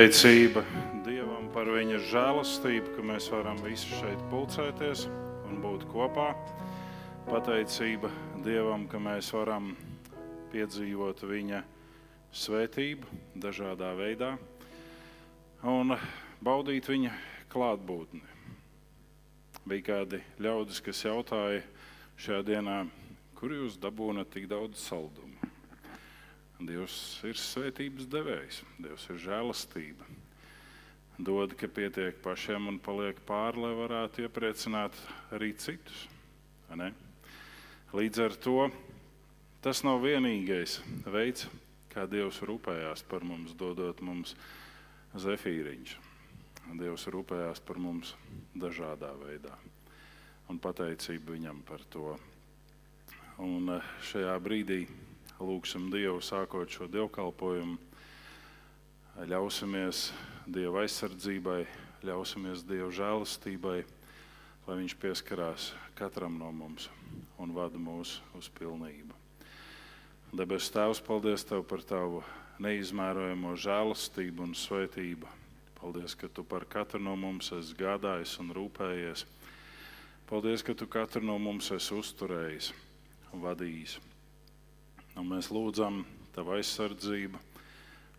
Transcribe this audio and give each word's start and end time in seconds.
Pateicība 0.00 0.62
Dievam 1.04 1.50
par 1.52 1.68
viņa 1.68 1.98
žēlastību, 2.08 2.94
ka 2.94 3.02
mēs 3.04 3.26
varam 3.28 3.58
visi 3.60 3.98
šeit 3.98 4.22
pulcēties 4.30 5.02
un 5.44 5.58
būt 5.60 5.82
kopā. 5.90 6.30
Pateicība 7.26 8.08
Dievam, 8.40 8.86
ka 8.88 8.96
mēs 8.96 9.28
varam 9.36 9.74
piedzīvot 10.54 11.20
viņa 11.28 11.60
svētību 12.32 13.20
dažādā 13.44 13.92
veidā 14.00 14.30
un 15.68 15.92
baudīt 16.40 16.88
viņa 16.88 17.12
klātbūtni. 17.52 18.24
Bija 19.68 19.88
kādi 19.90 20.24
ļaudis, 20.40 20.80
kas 20.80 21.04
jautāja 21.04 21.60
šajā 22.16 22.40
dienā, 22.54 22.86
kur 23.36 23.52
jūs 23.52 23.76
dabūnat 23.76 24.32
tik 24.32 24.48
daudz 24.48 24.80
saldumu. 24.80 25.19
Dievs 26.70 26.96
ir 27.26 27.34
svētības 27.34 28.06
devējs, 28.06 28.60
Dievs 28.78 29.08
ir 29.10 29.16
žēlastība. 29.24 30.06
Dod, 31.18 31.56
ka 31.58 31.66
pietiek 31.66 32.20
pašiem 32.22 32.68
un 32.70 32.78
paliek 32.78 33.18
pāri, 33.26 33.58
lai 33.64 33.72
varētu 33.74 34.22
iepriecināt 34.22 34.94
arī 35.34 35.50
citus. 35.58 36.04
Līdz 37.90 38.22
ar 38.22 38.36
to 38.38 38.68
tas 39.64 39.82
nav 39.82 39.98
vienīgais 40.06 40.78
veids, 41.10 41.48
kā 41.90 42.06
Dievs 42.06 42.38
rūpējās 42.46 43.02
par 43.10 43.26
mums, 43.26 43.56
dodot 43.58 43.98
mums 44.06 44.36
zefīriņš. 45.18 45.98
Dievs 46.78 47.10
rūpējās 47.10 47.66
par 47.66 47.82
mums 47.82 48.14
dažādā 48.54 49.10
veidā. 49.18 49.58
Un 50.46 50.62
pateicība 50.62 51.34
viņam 51.34 51.64
par 51.66 51.82
to. 51.90 52.14
Un 53.42 53.74
eh, 53.74 53.94
šajā 54.06 54.38
brīdī 54.44 54.84
lūgsim 55.40 55.88
Dievu 55.92 56.20
sākot 56.24 56.70
šo 56.70 56.88
dievkalpojumu. 56.92 57.78
Ļausimies 59.30 60.10
Dieva 60.48 60.84
aizsardzībai, 60.84 61.64
ļausimies 62.06 62.64
Dieva 62.68 62.90
žēlastībai, 62.94 63.78
lai 64.66 64.76
Viņš 64.80 64.96
pieskarās 65.00 65.70
katram 65.98 66.38
no 66.40 66.52
mums 66.52 66.88
un 67.40 67.52
vada 67.56 67.80
mūs 67.80 68.18
uz 68.38 68.48
pilnību. 68.56 69.16
Debes 70.36 70.70
Tēvs, 70.70 71.00
paldies 71.02 71.44
Tev 71.48 71.64
par 71.66 71.82
Tavu 71.82 72.22
neizmērojamo 72.62 73.56
žēlastību 73.58 74.44
un 74.46 74.54
svētību. 74.56 75.28
Paldies, 75.80 76.14
ka 76.14 76.28
Tu 76.28 76.44
par 76.44 76.68
katru 76.68 77.00
no 77.00 77.16
mums 77.16 77.48
esi 77.56 77.74
gādājis 77.78 78.36
un 78.42 78.52
rūpējies. 78.56 79.24
Paldies, 80.28 80.62
ka 80.62 80.76
Tu 80.76 80.86
katru 80.86 81.24
no 81.24 81.38
mums 81.40 81.72
esi 81.72 81.96
uzturējis 81.96 82.70
un 83.32 83.44
vadījis. 83.46 83.96
Un 85.18 85.26
mēs 85.26 85.48
lūdzam 85.50 86.04
Tavu 86.30 86.54
aizsardzību 86.54 87.38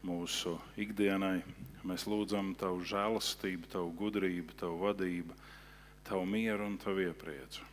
mūsu 0.03 0.57
ikdienai. 0.81 1.39
Mēs 1.87 2.03
lūdzam 2.09 2.51
Tavu 2.59 2.83
žēlastību, 2.83 3.69
Tavu 3.71 3.93
gudrību, 3.95 4.57
Tavu 4.59 4.81
vadību, 4.83 5.37
Tavu 6.07 6.27
mieru 6.27 6.67
un 6.67 6.75
Tavu 6.81 7.05
iepriecu. 7.07 7.63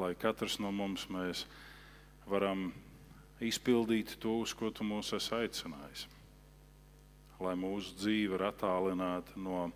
Lai 0.00 0.12
katrs 0.12 0.58
no 0.60 0.72
mums 0.72 1.06
mēs 1.08 1.46
varam 2.28 2.68
izpildīt 3.40 4.18
to, 4.20 4.36
uz 4.44 4.52
ko 4.52 4.68
Tu 4.68 4.84
mūs 4.84 5.14
esi 5.16 5.32
aicinājis. 5.40 6.06
Lai 7.40 7.56
mūsu 7.56 7.96
dzīve 7.96 8.36
ir 8.36 8.48
attālināta 8.50 9.40
no 9.40 9.70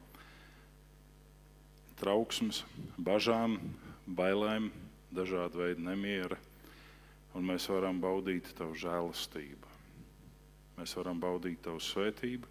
trauksmes, 1.97 2.67
bažām, 3.01 3.57
bailēm, 4.05 4.69
dažādu 5.15 5.65
veidu 5.65 5.89
nemiera 5.89 6.37
un 7.35 7.47
mēs 7.47 7.69
varam 7.71 8.01
baudīt 8.03 8.53
Tavu 8.57 8.77
žēlastību. 8.79 9.73
Mēs 10.79 10.95
varam 10.99 11.21
baudīt 11.23 11.63
Tavu 11.67 11.83
svētību, 11.83 12.51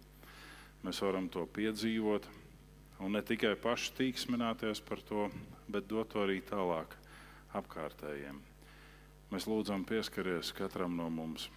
mēs 0.84 1.00
varam 1.04 1.28
to 1.32 1.44
piedzīvot, 1.56 2.28
un 3.04 3.16
ne 3.16 3.22
tikai 3.24 3.54
paši 3.60 3.92
tīksmināties 3.98 4.80
par 4.84 5.02
to, 5.04 5.28
bet 5.68 5.88
dot 5.88 6.12
to 6.12 6.24
arī 6.24 6.40
tālāk 6.44 6.96
apkārtējiem. 7.56 8.40
Mēs 9.32 9.48
lūdzam 9.50 9.84
pieskaries 9.88 10.52
katram 10.54 10.96
no 10.98 11.08
mums. 11.10 11.48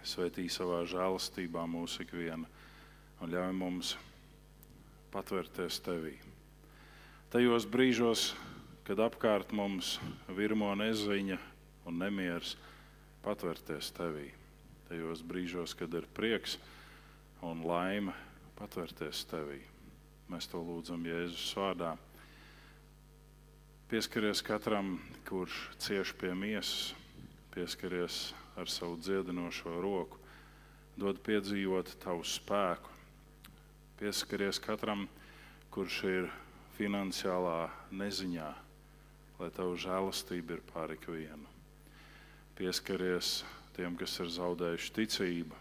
Svetī 0.00 0.46
savā 0.48 0.80
žēlastībā 0.88 1.66
mūsu 1.68 2.06
ikvienu 2.06 2.48
un 3.20 3.32
ļauj 3.34 3.52
mums 3.52 3.92
patvērties 5.12 5.80
Tevī. 5.84 6.14
Tajos 7.30 7.66
brīžos, 7.70 8.30
kad 8.86 8.98
apkārt 9.04 9.52
mums 9.54 9.98
virmo 10.34 10.72
neziņa, 10.78 11.36
un 11.90 11.98
nemieris 11.98 12.54
patvērties 13.24 13.90
tevī. 13.96 14.30
Tajos 14.88 15.22
brīžos, 15.26 15.74
kad 15.78 15.92
ir 15.94 16.06
prieks 16.14 16.56
un 17.46 17.64
laime, 17.66 18.14
patvērties 18.58 19.24
tevī. 19.30 19.60
Mēs 20.30 20.46
to 20.50 20.62
lūdzam 20.62 21.04
Jēzus 21.06 21.50
vārdā. 21.58 21.96
Pieskaries 23.90 24.42
katram, 24.46 24.98
kurš 25.26 25.56
cieš 25.82 26.14
pie 26.18 26.30
miesas, 26.38 26.92
pieskaries 27.50 28.30
ar 28.60 28.70
savu 28.70 29.00
dziedinošo 29.02 29.80
roku, 29.82 30.20
dod 30.94 31.18
piedzīvot 31.26 31.96
tavu 32.02 32.22
spēku. 32.22 32.98
Pieskaries 33.98 34.62
katram, 34.62 35.08
kurš 35.74 36.02
ir 36.06 36.30
finansiālā 36.78 37.64
neziņā, 37.90 38.50
lai 39.42 39.54
tavu 39.56 39.78
žēlastība 39.80 40.58
ir 40.58 40.68
pāri 40.70 41.00
ikvienu 41.00 41.49
pieskaries 42.60 43.40
tiem, 43.72 43.94
kas 43.96 44.18
ir 44.20 44.28
zaudējuši 44.34 44.90
ticību, 44.92 45.58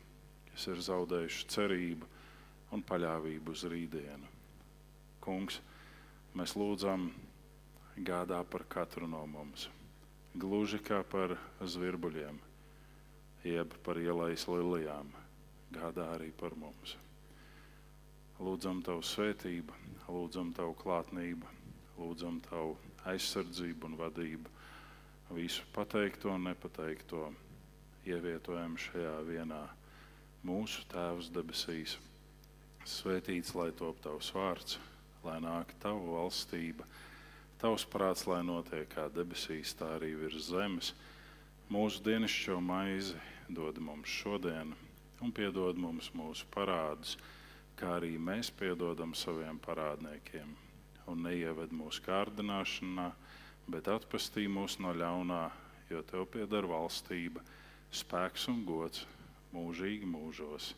kas 0.50 0.66
ir 0.68 0.81
zaudējuši 0.84 1.46
cerību 1.54 2.07
un 2.75 2.84
paļāvību 2.84 3.54
uz 3.56 3.63
rītdienu. 3.72 4.28
Kungs, 5.24 5.62
mēs 6.36 6.57
lūdzam, 6.60 7.06
gādā 8.04 8.42
par 8.44 8.68
katru 8.68 9.07
no 9.07 9.24
mums, 9.31 9.69
gluži 10.36 10.81
kā 10.84 11.00
par 11.07 11.38
zvirbuļiem, 11.63 12.44
jeb 13.48 13.80
par 13.88 14.04
ielais 14.04 14.44
lilijām, 14.52 15.16
gādā 15.72 16.12
arī 16.18 16.34
par 16.36 16.57
mums. 16.60 16.98
Lūdzam 18.44 18.84
Tavu 18.84 19.07
svētību, 19.07 19.80
lūdzam 20.12 20.52
Tavu 20.52 20.75
klātnību, 20.84 21.48
lūdzam 21.95 22.44
Tavu 22.52 22.75
aizsardzību 23.07 23.88
un 23.88 24.02
vadību 24.04 24.58
visu 25.30 25.64
pateikto 25.74 26.31
un 26.34 26.48
nepateikto 26.50 27.28
ievietojam 28.10 28.78
šajā 28.81 29.18
vienā 29.28 29.62
mūsu 30.46 30.86
Tēvs 30.90 31.30
debesīs. 31.36 31.98
Svētīts 32.88 33.54
lai 33.54 33.70
top 33.78 34.00
tavs 34.02 34.31
vārds, 34.34 34.80
lai 35.24 35.38
nāk 35.44 35.76
tava 35.84 36.00
valstība, 36.00 36.88
tavs 37.62 37.86
prāts, 37.86 38.26
lai 38.26 38.42
notiek 38.48 38.88
kā 38.90 39.06
debesīs, 39.14 39.76
tā 39.78 39.98
arī 40.00 40.16
virs 40.18 40.50
zemes. 40.50 40.94
Mūsu 41.70 42.02
dienascho 42.02 42.58
maizi 42.64 43.20
dod 43.50 43.78
mums 43.78 44.10
šodien, 44.10 44.74
un 45.22 45.36
piedod 45.36 45.78
mums 45.78 46.10
mūsu 46.18 46.48
parādus, 46.56 47.18
kā 47.78 48.00
arī 48.00 48.16
mēs 48.18 48.50
piedodam 48.50 49.14
saviem 49.14 49.60
parādniekiem. 49.62 50.56
Un 51.10 51.22
neieved 51.26 51.72
mūsu 51.74 52.02
kārdināšanā, 52.06 53.12
bet 53.71 53.89
atpestī 53.92 54.48
mūs 54.50 54.77
no 54.83 54.94
ļaunā, 54.94 55.44
jo 55.89 56.01
tev 56.06 56.27
pieder 56.33 56.68
valstība, 56.69 57.42
spēks 57.92 58.48
un 58.51 58.63
gods 58.68 59.06
mūžīgi 59.56 60.07
mūžos. 60.10 60.74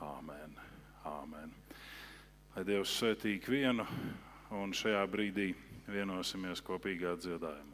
Āmen. 0.00 0.54
Āmen. 1.08 1.52
Lai 2.54 2.64
Dievs 2.64 2.94
svētī 3.00 3.36
vienu, 3.44 3.84
un 4.54 4.72
šajā 4.72 5.02
brīdī 5.10 5.50
vienosimies 5.88 6.62
kopīgā 6.64 7.16
dziedājumā. 7.20 7.67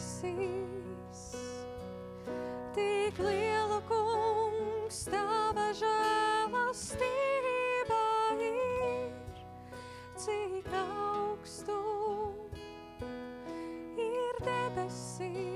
Debesīs, 0.00 1.22
tik 2.74 3.18
liela 3.20 3.80
kungs 3.88 5.04
tava 5.12 5.66
žēlastība 5.76 7.04
ir, 8.40 9.12
cik 10.16 10.72
augstu 10.80 11.78
ir 14.00 14.34
debesīs, 14.48 15.49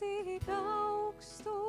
bērnos. 0.00 0.40
Cik 0.40 0.48
augstu 0.48 1.59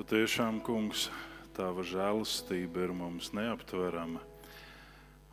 Patiešām, 0.00 0.62
kungs, 0.64 1.10
tava 1.52 1.82
žēlastība 1.84 2.86
ir 2.86 2.92
mums 2.96 3.26
neaptverama, 3.36 4.22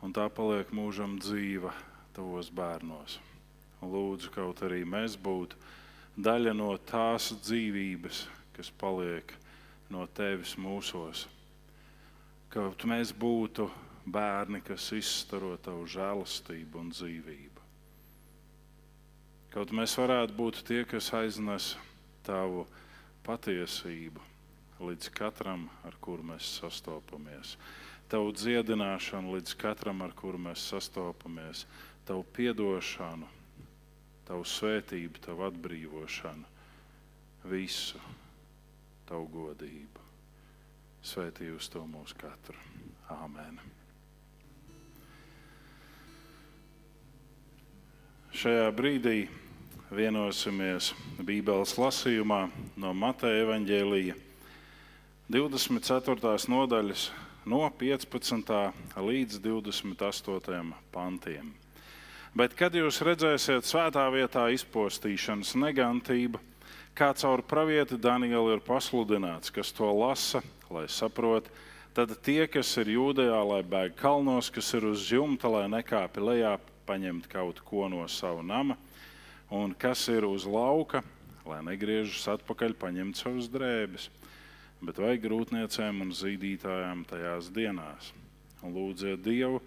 un 0.04 0.12
tā 0.12 0.26
paliek 0.28 0.68
mūžam 0.76 1.14
dzīva 1.16 1.72
tavos 2.12 2.50
bērnos. 2.52 3.14
Lūdzu, 3.80 4.28
kaut 4.34 4.60
arī 4.68 4.82
mēs 4.84 5.16
būtu 5.24 5.56
daļa 6.20 6.52
no 6.60 6.68
tās 6.84 7.30
dzīvības, 7.46 8.20
kas 8.60 8.68
paliek 8.84 9.32
no 9.88 10.04
tevis 10.20 10.52
mūsos. 10.60 11.24
Kaut 12.52 12.84
mēs 12.84 13.16
būtu 13.16 13.70
bērni, 14.04 14.60
kas 14.68 14.92
izstaro 14.92 15.56
tavu 15.64 15.88
žēlastību 15.96 16.84
un 16.84 16.92
dzīvību. 16.92 17.68
Kaut 19.56 19.72
mēs 19.72 19.96
varētu 19.96 20.42
būt 20.44 20.66
tie, 20.68 20.82
kas 20.84 21.14
aiznes 21.16 21.78
tavu 22.28 22.68
patiesību 23.24 24.36
līdz 24.80 25.10
katram, 25.14 25.66
ar 25.86 25.96
kuru 26.00 26.24
mēs 26.32 26.48
sastopamies. 26.60 27.56
Tavu 28.08 28.32
dziedināšanu 28.32 29.34
līdz 29.36 29.54
katram, 29.60 30.02
ar 30.06 30.14
kuru 30.16 30.40
mēs 30.48 30.62
sastopamies, 30.70 31.66
tavu 32.08 32.24
piedošanu, 32.36 33.28
tavu 34.28 34.46
svētību, 34.48 35.20
tavu 35.24 35.44
atbrīvošanu, 35.48 36.46
visu 37.48 38.00
tavu 39.08 39.26
godību. 39.32 40.06
Svētī 41.04 41.50
uz 41.54 41.68
to 41.72 41.84
mūsu 41.88 42.16
katru. 42.18 42.56
Āmen. 43.08 43.60
Šajā 48.38 48.68
brīdī 48.76 49.22
vienosimies 49.90 50.92
Bībeles 51.24 51.72
lasījumā 51.80 52.42
no 52.76 52.92
Mateja 52.94 53.46
evaņģēlīja 53.46 54.27
24. 55.28 56.48
nodaļas, 56.48 57.10
no 57.44 57.66
15. 57.76 58.52
līdz 58.96 59.42
28. 59.44 60.70
pantiem. 60.88 61.50
Bet, 62.32 62.54
kad 62.56 62.72
jūs 62.72 63.02
redzēsiet 63.04 63.68
svētā 63.68 64.06
vietā 64.08 64.46
izpostīšanas 64.56 65.50
negantību, 65.60 66.40
kā 66.96 67.10
caur 67.12 67.42
pravieti 67.44 67.98
Danielu 68.00 68.54
ir 68.54 68.62
pasludināts, 68.64 69.52
kas 69.52 69.68
to 69.76 69.90
lasa, 69.92 70.40
lai 70.72 70.86
saprotu, 70.88 71.52
tad 71.92 72.16
tie, 72.24 72.46
kas 72.48 72.72
ir 72.80 72.94
jūdejā, 72.94 73.42
lai 73.50 73.60
bēg 73.60 74.00
kalnos, 74.00 74.48
kas 74.48 74.72
ir 74.80 74.88
uz 74.88 75.04
jumta, 75.12 75.52
lai 75.52 75.66
nekāpi 75.68 76.24
lejā, 76.24 76.54
paņemt 76.88 77.28
kaut 77.28 77.60
ko 77.68 77.84
no 77.92 78.06
sava 78.08 78.40
nama, 78.40 78.80
un 79.52 79.76
kas 79.76 80.08
ir 80.08 80.24
uz 80.24 80.48
lauka, 80.48 81.04
lai 81.44 81.60
negriežas 81.68 82.30
atpakaļ, 82.38 82.78
paņemt 82.80 83.20
savus 83.20 83.52
drēbes. 83.52 84.08
Bet 84.78 85.00
vajag 85.02 85.24
grūtniecēm 85.24 86.04
un 86.04 86.14
zīdītājām 86.14 87.02
tajās 87.10 87.50
dienās. 87.54 88.12
Un 88.62 88.74
lūdziet 88.76 89.24
Dievu, 89.24 89.58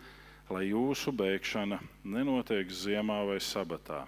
lai 0.52 0.70
jūsu 0.70 1.12
bēgšana 1.16 1.82
nenotiek 2.04 2.72
ziemā 2.72 3.22
vai 3.28 3.40
sabatā. 3.44 4.06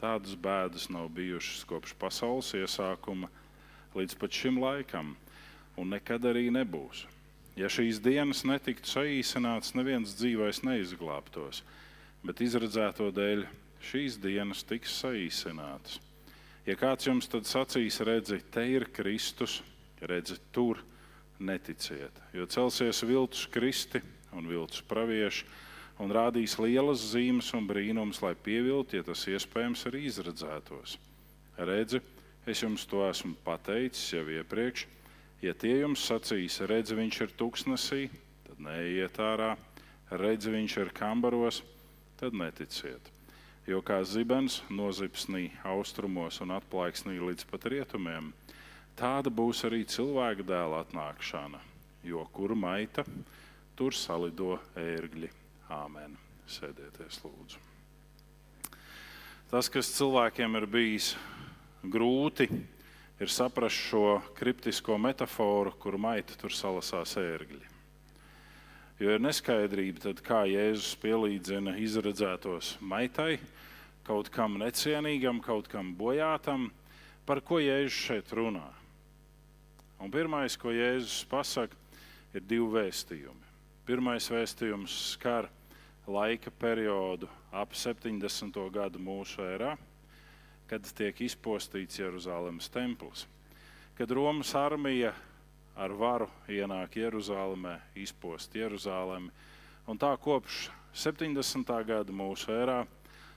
Tādas 0.00 0.34
bēdas 0.34 0.88
nav 0.92 1.08
bijušas 1.14 1.64
kopš 1.68 1.94
pasaules 2.00 2.52
iesākuma 2.58 3.30
līdz 3.96 4.16
pat 4.20 4.34
šim 4.34 4.60
laikam, 4.60 5.14
un 5.78 5.92
nekad 5.94 6.24
arī 6.28 6.48
nebūs. 6.52 7.04
Ja 7.56 7.68
šīs 7.68 8.00
dienas 8.00 8.42
netiktu 8.48 8.88
saīsināts, 8.88 9.74
neviens 9.76 10.14
dzīvais 10.16 10.62
neizglābtos, 10.64 11.60
bet 12.24 12.40
izredzēto 12.44 13.10
dēļ 13.12 13.44
šīs 13.84 14.16
dienas 14.22 14.64
tiks 14.64 14.94
saīsinātas. 15.02 16.00
Ja 16.66 16.76
kāds 16.78 17.08
jums 17.08 17.28
tad 17.28 17.48
sacīs, 17.48 18.00
redzi, 18.06 18.38
te 18.54 18.64
ir 18.70 18.86
Kristus, 18.94 19.60
redzi, 20.08 20.38
tur 20.52 20.80
neticiet, 21.42 22.22
jo 22.34 22.46
celsies 22.46 23.02
viltus 23.06 23.46
kristi 23.50 24.02
un 24.36 24.46
viltus 24.50 24.82
pravieši 24.86 25.46
un 26.02 26.10
rādīs 26.14 26.56
lielas 26.58 27.02
zīmes 27.12 27.52
un 27.54 27.66
brīnums, 27.68 28.22
lai 28.22 28.34
pieviltu, 28.34 28.98
ja 28.98 29.06
tas 29.06 29.26
iespējams 29.28 29.86
arī 29.90 30.06
izredzētos. 30.08 30.96
Redzi, 31.58 32.00
es 32.46 32.62
jums 32.62 32.86
to 32.88 33.04
esmu 33.06 33.36
pateicis 33.44 34.14
jau 34.16 34.24
iepriekš 34.38 34.86
Ja 35.42 35.50
tie 35.58 35.80
jums 35.80 36.04
sacīs, 36.06 36.60
redzi, 36.70 36.94
viņš 36.94 37.16
ir 37.24 37.32
tuksnesī, 37.34 38.04
tad 38.46 38.60
neiet 38.62 39.16
ārā, 39.18 39.56
redzi, 40.14 40.52
viņš 40.54 40.76
ir 40.78 40.92
kambaros, 40.94 41.64
tad 42.20 42.36
neticiet. 42.38 43.08
Jo 43.66 43.80
kā 43.82 43.98
zibens 44.06 44.60
nozipsnī 44.70 45.48
austrumos 45.66 46.38
un 46.44 46.54
atplaiksnī 46.54 47.16
līdz 47.18 47.48
pat 47.50 47.66
rietumiem, 47.74 48.30
tāda 48.98 49.30
būs 49.32 49.64
arī 49.68 49.84
cilvēka 49.88 50.46
dēla 50.46 50.82
atnākšana, 50.86 51.60
jo 52.04 52.24
kur 52.32 52.54
maita, 52.58 53.04
tur 53.76 53.94
salido 53.96 54.58
ērgļi. 54.76 55.30
Āmen. 55.72 56.18
Sēdieties, 56.52 57.22
lūdzu. 57.24 57.60
Tas, 59.48 59.68
kas 59.72 59.92
cilvēkiem 59.94 60.58
ir 60.58 60.66
bijis 60.68 61.12
grūti, 61.82 62.48
ir 63.22 63.30
saprast 63.32 63.78
šo 63.88 64.18
kriptisko 64.36 64.98
metaforu, 65.00 65.72
kur 65.80 65.96
maita 66.00 66.36
tur 66.40 66.52
salasās 66.52 67.14
ērgļi. 67.20 67.70
Jo 69.02 69.16
ir 69.16 69.22
neskaidrība, 69.22 70.02
tad 70.04 70.20
kā 70.24 70.42
Jēzus 70.50 70.92
pielīdzina 71.02 71.76
izredzētos 71.82 72.76
maitai, 72.80 73.38
kaut 74.06 74.28
kam 74.34 74.58
necienīgam, 74.60 75.40
kaut 75.42 75.70
kam 75.70 75.94
bojātam, 75.98 76.68
par 77.26 77.40
ko 77.46 77.62
Jēzus 77.62 77.98
šeit 78.10 78.34
runā. 78.36 78.68
Un 80.02 80.10
pirmais, 80.10 80.56
ko 80.58 80.72
Jēzus 80.74 81.22
pasaka, 81.30 81.78
ir 82.34 82.42
divi 82.42 82.66
vēstījumi. 82.74 83.50
Pirmais 83.86 84.26
vēstījums 84.30 84.96
skar 85.14 85.46
laika 86.10 86.50
periodu 86.50 87.30
ap 87.54 87.76
70. 87.78 88.58
gadu 88.74 88.98
mūsu 88.98 89.44
erā 89.46 89.76
kad 90.72 90.86
tiek 90.96 91.18
izpostīts 91.20 91.98
Jeruzalemes 92.00 92.70
templis. 92.72 93.26
Kad 93.92 94.10
Romas 94.16 94.54
armija 94.56 95.10
ar 95.76 95.92
varu 95.92 96.30
ienāk 96.48 96.96
Jeruzalemē, 96.96 97.74
izpost 98.00 98.56
Jeruzalemi, 98.56 99.28
un 99.84 100.00
tā 100.00 100.14
kopš 100.16 100.70
70. 100.96 101.76
gada 101.84 102.16
mūsu 102.16 102.56
erā 102.56 102.78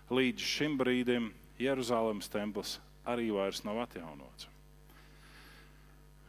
līdz 0.07 0.47
šim 0.47 0.79
brīdim 0.79 1.27
Jeruzalemes 1.59 2.31
templis 2.31 2.77
arī 3.03 3.33
vairs 3.35 3.65
nav 3.67 3.83
atjaunots. 3.83 4.54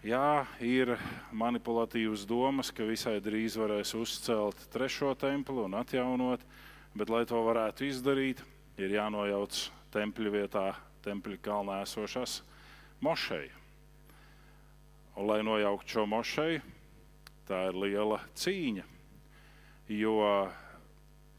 Jā, 0.06 0.44
ir 0.62 0.92
manipulatīvas 1.34 2.22
domas, 2.30 2.68
ka 2.70 2.84
visai 2.86 3.16
drīz 3.18 3.56
varēs 3.58 3.90
uzcelt 3.98 4.60
trešo 4.70 5.08
templi 5.18 5.64
un 5.64 5.74
atjaunot, 5.74 6.44
bet, 6.94 7.10
lai 7.10 7.24
to 7.26 7.40
varētu 7.42 7.88
izdarīt, 7.88 8.42
ir 8.78 8.94
jānojauc 8.94 9.58
tempļa 9.96 10.34
vietā 10.36 10.62
tempļa 11.02 11.40
kalnā 11.42 11.80
esošās 11.82 12.36
mošeja. 13.02 13.50
Un, 15.16 15.26
lai 15.26 15.40
nojauktu 15.42 15.96
šo 15.96 16.06
mošeju, 16.14 16.62
tā 17.50 17.64
ir 17.72 17.82
liela 17.88 18.22
cīņa, 18.38 18.86
jo 19.90 20.16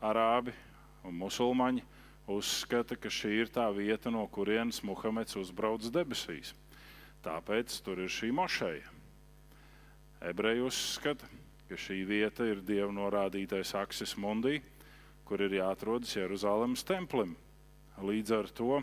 arābi 0.04 0.52
un 1.08 1.16
musulmaņi 1.24 1.88
uzskata, 2.36 3.00
ka 3.00 3.08
šī 3.08 3.38
ir 3.46 3.58
tā 3.62 3.72
vieta, 3.72 4.12
no 4.12 4.28
kurienes 4.28 4.84
Muhameds 4.84 5.40
uzbrauc 5.40 5.88
debesīs. 5.88 6.52
Tāpēc 7.28 7.74
tur 7.84 8.00
ir 8.00 8.12
šī 8.12 8.30
mošeja. 8.32 8.94
Ebreji 10.30 10.64
uzskata, 10.64 11.28
ka 11.68 11.76
šī 11.76 11.98
vieta 12.08 12.46
ir 12.48 12.62
dieva 12.64 12.88
norādītais 12.96 13.74
aksis 13.76 14.16
mundī, 14.16 14.62
kur 15.28 15.44
ir 15.44 15.58
jāatrodas 15.60 16.16
Jeruzalemes 16.16 16.86
templim. 16.88 17.36
Līdz 18.00 18.32
ar 18.38 18.48
to 18.56 18.80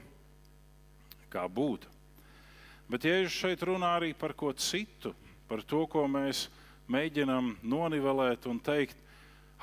kā 1.32 1.46
būt. 1.48 1.86
Bet 2.90 3.06
Jēzus 3.08 3.38
šeit 3.40 3.64
runā 3.64 3.94
arī 3.96 4.12
par 4.12 4.34
ko 4.36 4.52
citu, 4.52 5.14
par 5.48 5.64
to, 5.64 5.86
ko 5.88 6.04
mēs 6.04 6.44
mēģinām 6.92 7.54
nonivelēt 7.64 8.44
un 8.50 8.60
teikt, 8.60 8.98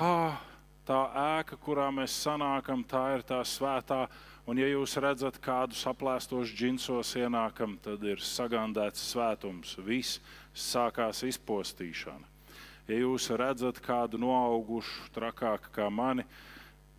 ah, 0.01 0.41
tā 0.89 1.03
ēka, 1.37 1.59
kurā 1.61 1.91
mēs 1.93 2.17
sanākam, 2.25 2.81
tā 2.81 3.03
ir 3.19 3.27
tā 3.29 3.43
svētā. 3.45 4.07
Un, 4.49 4.57
ja 4.57 4.67
jūs 4.71 4.95
redzat 4.97 5.37
kādu 5.43 5.77
saplēstos 5.77 6.49
džinsos 6.57 7.13
ienākam, 7.19 7.75
tad 7.83 8.01
ir 8.03 8.23
sagandēts 8.25 9.03
svētums, 9.11 9.75
viss 9.85 10.19
sākās 10.57 11.21
izpostīšana. 11.27 12.25
Ja 12.89 12.97
jūs 13.03 13.29
redzat 13.37 13.77
kādu 13.85 14.17
noaugušu, 14.19 15.11
trakāku 15.13 15.69
kā 15.75 15.89
mani, 15.93 16.25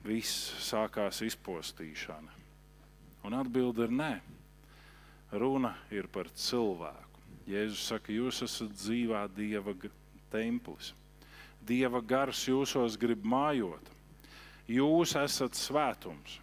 viss 0.06 0.52
sākās 0.62 1.20
izpostīšana. 1.26 2.38
Un 3.26 3.34
atbilde 3.38 3.88
ir 3.88 3.99
nē 3.99 4.12
runa 5.32 5.75
ir 5.90 6.08
par 6.12 6.28
cilvēku. 6.36 7.21
Jēzus 7.49 7.86
saka, 7.88 8.12
jūs 8.12 8.43
esat 8.45 8.75
dzīvā 8.76 9.25
Dieva 9.34 9.75
templis. 10.32 10.93
Dieva 11.62 12.02
gars 12.02 12.45
jūsos 12.47 12.99
grib 13.00 13.25
mājot. 13.25 13.90
Jūs 14.71 15.17
esat 15.19 15.58
svētums. 15.58 16.38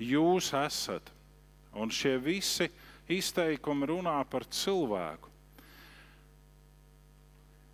Jūs 0.00 0.52
esat. 0.56 1.10
Un 1.76 1.92
šie 1.92 2.16
visi 2.18 2.66
izteikumi 3.10 3.86
runā 3.90 4.16
par 4.30 4.46
cilvēku. 4.48 5.28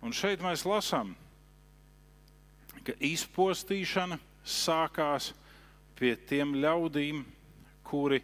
Un 0.05 0.13
šeit 0.13 0.43
mēs 0.45 0.61
lasām, 0.67 1.15
ka 2.85 2.93
izpostīšana 3.03 4.19
sākās 4.45 5.31
pie 5.97 6.13
tiem 6.29 6.53
ļaudīm, 6.61 7.23
kuri 7.87 8.21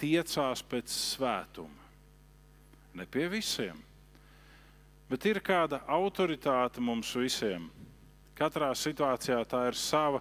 tiecās 0.00 0.62
pēc 0.64 0.90
svētuma. 0.90 1.90
Ne 2.96 3.06
pie 3.08 3.28
visiem, 3.32 3.76
bet 5.08 5.24
ir 5.28 5.40
kāda 5.44 5.82
autoritāte 5.88 6.80
mums 6.80 7.12
visiem. 7.16 7.68
Katrā 8.36 8.72
situācijā 8.76 9.38
tā 9.48 9.66
ir 9.68 9.78
sava, 9.78 10.20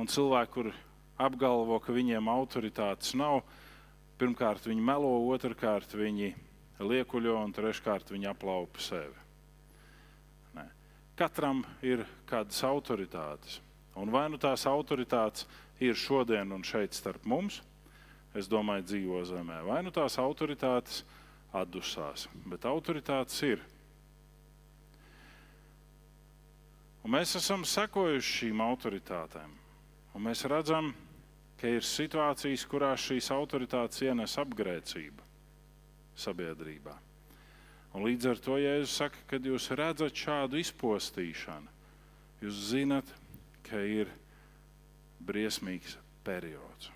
un 0.00 0.08
cilvēki, 0.08 0.52
kur 0.52 0.72
apgalvo, 1.20 1.78
ka 1.82 1.92
viņiem 1.94 2.28
autoritātes 2.32 3.14
nav, 3.18 3.42
pirmkārt 4.20 4.66
viņi 4.68 4.84
melo, 4.84 5.12
otrkārt 5.32 5.92
viņi 5.96 6.32
liekuļo, 6.80 7.36
un 7.44 7.52
treškārt 7.56 8.12
viņi 8.12 8.30
aplaupa 8.32 8.82
sevi. 8.82 9.26
Ne. 10.56 10.66
Katram 11.18 11.64
ir 11.84 12.06
kādas 12.28 12.60
autoritātes, 12.64 13.60
un 14.00 14.12
vai 14.12 14.26
nu 14.32 14.40
tās 14.40 14.66
autoritātes 14.68 15.46
ir 15.80 15.96
šodien 15.96 16.52
un 16.52 16.64
šeit 16.64 16.96
starp 16.96 17.24
mums, 17.28 17.60
es 18.36 18.48
domāju, 18.48 18.86
dzīvo 18.86 19.24
zemē. 19.28 19.60
Vai 19.66 19.80
nu 19.82 19.92
tās 19.92 20.16
autoritātes 20.22 21.02
atdusās, 21.56 22.28
bet 22.46 22.64
autoritātes 22.68 23.42
ir. 23.48 23.62
Un 27.00 27.16
mēs 27.16 27.32
esam 27.38 27.64
sekojuši 27.64 28.34
šīm 28.36 28.60
autoritātēm. 28.60 29.56
Un 30.14 30.24
mēs 30.26 30.44
redzam, 30.50 30.90
ka 30.92 31.09
ir 31.68 31.84
situācijas, 31.84 32.64
kurās 32.64 33.04
šīs 33.04 33.28
autoritātes 33.34 34.00
ienes 34.06 34.36
apgrēcību 34.40 35.26
sabiedrībā. 36.16 36.94
Un 37.92 38.06
līdz 38.06 38.30
ar 38.30 38.40
to 38.40 38.56
Jēzus 38.60 38.94
saka, 39.02 39.18
kad 39.28 39.44
jūs 39.44 39.66
redzat 39.76 40.14
šādu 40.14 40.60
izpostīšanu, 40.60 41.68
jūs 42.44 42.62
zinat, 42.70 43.12
ka 43.66 43.82
ir 43.82 44.08
briesmīgs 45.26 45.98
periods. 46.24 46.90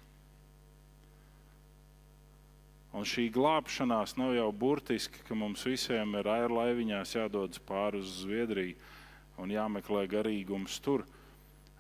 Un 2.95 3.03
šī 3.03 3.27
glābšanās 3.35 4.15
nav 4.21 4.37
jau 4.37 4.51
burtiski, 4.55 5.19
ka 5.27 5.35
mums 5.35 5.65
visiem 5.67 6.15
ir 6.15 6.31
airlaiviņās 6.31 7.17
jādodas 7.17 7.59
pāri 7.59 7.99
uz 7.99 8.21
Zviedriju 8.21 8.79
un 9.43 9.51
jāmeklē 9.51 10.05
garīgums 10.07 10.79
tur, 10.79 11.03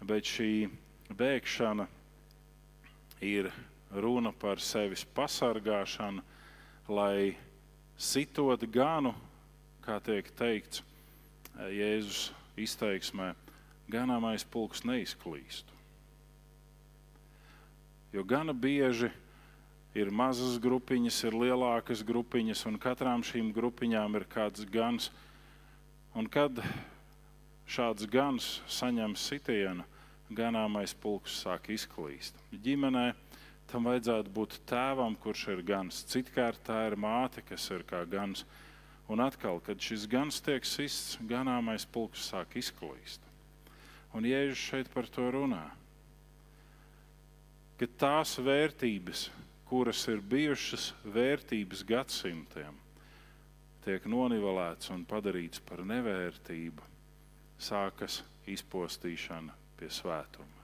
bet 0.02 0.26
šī 0.26 0.66
bēgšana 1.14 1.86
ir 3.24 3.50
runa 3.90 4.32
par 4.32 4.60
sevis 4.60 5.04
pasargāšanu, 5.16 6.22
lai 6.88 7.36
sitot 7.96 8.64
ganu, 8.68 9.14
kā 9.84 10.00
tiek 10.04 10.28
teikts 10.36 10.82
Jēzus 11.54 12.32
izteiksmē, 12.58 13.32
ganāmais 13.90 14.44
pulks 14.44 14.82
neizklīstu. 14.84 15.70
Jo 18.14 18.24
gana 18.26 18.54
bieži 18.54 19.10
ir 19.94 20.10
mazas 20.10 20.58
grupiņas, 20.62 21.20
ir 21.26 21.36
lielākas 21.38 22.02
grupiņas, 22.06 22.64
un 22.70 22.78
katrām 22.82 23.22
šīm 23.26 23.52
grupiņām 23.54 24.18
ir 24.18 24.26
kāds 24.30 24.66
gans. 24.70 25.08
Un 26.14 26.26
kad 26.30 26.58
šāds 27.66 28.06
gans 28.10 28.60
saņem 28.70 29.16
sitienu, 29.18 29.86
ganāmais 30.32 30.94
pulks 30.96 31.36
sāk 31.42 31.68
izklīst. 31.74 32.36
Ģimenē 32.52 33.12
tam 33.70 33.88
vajadzētu 33.88 34.32
būt 34.32 34.58
tēvam, 34.68 35.16
kurš 35.20 35.48
ir 35.54 35.62
gans. 35.66 36.04
Citkārt 36.08 36.62
tā 36.64 36.86
ir 36.88 36.96
māte, 36.96 37.44
kas 37.44 37.66
ir 37.74 37.84
kā 37.88 38.04
gans. 38.08 38.44
Un 39.08 39.20
atkal, 39.20 39.60
kad 39.60 39.80
šis 39.80 40.06
gans 40.08 40.40
tiek 40.40 40.64
sists, 40.64 41.18
ganāmais 41.28 41.84
pulks 41.84 42.24
sāk 42.30 42.56
izklīst. 42.56 43.20
Un 44.14 44.24
Jēzus 44.24 44.62
šeit 44.62 44.88
par 44.94 45.08
to 45.12 45.26
runā. 45.34 45.66
Ka 47.76 47.88
tās 47.98 48.36
vērtības, 48.38 49.26
kuras 49.68 50.04
ir 50.08 50.22
bijušas 50.22 50.92
vērtības 51.04 51.82
gadsimtiem, 51.88 52.78
tiek 53.84 54.06
nonivelēts 54.08 54.92
un 54.94 55.02
padarīts 55.04 55.60
par 55.66 55.82
nevērtību, 55.84 56.86
sākas 57.60 58.22
izpostīšana 58.48 59.63
pie 59.78 59.90
svētuma. 59.92 60.62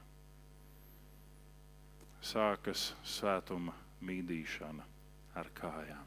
Sākas 2.21 2.91
svētuma 3.07 3.75
mīdīšana 4.05 4.85
ar 5.41 5.51
kājām. 5.57 6.07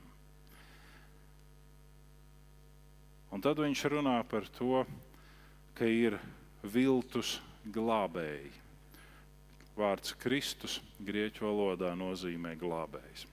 Un 3.34 3.42
tad 3.42 3.58
viņš 3.58 3.86
runā 3.90 4.20
par 4.30 4.46
to, 4.54 4.84
ka 5.74 5.90
ir 5.90 6.20
viltus 6.62 7.40
glābēji. 7.66 8.52
Vārds 9.74 10.14
Kristus 10.22 10.78
grieķu 11.02 11.48
valodā 11.48 11.96
nozīmē 11.98 12.54
glābējs. 12.62 13.26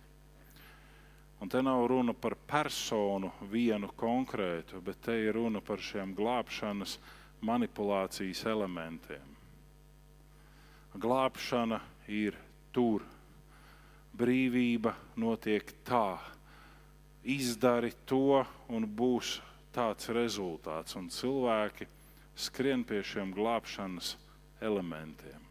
Un 1.41 1.49
te 1.49 1.61
nav 1.65 1.87
runa 1.89 2.13
par 2.17 2.35
personu 2.49 3.31
vienu 3.49 3.89
konkrētu, 3.97 4.81
bet 4.85 5.01
te 5.05 5.17
ir 5.21 5.37
runa 5.37 5.61
par 5.65 5.81
šiem 5.81 6.13
glābšanas 6.17 6.99
manipulācijas 7.45 8.45
elementiem. 8.49 9.30
Glābšana 10.99 11.79
ir 12.11 12.35
tur, 12.75 13.05
brīvība 14.17 14.95
notiek 15.21 15.71
tā. 15.87 16.19
Izdari 17.23 17.93
to, 18.09 18.43
un 18.73 18.87
būs 18.89 19.37
tāds 19.75 20.09
rezultāts. 20.11 20.97
Un 20.99 21.11
cilvēki 21.13 21.87
skrien 22.35 22.83
pie 22.85 23.03
šiem 23.07 23.35
glābšanas 23.37 24.17
elementiem. 24.65 25.47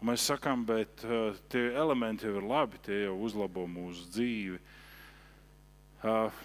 Un 0.00 0.10
mēs 0.10 0.24
sakām, 0.28 0.64
bet 0.66 1.04
uh, 1.06 1.36
tie 1.48 1.68
elementi 1.78 2.26
jau 2.26 2.38
ir 2.40 2.48
labi, 2.48 2.80
tie 2.84 3.04
jau 3.04 3.14
uzlabo 3.24 3.68
mūsu 3.70 4.08
dzīvi. 4.12 4.58
Uh, 6.04 6.42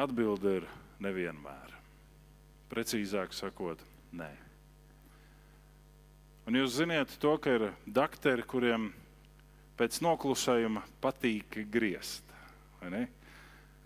Atbilde 0.00 0.60
ir 0.60 0.68
nevienmēr. 1.02 1.74
Precīzāk 2.70 3.34
sakot, 3.36 3.82
nē. 4.16 4.30
Un 6.50 6.56
jūs 6.58 6.80
zināt 6.80 7.12
to, 7.22 7.36
ka 7.38 7.52
ir 7.54 7.62
doktori, 7.86 8.42
kuriem 8.42 8.88
pēc 9.78 10.00
noklusējuma 10.02 10.80
patīk 10.98 11.60
griezt. 11.70 12.26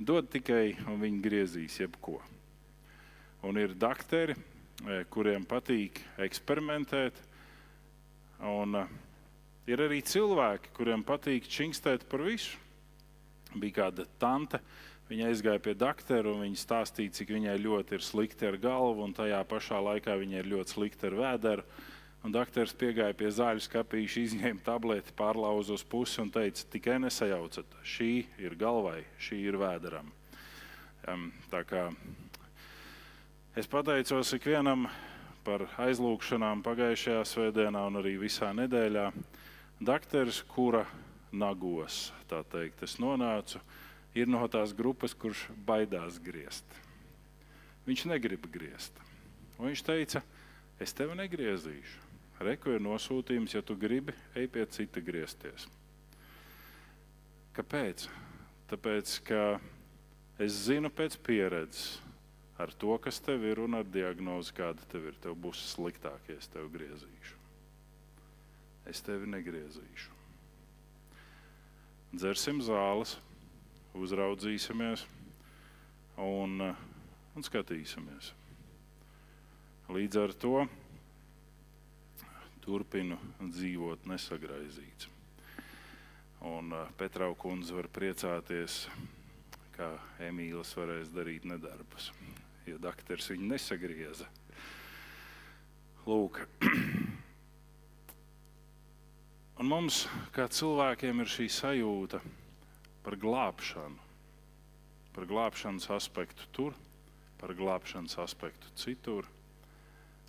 Dod 0.00 0.30
tikai, 0.32 0.70
un 0.88 0.96
viņi 1.02 1.20
griezīs 1.26 1.76
jebko. 1.82 2.22
Un 3.44 3.60
ir 3.60 3.76
doktori, 3.76 4.32
kuriem 5.12 5.44
patīk 5.44 6.00
eksperimentēt, 6.24 7.20
un 8.48 8.80
uh, 8.80 8.96
ir 9.68 9.84
arī 9.84 10.00
cilvēki, 10.00 10.72
kuriem 10.72 11.04
patīk 11.04 11.44
čingstēt 11.44 12.08
par 12.08 12.24
visu. 12.24 12.56
Bija 13.52 13.82
kāda 13.82 14.08
tante, 14.16 14.64
viņa 15.10 15.28
aizgāja 15.34 15.60
pie 15.68 15.76
doktora, 15.76 16.32
un 16.32 16.46
viņa 16.48 16.64
stāstīja, 16.64 17.12
cik 17.20 17.36
viņai 17.36 17.60
ļoti 17.60 18.00
ir 18.00 18.08
slikti 18.08 18.48
ar 18.48 18.56
galvu, 18.56 19.04
un 19.04 19.12
tajā 19.12 19.44
pašā 19.52 19.84
laikā 19.84 20.16
viņai 20.16 20.40
ir 20.40 20.56
ļoti 20.56 20.78
slikti 20.78 21.12
ar 21.12 21.20
vēderu. 21.26 21.66
Un 22.24 22.32
doktors 22.32 22.72
piegāja 22.72 23.12
pie 23.12 23.28
zāļu 23.28 23.60
skāpīša, 23.60 24.20
izņēma 24.24 24.62
tableti, 24.64 25.12
pārlauza 25.12 25.74
uz 25.76 25.82
pusi 25.84 26.22
un 26.22 26.30
teica, 26.32 26.62
tikai 26.72 26.96
nesajaucat. 27.04 27.74
Šī 27.84 28.12
ir 28.40 28.54
galvai, 28.56 29.02
šī 29.20 29.42
ir 29.44 29.58
vēderam. 29.60 30.08
Um, 31.04 31.26
es 33.52 33.68
pateicos 33.68 34.32
ikvienam 34.38 34.86
par 35.44 35.66
aizlūgšanām 35.84 36.62
pagājušajā 36.64 37.26
svētdienā 37.28 37.82
un 37.90 38.00
arī 38.00 38.14
visā 38.22 38.54
nedēļā. 38.56 39.10
Doktors, 39.84 40.40
kura 40.48 40.86
nagos, 41.28 42.06
tā 42.30 42.40
teikt, 42.48 42.86
es 42.88 42.96
nonācu, 43.02 43.60
ir 44.16 44.32
no 44.32 44.46
tās 44.48 44.72
grupas, 44.72 45.12
kurš 45.12 45.44
baidās 45.68 46.16
griezt. 46.24 46.64
Viņš 47.84 48.06
negrib 48.14 48.48
griezt. 48.48 48.96
Un 49.58 49.68
viņš 49.68 49.84
teica, 49.84 50.24
es 50.80 50.96
tevi 50.96 51.20
negriezīšu. 51.20 52.03
Reku 52.44 52.74
ir 52.74 52.82
nosūtījums, 52.84 53.54
ja 53.56 53.62
tu 53.64 53.76
gribi, 53.78 54.12
ej 54.36 54.48
pie 54.52 54.66
cita 54.68 55.00
griezties. 55.00 55.68
Kāpēc? 57.56 58.08
Tāpēc, 58.68 59.12
ka 59.24 59.42
es 60.42 60.64
zinu 60.66 60.90
pēc 60.92 61.16
pieredzes 61.24 62.02
ar 62.58 62.72
to, 62.78 62.96
kas 63.02 63.20
tev 63.22 63.44
ir 63.46 63.60
un 63.62 63.78
ar 63.78 63.86
diagnozi, 63.86 64.54
kāda 64.56 64.84
tev 64.90 65.08
ir. 65.10 65.16
Tev 65.22 65.36
būs 65.38 65.62
sliktāk, 65.72 66.28
ja 66.28 66.38
es 66.38 66.50
tevi 66.50 66.70
griezīšu. 66.76 67.40
Es 68.90 69.00
tevi 69.04 69.30
negriezīšu. 69.32 70.12
Dzersim 72.14 72.60
zāles, 72.62 73.16
uzraudzīsimies 73.96 75.02
un, 76.20 76.60
un 77.34 77.46
skatīsimies. 77.46 78.30
Līdz 79.90 80.20
ar 80.22 80.34
to 80.40 80.58
turpinu 82.64 83.18
dzīvot 83.42 84.06
nesagraizīts. 84.08 85.10
Un 86.44 86.72
uh, 86.76 86.88
Petrau 86.98 87.36
kundze 87.36 87.76
var 87.76 87.88
priecāties, 87.92 88.84
ka 89.76 89.94
Emīlis 90.22 90.74
varēs 90.76 91.12
darīt 91.12 91.46
nedarbus, 91.48 92.10
jo 92.68 92.78
doktors 92.80 93.30
viņu 93.32 93.50
nesagrieza. 93.52 94.28
Lūk. 96.04 96.42
Un 99.60 99.70
mums, 99.70 100.04
kā 100.34 100.48
cilvēkiem, 100.50 101.20
ir 101.22 101.30
šī 101.30 101.46
sajūta 101.52 102.18
par 103.04 103.16
glābšanu, 103.20 104.00
par 105.14 105.28
glābšanas 105.30 105.86
aspektu 105.94 106.48
tur, 106.52 106.74
par 107.40 107.54
glābšanas 107.56 108.18
aspektu 108.24 108.72
citur. 108.76 109.28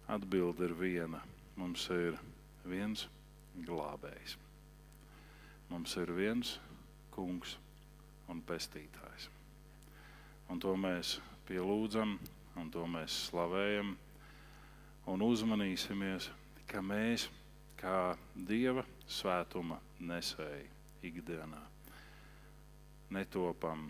Atbilde 0.05 0.67
ir 0.67 0.75
viena 0.77 1.23
mums 1.59 1.87
ir 1.93 2.17
viens 2.67 3.05
glābējs. 3.65 4.35
Mums 5.69 5.95
ir 6.01 6.11
viens 6.15 6.55
kungs 7.15 7.55
un 8.29 8.41
pestītājs. 8.45 9.29
Un 10.51 10.61
to 10.61 10.75
mēs 10.77 11.17
pielūdzam, 11.47 12.17
un 12.59 12.71
to 12.73 12.85
mēs 12.89 13.17
slavējam, 13.29 13.95
un 15.09 15.25
uzmanīsimies, 15.25 16.29
ka 16.69 16.81
mēs, 16.85 17.27
kā 17.79 18.15
Dieva 18.35 18.85
svētuma 19.07 19.79
nesēji 19.99 20.67
ikdienā, 21.09 21.61
netopam 23.13 23.87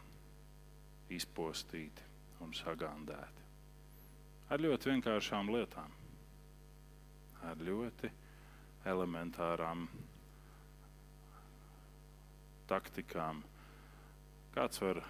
izpostīti 1.11 2.13
un 2.43 2.53
sagandēti 2.55 3.45
ar 4.49 4.61
ļoti 4.61 4.91
vienkāršām 4.91 5.49
lietām 5.53 5.93
ar 7.45 7.61
ļoti 7.61 8.09
elementārām 8.89 9.85
taktikām. 12.69 13.41
Kāds 14.55 14.81
var 14.81 15.01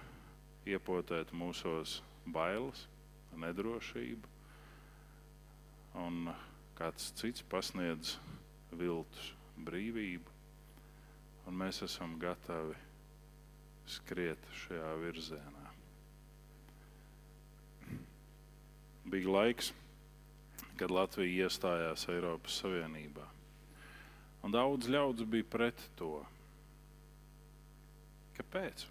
iepotēt 0.66 1.32
mūsos 1.36 2.00
bailes, 2.26 2.86
nedrošību, 3.36 4.32
un 6.02 6.32
kāds 6.76 7.12
cits 7.16 7.44
pasniedz 7.48 8.16
viltus 8.72 9.30
brīvību, 9.68 10.34
un 11.46 11.56
mēs 11.62 11.80
esam 11.86 12.18
gatavi 12.20 12.76
skriet 13.86 14.50
šajā 14.64 14.92
virzienā. 15.00 15.64
Bija 19.06 19.30
laiks, 19.30 19.70
kad 19.70 19.85
Latvija 20.84 21.46
iestājās 21.46 22.04
Eiropas 22.12 22.58
Savienībā, 22.60 23.24
un 24.44 24.52
daudz 24.52 24.90
ļaudis 24.92 25.28
bija 25.32 25.48
pret 25.48 25.80
to. 25.96 26.18
Kāpēc? 28.36 28.84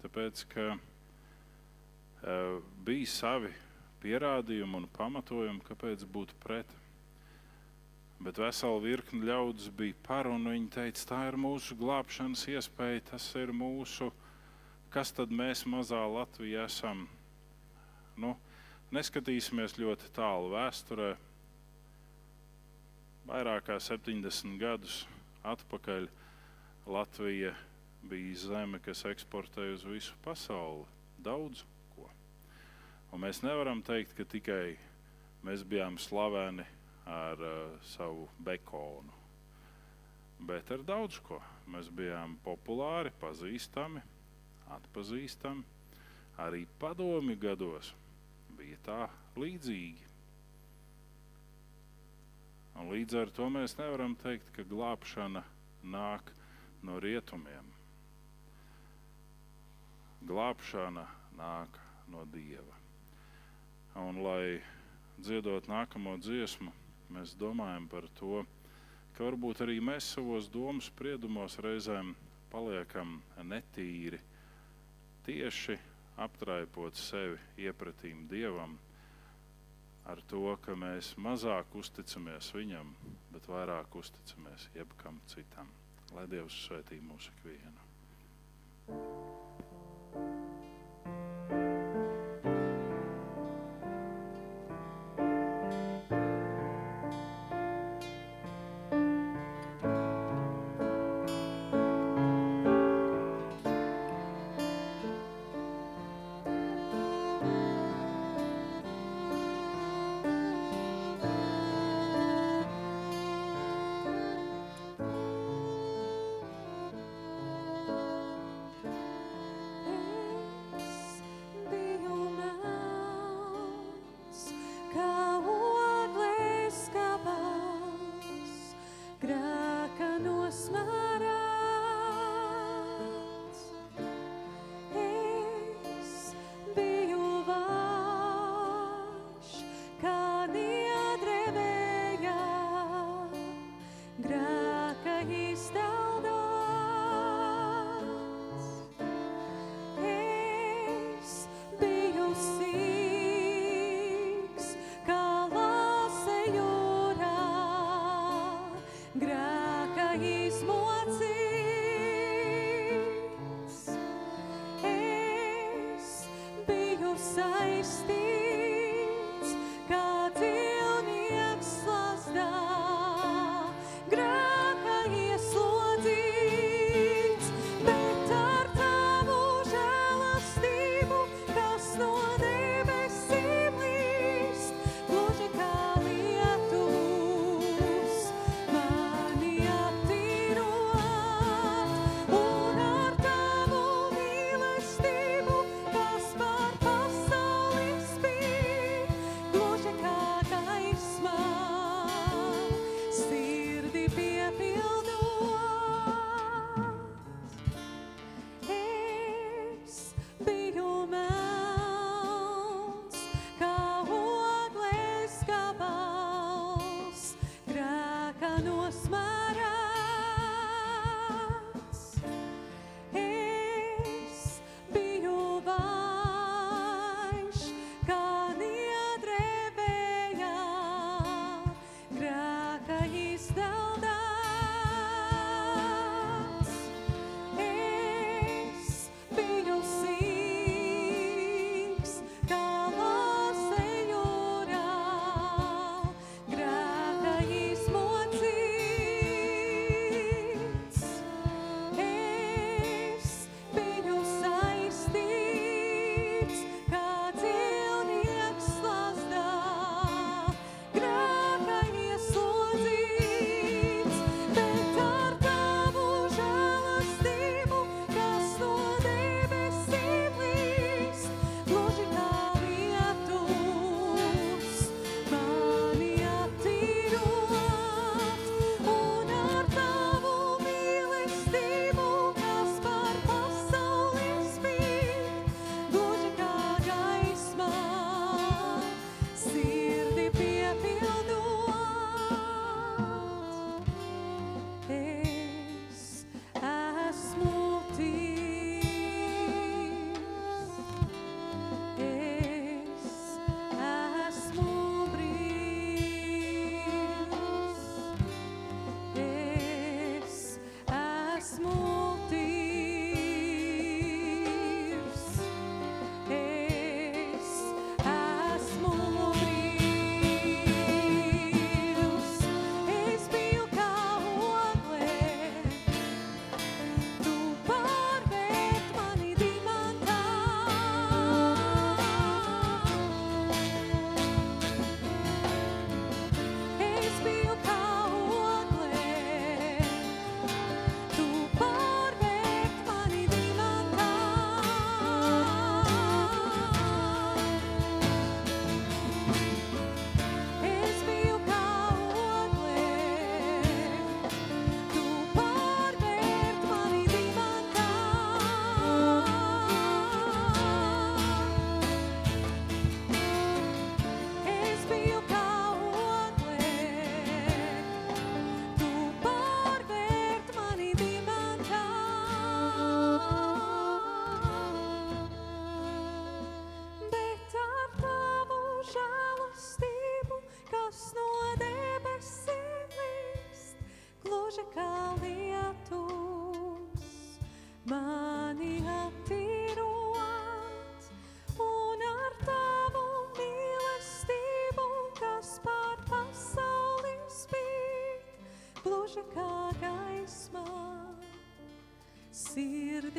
Tāpēc, 0.00 0.44
ka 0.48 0.66
uh, 0.72 2.62
bija 2.86 3.10
savi 3.12 3.52
pierādījumi 4.00 4.80
un 4.80 4.88
pamatojumi, 4.96 5.60
kāpēc 5.68 6.06
būt 6.08 6.32
pret. 6.40 6.72
Bet 8.20 8.40
vesela 8.40 8.80
virkne 8.80 9.24
ļaudis 9.28 9.68
bija 9.76 9.96
par, 10.04 10.28
un 10.28 10.48
viņi 10.48 10.72
teica, 10.72 11.04
tā 11.12 11.20
ir 11.28 11.36
mūsu 11.40 11.76
glābšanas 11.80 12.46
iespēja, 12.52 13.04
tas 13.12 13.28
ir 13.40 13.52
mūsu, 13.56 14.10
kas 14.92 15.12
tad 15.16 15.32
mēs 15.32 15.66
mazā 15.68 16.00
Latvijā 16.08 16.66
esam. 16.68 17.06
Nu, 18.20 18.34
neskatīsimies 18.94 19.76
ļoti 19.78 20.10
tālu 20.14 20.50
vēsturē. 20.54 21.10
Vairāk 23.30 23.68
kā 23.68 23.76
70 23.78 24.58
gadus 24.58 25.04
atpakaļ 25.46 26.08
Latvija 26.90 27.52
bija 28.10 28.36
zeme, 28.40 28.80
kas 28.82 29.04
eksportēja 29.06 29.76
uz 29.76 29.84
visu 29.86 30.16
pasauli 30.24 30.88
daudz 31.22 31.62
ko. 31.94 32.08
Un 33.12 33.22
mēs 33.22 33.42
nevaram 33.44 33.82
teikt, 33.86 34.16
ka 34.18 34.26
tikai 34.26 34.74
mēs 35.46 35.62
bijām 35.62 35.98
slaveni 36.00 36.66
ar 37.06 37.38
uh, 37.38 37.78
savu 37.92 38.26
bekonu, 38.42 39.14
bet 40.50 40.70
ar 40.74 40.82
daudz 40.86 41.20
ko. 41.22 41.38
Mēs 41.70 41.92
bijām 41.94 42.34
populāri, 42.42 43.12
pazīstami, 43.22 44.02
atpazīstami. 44.74 45.62
Arī 46.40 46.64
padomi 46.80 47.36
gados 47.36 47.92
bija 48.60 48.78
tā 48.84 49.00
līdzīgi. 49.40 50.06
Un 52.80 52.92
līdz 52.92 53.18
ar 53.24 53.34
to 53.34 53.50
mēs 53.52 53.76
nevaram 53.80 54.14
teikt, 54.20 54.52
ka 54.54 54.68
glābšana 54.68 55.42
nāk 55.82 56.32
no 56.86 57.00
rietumiem 57.02 57.74
glābšana 60.26 61.06
nāk 61.36 61.78
no 62.12 62.26
Dieva. 62.28 62.76
Un, 64.00 64.20
lai 64.24 64.60
dziedot 65.20 65.68
nākamo 65.68 66.16
dziesmu, 66.20 66.72
mēs 67.14 67.34
domājam 67.40 67.88
par 67.90 68.06
to, 68.18 68.44
ka 69.16 69.26
varbūt 69.26 69.64
arī 69.64 69.80
mēs 69.84 70.12
savos 70.14 70.48
domu 70.52 70.84
spriedumos 70.84 71.58
reizēm 71.64 72.12
paliekam 72.52 73.18
netīri, 73.42 74.20
tieši 75.26 75.78
aptraipot 76.20 76.96
sevi 77.00 77.38
iepratīm 77.64 78.26
Dievam, 78.30 78.76
ar 80.10 80.20
to, 80.28 80.44
ka 80.64 80.76
mēs 80.76 81.14
mazāk 81.16 81.74
uzticamies 81.80 82.52
Viņam, 82.56 82.94
bet 83.32 83.48
vairāk 83.48 83.96
uzticamies 84.00 84.68
jebkam 84.74 85.20
citam. 85.30 85.70
Lai 86.14 86.26
Dievs 86.26 86.56
svētī 86.66 86.98
mūsu 87.04 87.30
ikvienu. 87.36 87.86
Es 88.90 90.79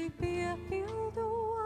sirdi 0.01 0.09
piepildot. 0.19 1.61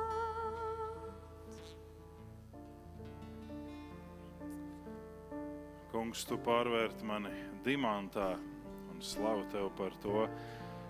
Kungs, 5.92 6.26
tu 6.28 6.38
pārvērti 6.44 7.06
mani 7.08 7.32
dimantā 7.64 8.36
un 8.92 9.02
slavu 9.02 9.46
tev 9.52 9.70
par 9.78 9.96
to, 10.04 10.28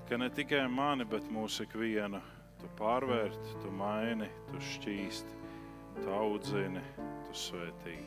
ka 0.10 0.17
ne 0.17 0.29
tikai 0.29 0.65
mani, 0.69 1.05
bet 1.05 1.29
mūsu 1.29 1.65
ikvienu 1.65 2.21
tu 2.60 2.69
pārvērti, 2.79 3.60
tu 3.62 3.71
maini, 3.71 4.29
tu 4.49 4.62
šķīsti, 4.62 5.38
tu 6.01 6.10
audzini, 6.13 6.81
tu 6.97 7.34
svētī. 7.38 7.97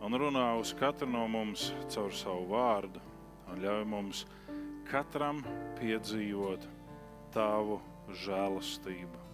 Un 0.00 0.14
runā 0.14 0.54
uz 0.60 0.72
katru 0.76 1.08
no 1.08 1.26
mums 1.28 1.72
caur 1.90 2.12
savu 2.14 2.46
vārdu 2.52 3.00
un 3.50 3.60
ļauj 3.62 3.84
mums 3.88 4.24
katram 4.86 5.42
piedzīvot 5.80 6.66
tavu 7.34 7.80
žēlastību 8.14 9.24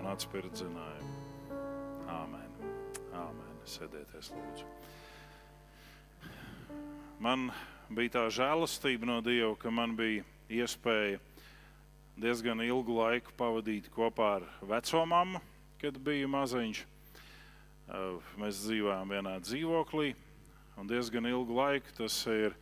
un 0.00 0.08
atspirdzinājumu. 0.10 1.12
Āmen. 2.10 2.50
Āmen. 3.14 3.54
Sēdieties, 3.66 4.30
lūdzu. 4.34 4.66
Man 7.22 7.48
bija 7.90 8.18
tā 8.18 8.24
žēlastība 8.30 9.08
no 9.08 9.20
Dieva, 9.24 9.54
ka 9.58 9.72
man 9.74 9.96
bija 9.98 10.26
iespēja 10.52 11.18
diezgan 12.16 12.62
ilgu 12.64 12.98
laiku 12.98 13.34
pavadīt 13.38 13.88
kopā 13.94 14.28
ar 14.40 14.46
veco 14.62 15.02
mammu, 15.08 15.40
kad 15.80 15.98
biju 15.98 16.28
maziņš. 16.32 16.84
Mēs 18.40 18.62
dzīvojām 18.66 19.12
vienā 19.14 19.36
dzīvoklī, 19.42 20.14
un 20.76 20.88
diezgan 20.90 21.28
ilgu 21.30 21.58
laiku 21.58 21.94
tas 21.98 22.18
ir 22.30 22.56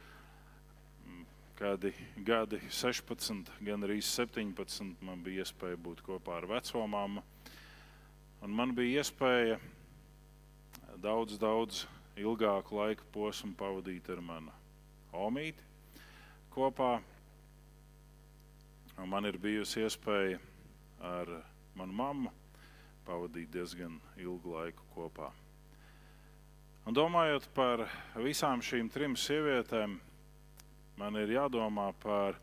kādi 1.58 1.92
gadi, 2.26 2.58
16, 2.70 3.50
gan 3.64 3.86
arī 3.86 4.00
17. 4.02 4.96
Man 5.04 5.22
bija 5.24 5.44
iespēja 5.44 5.78
būt 5.80 6.02
kopā 6.06 6.40
ar. 6.40 6.48
Un 8.44 8.52
man 8.52 8.74
bija 8.76 9.00
iespēja 9.00 9.58
daudz, 11.00 11.38
daudz 11.38 11.84
ilgāku 12.20 12.78
laika 12.78 13.06
posmu 13.14 13.54
pavadīt 13.58 14.10
ar 14.12 14.20
manu 14.22 14.52
omīti 15.14 15.62
kopā. 16.54 16.98
Man 19.06 19.26
ir 19.26 19.38
bijusi 19.42 19.82
iespēja 19.82 20.38
ar 21.02 21.30
manu 21.74 21.96
mammu 21.98 22.34
pavadīt 23.06 23.50
diezgan 23.54 23.98
ilgu 24.20 24.54
laiku 24.54 24.86
kopā. 24.94 25.30
Un 26.84 26.96
domājot 26.96 27.48
par 27.56 27.86
visām 28.20 28.60
šīm 28.60 28.90
trim 28.92 29.16
sievietēm, 29.16 29.96
man 30.96 31.16
ir 31.20 31.32
jādomā 31.34 31.90
par 32.02 32.38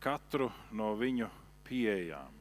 katru 0.00 0.50
no 0.72 0.94
viņu 0.98 1.28
pieejām. 1.66 2.40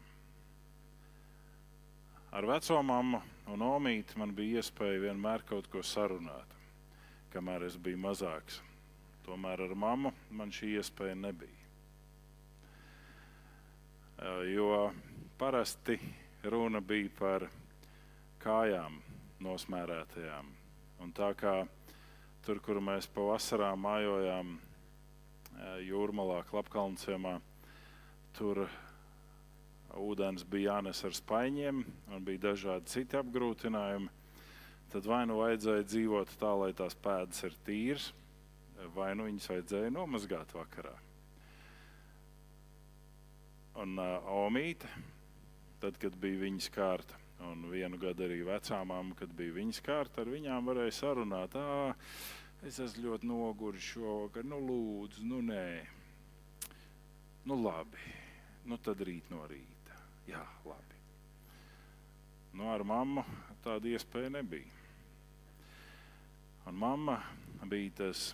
Ar 2.34 2.48
veco 2.50 2.80
mammu 2.82 3.20
un 3.54 3.62
omīti 3.62 4.18
man 4.18 4.34
bija 4.34 4.62
iespēja 4.62 5.04
vienmēr 5.08 5.44
kaut 5.46 5.68
ko 5.70 5.84
sarunāt, 5.86 6.56
kamēr 7.34 7.68
es 7.68 7.78
biju 7.78 8.00
mazāks. 8.02 8.62
Tomēr 9.24 9.62
ar 9.68 9.76
mammu 9.76 10.12
man 10.36 10.52
šī 10.52 10.74
iespēja 10.80 11.16
nebija. 11.16 11.60
Eh, 14.18 14.54
Jo 14.54 14.92
parasti 15.38 16.00
runa 16.44 16.80
bija 16.82 17.10
par 17.20 17.48
kājām 18.40 19.00
nosmērētajām. 19.44 20.52
Un 21.04 21.12
tā 21.16 21.34
kā 21.36 21.56
tur, 22.44 22.60
kur 22.64 22.80
mēs 22.84 23.08
pavasarā 23.12 23.72
mājojām 23.80 24.58
jūrmalā, 25.88 26.42
Klapkalnciemā, 26.50 27.38
tur 28.36 28.66
ūdens 30.00 30.44
bija 30.50 30.74
jānes 30.74 31.04
ar 31.06 31.16
spaiņiem 31.16 31.84
un 31.86 32.26
bija 32.26 32.50
dažādi 32.50 32.92
citi 32.92 33.20
apgrūtinājumi. 33.20 34.12
Tad 34.94 35.08
vai 35.10 35.24
nu 35.30 35.40
vajadzēja 35.40 35.88
dzīvot 35.88 36.36
tā, 36.42 36.52
lai 36.60 36.70
tās 36.78 36.94
pēdas 37.00 37.42
ir 37.48 37.56
tīras, 37.66 38.12
vai 38.94 39.14
nu 39.18 39.26
viņas 39.30 39.50
vajadzēja 39.50 39.94
nomazgāt 39.94 40.54
vakarā. 40.54 40.94
Un 43.82 43.98
uh, 43.98 44.34
Omīte, 44.44 44.90
tad, 45.82 45.98
kad 46.02 46.14
bija 46.22 46.44
viņas 46.44 46.70
kārta, 46.76 47.18
un 47.52 47.68
vienu 47.72 48.00
gadu 48.02 48.26
arī 48.26 48.42
vecā 48.48 48.80
mamma, 48.88 49.16
kad 49.20 49.32
bija 49.36 49.56
viņas 49.58 49.82
kārta, 49.86 50.24
ar 50.24 50.32
viņām 50.32 50.70
varēja 50.70 50.96
sarunāt, 51.00 51.56
ah, 51.60 51.94
es 52.64 52.80
esmu 52.80 53.10
ļoti 53.10 53.30
noguris 53.30 53.92
šovakar, 53.94 54.46
nu 54.48 54.60
lūdzu, 54.64 55.26
nu 55.28 55.42
nē, 55.46 55.68
nu 57.50 57.60
labi, 57.60 58.12
nu 58.70 58.80
tad 58.80 59.04
rīt 59.04 59.28
no 59.34 59.44
rīta. 59.50 59.98
Jā, 60.30 60.44
labi. 60.64 61.00
Nu, 62.54 62.70
ar 62.72 62.84
mammu 62.86 63.24
tāda 63.64 63.90
iespēja 63.92 64.30
nebija. 64.32 64.70
Un 66.70 66.78
mamma 66.80 67.18
bija 67.68 67.92
tas 67.98 68.30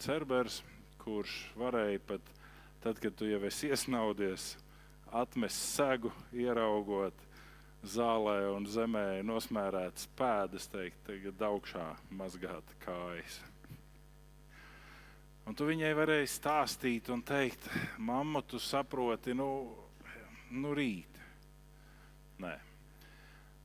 cerbers, 0.00 0.62
kurš 1.02 1.34
varēja 1.58 2.00
pat 2.08 2.30
tad, 2.84 3.00
kad 3.02 3.12
tu 3.18 3.28
jau 3.28 3.42
esi 3.44 3.68
iesnaudies, 3.72 4.54
atmest 5.12 5.60
segu, 5.74 6.12
ieraugot 6.32 7.26
zālē 7.88 8.38
un 8.54 8.66
zemē 8.68 9.22
nosmērētas 9.26 10.08
pēdas, 10.16 10.68
teikt, 10.72 11.00
tagad 11.06 11.42
augšā 11.48 11.86
mazgāt 12.16 12.74
kājas. 12.84 13.40
Un 15.44 15.56
tu 15.56 15.66
viņai 15.68 15.90
varēji 15.96 16.30
stāstīt 16.32 17.10
un 17.12 17.20
teikt, 17.20 17.66
mamma, 18.00 18.40
tu 18.48 18.56
saproti, 18.62 19.34
nu, 19.36 19.48
nu 20.56 20.72
rīt. 20.76 21.20
Nē. 22.40 22.54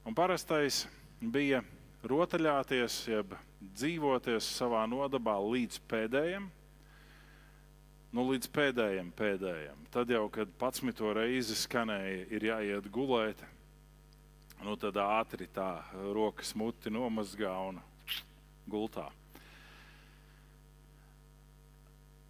Un 0.04 0.16
parastais 0.16 0.84
bija 1.20 1.62
rotaļāties, 2.08 2.98
jeb 3.08 3.36
dzīvoties 3.60 4.48
savā 4.60 4.84
nodabā 4.92 5.38
līdz 5.44 5.80
pēdējiem, 5.92 6.50
nu, 8.16 8.26
līdz 8.32 8.52
pēdējiem, 8.56 9.14
pēdējiem. 9.16 9.88
Tad 9.94 10.12
jau, 10.12 10.26
kad 10.34 10.52
pats 10.60 10.84
to 10.98 11.14
reizi 11.16 11.56
skanēja, 11.56 12.28
ir 12.36 12.48
jāiet 12.52 12.92
gulēt, 12.92 13.40
nu, 14.64 14.76
tad 14.80 14.98
ātri 15.00 15.48
tā 15.54 15.70
rokas 16.14 16.54
muti 16.58 16.92
nomazgā 16.92 17.54
un 17.70 17.80
gultā. 18.70 19.08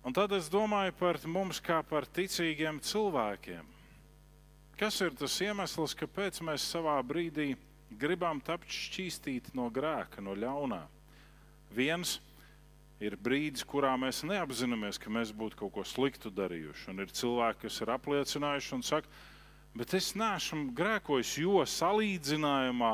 Un 0.06 0.16
tad 0.16 0.32
es 0.38 0.48
domāju 0.50 0.96
par 1.00 1.20
mums 1.28 1.60
kā 1.62 1.82
par 1.84 2.08
ticīgiem 2.08 2.80
cilvēkiem. 2.82 3.76
Kas 4.80 5.02
ir 5.04 5.12
tas 5.20 5.36
iemesls, 5.44 5.92
kāpēc 6.00 6.40
mēs 6.48 6.64
savā 6.72 6.96
brīdī 7.04 7.52
gribam 8.00 8.40
tapt 8.40 8.72
šķīstīti 8.72 9.52
no 9.60 9.68
grēka, 9.74 10.24
no 10.24 10.38
ļaunā? 10.40 10.86
Viens 11.76 12.16
ir 13.04 13.18
brīdis, 13.20 13.66
kurā 13.68 13.92
mēs 14.00 14.24
neapzināmies, 14.28 15.00
ka 15.00 15.12
mēs 15.12 15.34
būtu 15.36 15.60
kaut 15.60 15.74
ko 15.76 15.84
sliktu 15.84 16.32
darījuši. 16.32 16.88
Un 16.94 17.04
ir 17.04 17.12
cilvēki, 17.12 17.66
kas 17.66 17.82
ir 17.84 17.92
apliecinājuši 17.98 18.74
un 18.78 18.88
saka, 18.88 19.12
bet 19.78 19.94
es 19.98 20.14
neesmu 20.18 20.74
grēkojis, 20.76 21.38
jo 21.44 21.64
salīdzinājumā 21.68 22.94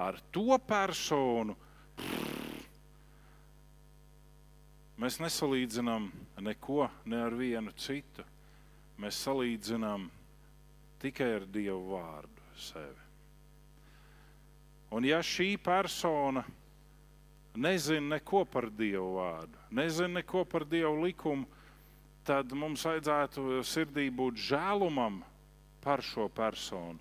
ar 0.00 0.18
to 0.34 0.58
personu 0.66 1.56
mēs 5.00 5.18
nesalīdzinām 5.20 6.10
neko 6.44 6.88
ne 7.10 7.22
ar 7.26 7.34
vienu 7.36 7.74
citu. 7.76 8.24
Mēs 9.00 9.18
salīdzinām 9.26 10.06
tikai 11.02 11.32
ar 11.40 11.46
Dievu 11.50 11.96
vārdu 11.96 12.44
sevi. 12.62 13.02
Un 14.94 15.06
ja 15.08 15.18
šī 15.18 15.56
persona 15.58 16.44
nezina 17.58 18.14
neko 18.14 18.44
par 18.46 18.68
Dievu 18.70 19.16
vārdu, 19.18 19.58
nezina 19.74 20.20
neko 20.20 20.44
par 20.46 20.64
Dievu 20.70 21.02
likumu, 21.02 21.48
tad 22.24 22.54
mums 22.56 22.86
vajadzētu 22.86 23.60
sirdī 23.66 24.06
būt 24.14 24.38
žēlumam 24.46 25.20
par 25.84 26.02
šo 26.02 26.28
personu. 26.32 26.98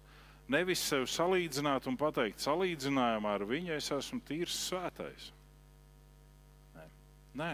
Nevis 0.52 0.84
sevi 0.84 1.08
salīdzināt 1.08 1.88
un 1.88 1.96
pateikt, 1.98 2.44
salīdzinājumā 2.44 3.38
ar 3.38 3.46
viņu 3.48 3.78
es 3.78 3.88
esmu 3.96 4.20
tīrs 4.28 4.58
svētais. 4.68 5.30
Nē. 6.76 6.88
Nē. 7.40 7.54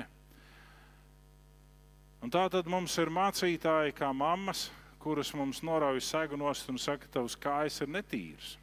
Un 2.25 2.33
tā 2.33 2.47
tad 2.51 2.67
mums 2.67 2.97
ir 2.99 3.13
mācītāji, 3.13 3.93
kā 3.95 4.09
mammas, 4.11 4.67
kuras 4.99 5.31
mums 5.37 5.61
norauj 5.63 6.01
segu 6.03 6.37
nost 6.39 6.67
un 6.71 6.81
saka, 6.81 7.07
tavs 7.13 7.37
kājas 7.39 7.79
ir 7.85 7.93
netīras. 7.93 8.57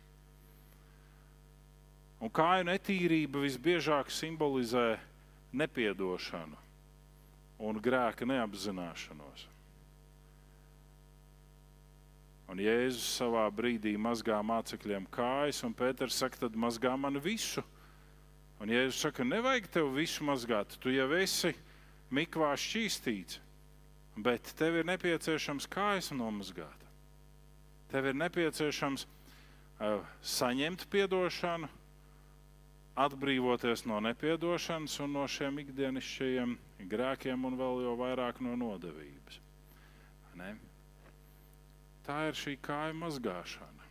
Un 2.21 2.33
kāju 2.33 2.67
netīrība 2.69 3.45
visbiežāk 3.45 4.11
simbolizē 4.13 4.97
nepiedošanu, 5.57 6.59
un 7.63 7.81
grēka 7.81 8.29
neapzināšanos. 8.29 9.47
Un 12.47 12.61
Jēzus 12.63 13.07
savā 13.19 13.45
brīdī 13.51 13.97
mazgā 13.99 14.39
mācekļiem 14.47 15.09
kājas, 15.11 15.65
un 15.67 15.75
Pēters 15.75 16.19
saka, 16.21 16.45
tad 16.45 16.55
mazgā 16.55 16.93
man 16.99 17.19
visu. 17.23 17.65
Un 18.63 18.71
Jēzus 18.71 19.01
saka, 19.03 19.27
nevajag 19.27 19.67
tev 19.75 19.91
visu 19.97 20.25
mazgāt, 20.25 20.77
tu 20.81 20.93
jau 20.95 21.09
esi 21.19 21.53
mikvā 22.15 22.53
šķīstīts, 22.55 23.41
bet 24.23 24.55
tev 24.59 24.79
ir 24.81 24.87
nepieciešams 24.89 25.67
kājas 25.71 26.13
nomazgāt. 26.15 26.87
Tev 27.91 28.07
ir 28.11 28.17
nepieciešams 28.19 29.07
uh, 29.07 29.99
saņemt 30.23 30.87
atdošanu, 30.87 31.69
atbrīvoties 32.97 33.85
no 33.91 33.99
nepiedošanas 34.01 34.95
un 35.05 35.13
no 35.19 35.27
šiem 35.29 35.61
ikdienišķajiem 35.67 36.57
grēkiem, 36.89 37.45
un 37.45 37.59
vēl 37.59 37.83
jau 37.85 37.97
vairāk 38.01 38.41
no 38.41 38.57
nodevības. 38.57 39.43
Ne? 40.37 40.55
Tā 42.07 42.29
ir 42.31 42.39
šī 42.39 42.55
kāja 42.63 42.95
mazgāšana. 42.97 43.89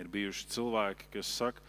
Ir 0.00 0.10
bijuši 0.12 0.48
cilvēki, 0.52 1.08
kas 1.16 1.30
saka, 1.38 1.62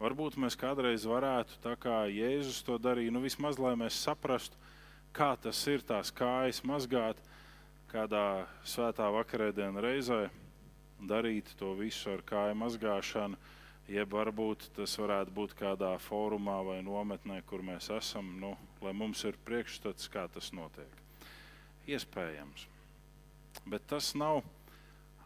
varbūt 0.00 0.36
mēs 0.42 0.58
kādreiz 0.58 1.06
varētu, 1.08 1.60
tā 1.64 1.76
kā 1.80 2.02
Jēzus 2.10 2.60
to 2.66 2.76
darīja, 2.82 3.14
nu 3.14 3.22
vismaz 3.24 3.60
lai 3.62 3.76
mēs 3.78 4.00
saprastu, 4.04 4.58
kā 5.14 5.32
tas 5.40 5.60
ir 5.70 5.84
tās 5.86 6.10
kājas 6.12 6.60
mazgāt, 6.66 7.22
kādā 7.88 8.46
svētā 8.66 9.06
vakarēdienā 9.14 9.80
reizē 9.80 10.26
darīt 10.98 11.54
to 11.56 11.72
visu 11.78 12.10
ar 12.16 12.26
kāju 12.26 12.58
mazgāšanu 12.58 13.38
Jeb 13.88 14.12
varbūt 14.12 14.66
tas 14.76 14.98
varētu 15.00 15.32
būt 15.32 15.54
kādā 15.56 15.94
fórumā 16.04 16.58
vai 16.66 16.80
nometnē, 16.84 17.38
kur 17.48 17.62
mēs 17.64 17.88
esam, 17.96 18.34
nu, 18.36 18.50
lai 18.84 18.92
mums 18.92 19.22
ir 19.24 19.38
priekšstats, 19.48 20.10
kā 20.12 20.26
tas 20.28 20.50
notiek. 20.52 20.98
Iespējams. 21.88 22.66
Bet 23.68 23.86
tas 23.90 24.14
nav 24.16 24.42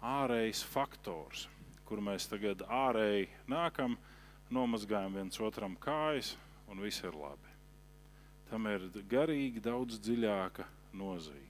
ārējs 0.03 0.65
faktors, 0.67 1.47
kur 1.87 2.03
mēs 2.03 2.27
tagad 2.31 2.65
ārēji 2.67 3.29
nākam, 3.51 3.97
nomazgājam 4.53 5.15
viens 5.21 5.41
otram 5.41 5.77
kājas 5.81 6.35
un 6.71 6.83
viss 6.83 7.05
ir 7.05 7.15
labi. 7.17 7.53
Tam 8.51 8.67
ir 8.69 8.91
garīgi 9.09 9.63
daudz 9.65 10.01
dziļāka 10.03 10.67
nozīme. 10.99 11.49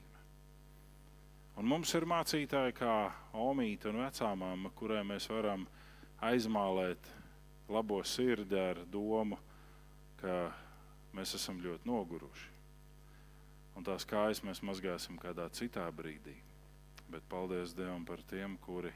Un 1.59 1.67
mums 1.69 1.91
ir 1.93 2.07
mācītāji 2.09 2.73
kā 2.77 2.93
Omīte 3.37 3.91
un 3.91 3.99
vecāmāma, 4.01 4.71
kurai 4.77 5.03
mēs 5.05 5.27
varam 5.29 5.67
aizmālēt 6.23 7.09
labo 7.69 7.99
sirdi 8.07 8.57
ar 8.57 8.81
domu, 8.89 9.37
ka 10.21 10.47
mēs 11.13 11.35
esam 11.37 11.59
ļoti 11.61 11.89
noguruši. 11.89 12.49
Un 13.77 13.85
tās 13.85 14.05
kājas 14.05 14.43
mēs 14.45 14.63
mazgāsim 14.65 15.17
kādā 15.21 15.45
citā 15.53 15.85
brīdī. 15.93 16.35
Bet 17.11 17.25
paldies 17.29 17.73
Dievam 17.75 18.05
par 18.05 18.21
tiem, 18.29 18.57
kuri 18.63 18.93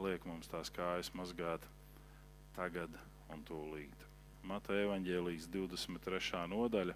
liek 0.00 0.24
mums 0.26 0.48
tās 0.50 0.72
kājas 0.74 1.12
mazgāt 1.14 1.64
tagad 2.56 2.94
un 3.32 3.42
tūlīt. 3.46 4.06
Mateja 4.44 4.88
evaņģēlijas 4.88 5.46
23. 5.52 6.44
nodaļa, 6.52 6.94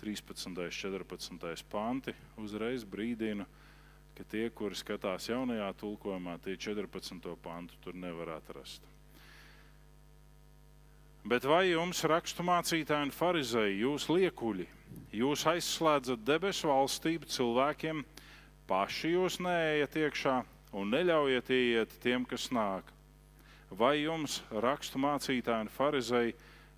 13. 0.00 0.48
un 0.50 0.72
14. 0.74 1.68
panti 1.70 2.14
uzreiz 2.40 2.84
brīdina, 2.84 3.46
ka 4.14 4.26
tie, 4.30 4.48
kuri 4.50 4.76
skatās 4.78 5.30
jaunajā 5.30 5.70
tulkojumā, 5.80 6.36
tie 6.44 6.58
14. 6.60 7.30
pantu 7.42 7.78
tur 7.82 7.96
nevar 7.98 8.36
atrast. 8.36 8.84
Bet 11.24 11.46
vai 11.48 11.70
jums, 11.70 12.02
raksturmācītāji 12.04 13.08
un 13.08 13.14
farizēji, 13.14 13.80
jūs 13.80 14.10
liekuļi, 14.12 14.66
jūs 15.16 15.46
aizslēdzat 15.48 16.20
debesu 16.20 16.68
valstību 16.68 17.30
cilvēkiem, 17.32 18.04
paši 18.68 19.14
jūs 19.14 19.38
neejat 19.44 19.96
iekšā 20.00 20.34
un 20.74 20.90
neļaujiet 20.94 21.50
iet 21.54 21.96
tiem, 22.02 22.24
kas 22.28 22.48
nāk? 22.54 22.88
Vai 23.74 24.04
jums, 24.04 24.40
raksturmācītāji 24.50 25.66
un 25.66 25.70
farizēji, 25.72 26.34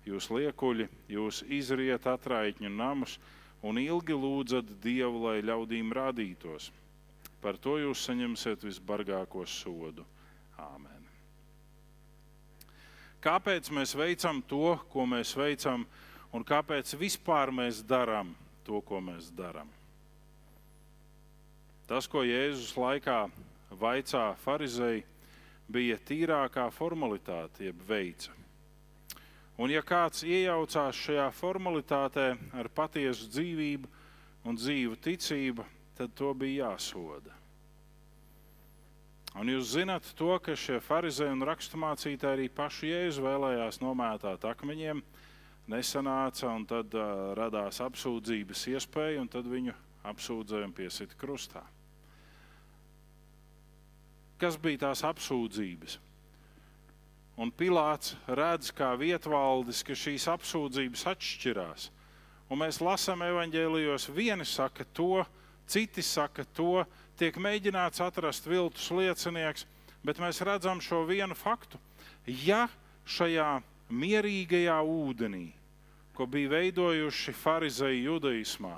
jūs 0.07 0.29
liekuļi, 0.33 0.87
jūs 1.13 1.43
izriet 1.51 2.07
atraitņu 2.09 2.71
namus 2.73 3.17
un 3.61 3.77
ilgi 3.81 4.15
lūdzat 4.17 4.71
Dievu, 4.83 5.27
lai 5.27 5.41
ļaudīm 5.45 5.93
rādītos? 5.93 6.71
Par 7.41 7.59
to 7.61 7.77
jūs 7.77 8.01
saņemsiet 8.07 8.65
visbargāko 8.65 9.45
sodu. 9.45 10.05
Āmen. 10.57 11.05
Kāpēc 13.21 13.69
mēs 13.73 13.93
veicam 13.97 14.41
to, 14.49 14.77
ko 14.89 15.05
mēs 15.09 15.35
veicam, 15.37 15.85
un 16.33 16.45
kāpēc 16.45 16.95
vispār 16.97 17.53
mēs 17.53 17.83
darām 17.85 18.33
to, 18.65 18.81
ko 18.81 19.01
mēs 19.03 19.29
darām? 19.37 19.76
Tas, 21.87 22.07
ko 22.11 22.25
Jēzus 22.27 22.73
laikā 22.75 23.21
vaicā 23.79 24.33
farizēji, 24.43 25.05
bija 25.71 25.95
tīrākā 26.07 26.65
formalitāte, 26.75 27.67
jeb 27.67 27.79
veica. 27.87 28.33
Un, 29.57 29.71
ja 29.71 29.81
kāds 29.81 30.21
iejaucās 30.27 30.99
šajā 30.99 31.29
formalitātē 31.33 32.27
ar 32.59 32.69
patiesu 32.69 33.29
dzīvību 33.31 33.89
un 34.47 34.59
dzīvu 34.59 34.99
ticību, 35.01 35.65
tad 35.97 36.13
to 36.15 36.33
bija 36.37 36.67
jāsoda. 36.67 37.33
Un 39.37 39.49
jūs 39.51 39.71
zināt 39.75 40.11
to, 40.17 40.31
ka 40.43 40.55
šie 40.57 40.81
farizēji 40.81 41.35
un 41.35 41.45
raksturmācītāji 41.45 42.35
arī 42.35 42.49
pašu 42.53 42.89
jēzu 42.89 43.25
vēlējās 43.25 43.81
nomētāt 43.83 44.45
akmeņiem, 44.49 45.01
nesanāca, 45.69 46.51
un 46.51 46.67
tad 46.69 46.93
uh, 46.97 47.33
radās 47.37 47.81
apsūdzības 47.85 48.67
iespēja, 48.73 49.21
un 49.21 49.31
tad 49.31 49.49
viņu 49.49 49.75
apsūdzēja 50.09 50.69
un 50.69 50.77
piesita 50.77 51.17
krustā. 51.19 51.65
Kas 54.37 54.57
bija 54.61 54.85
tās 54.87 55.01
apsūdzības? 55.07 55.97
Un 57.37 57.51
Pilārs 57.53 58.15
redz, 58.25 58.71
kā 58.73 58.91
vietvaldis, 58.97 59.83
ka 59.85 59.93
šīs 59.97 60.25
apsūdzības 60.33 61.05
atšķirās. 61.11 61.89
Un 62.49 62.61
mēs 62.63 62.79
lasām 62.81 63.21
evanģēlijos, 63.25 64.07
vieni 64.13 64.45
saka 64.45 64.85
to, 64.97 65.21
citi 65.69 66.01
saka 66.01 66.45
to, 66.57 66.85
tiek 67.19 67.37
mēģināts 67.37 68.01
atrast 68.01 68.47
viltus 68.49 68.87
liecinieks, 68.89 69.67
bet 70.05 70.21
mēs 70.23 70.41
redzam 70.45 70.81
šo 70.81 71.03
vienu 71.09 71.37
faktu. 71.37 71.77
Ja 72.25 72.67
šajā 73.05 73.59
mierīgajā 73.93 74.77
ūdenī, 74.81 75.47
ko 76.17 76.25
bija 76.25 76.55
veidojuši 76.55 77.33
farizēji 77.37 78.05
judaismā, 78.07 78.77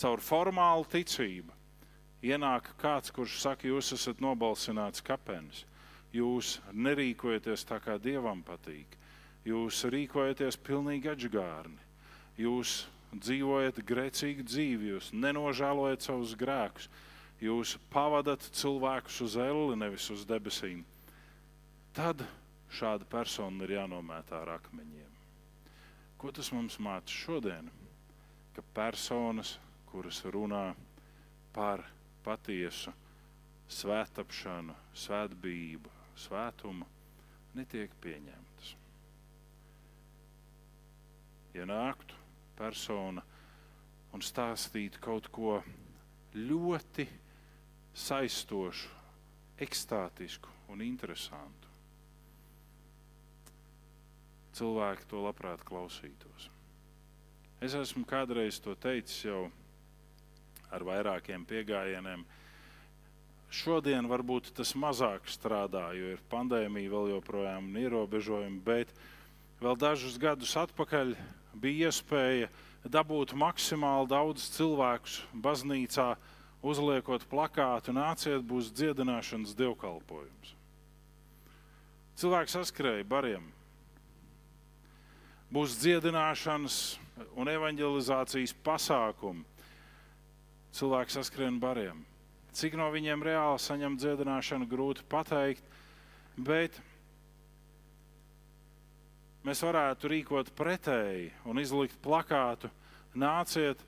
caur 0.00 0.22
formālu 0.24 0.86
ticību, 0.88 1.59
ienāk 2.22 2.72
kāds, 2.80 3.12
kurš 3.14 3.40
saka, 3.42 3.68
jūs 3.68 3.92
esat 3.96 4.20
nobalsināts 4.20 5.04
kapenis, 5.04 5.64
jūs 6.12 6.58
nerīkojaties 6.72 7.66
tā, 7.68 7.80
kā 7.82 7.96
dievam 7.98 8.42
patīk, 8.46 8.96
jūs 9.46 9.84
rīkojaties 9.92 10.58
pilnīgi 10.66 11.12
atžgārni, 11.14 11.78
jūs 12.40 12.82
dzīvojat 13.14 13.80
grēcīgu 13.86 14.44
dzīvi, 14.46 14.92
jūs 14.94 15.12
nenožēlojat 15.16 16.06
savus 16.06 16.36
grēkus. 16.38 16.90
Jūs 17.40 17.78
pavadat 17.88 18.44
cilvēkus 18.52 19.22
uz 19.24 19.34
elli, 19.40 19.76
nevis 19.80 20.10
uz 20.12 20.26
debesīm, 20.28 20.82
tad 21.96 22.20
šāda 22.68 23.06
persona 23.08 23.64
ir 23.64 23.78
jānomētā 23.78 24.42
ar 24.42 24.58
akmeņiem. 24.58 25.14
Ko 26.20 26.28
tas 26.36 26.50
mums 26.52 26.76
māca 26.84 27.08
šodien? 27.08 27.70
Ka 28.52 28.60
personas, 28.76 29.54
kuras 29.88 30.20
runā 30.28 30.74
par 31.56 31.86
patiesu 32.24 32.92
svētapšanu, 33.70 34.74
svētbību, 34.96 35.92
svētumu, 36.18 36.86
netiek 37.54 37.92
pieņemtas. 38.02 38.74
Ja 41.54 41.66
nāktu 41.66 42.18
persona 42.58 43.22
un 44.14 44.22
stāstītu 44.22 45.02
kaut 45.02 45.30
ko 45.34 45.58
ļoti 46.34 47.06
saistošu, 47.94 48.90
ekstātisku 49.60 50.50
un 50.72 50.82
interesantu. 50.84 51.68
Cilvēki 54.56 55.06
to 55.10 55.22
labprāt 55.24 55.62
klausītos. 55.66 56.48
Es 57.60 57.74
esmu 57.76 58.06
kādreiz 58.08 58.58
to 58.62 58.74
teicis 58.80 59.26
jau 59.26 59.50
ar 60.70 60.84
vairākiem 60.86 61.44
pieejamiem. 61.48 62.24
Šodien 63.50 64.06
varbūt 64.06 64.52
tas 64.54 64.72
mazāk 64.78 65.26
strādā, 65.26 65.88
jo 65.98 66.14
ir 66.14 66.20
pandēmija, 66.30 66.92
vēl 66.92 67.08
joprojām 67.16 67.72
ir 67.74 67.88
ierobežojumi, 67.88 68.60
bet 68.62 68.92
vēl 69.58 69.74
dažus 69.74 70.18
gadus 70.22 70.54
atpakaļ 70.60 71.16
bija 71.58 71.90
iespēja 71.90 72.50
dabūt 72.86 73.34
maksimāli 73.34 74.08
daudz 74.12 74.46
cilvēku 74.54 75.26
baznīcā, 75.34 76.14
uzliekot 76.62 77.26
plakātu, 77.26 77.92
nāciet, 77.96 78.44
būs 78.46 78.70
dziedināšanas 78.76 79.56
dievkalpojums. 79.58 80.54
Cilvēks 82.20 82.52
saskrēja 82.58 83.06
bariem. 83.08 83.46
būs 85.50 85.74
dziedināšanas 85.82 86.74
un 87.34 87.48
evanģelizācijas 87.50 88.52
pasākumi. 88.62 89.42
Cilvēki 90.70 91.16
saskrien 91.16 91.58
bariem. 91.62 92.04
Cik 92.54 92.76
no 92.78 92.88
viņiem 92.90 93.22
reāli 93.26 93.58
saņem 93.62 93.96
dziedināšanu, 93.98 94.66
grūti 94.70 95.04
pateikt, 95.10 95.66
bet 96.34 96.78
mēs 99.46 99.62
varētu 99.66 100.10
rīkot 100.10 100.50
pretēji 100.58 101.30
un 101.46 101.62
izlikt 101.62 101.98
plakātu, 102.02 102.70
nāciet, 103.14 103.82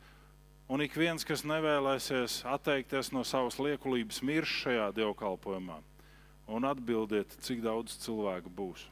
un 0.70 0.82
ik 0.82 0.94
viens, 0.98 1.26
kas 1.26 1.46
nevēlēsies 1.46 2.42
atteikties 2.50 3.12
no 3.14 3.24
savas 3.26 3.58
liekulības, 3.62 4.22
mirst 4.26 4.62
šajā 4.62 4.90
dievkalpojumā, 4.98 5.78
un 6.50 6.70
atbildiet, 6.70 7.34
cik 7.42 7.62
daudz 7.66 7.98
cilvēku 8.02 8.50
būs. 8.50 8.91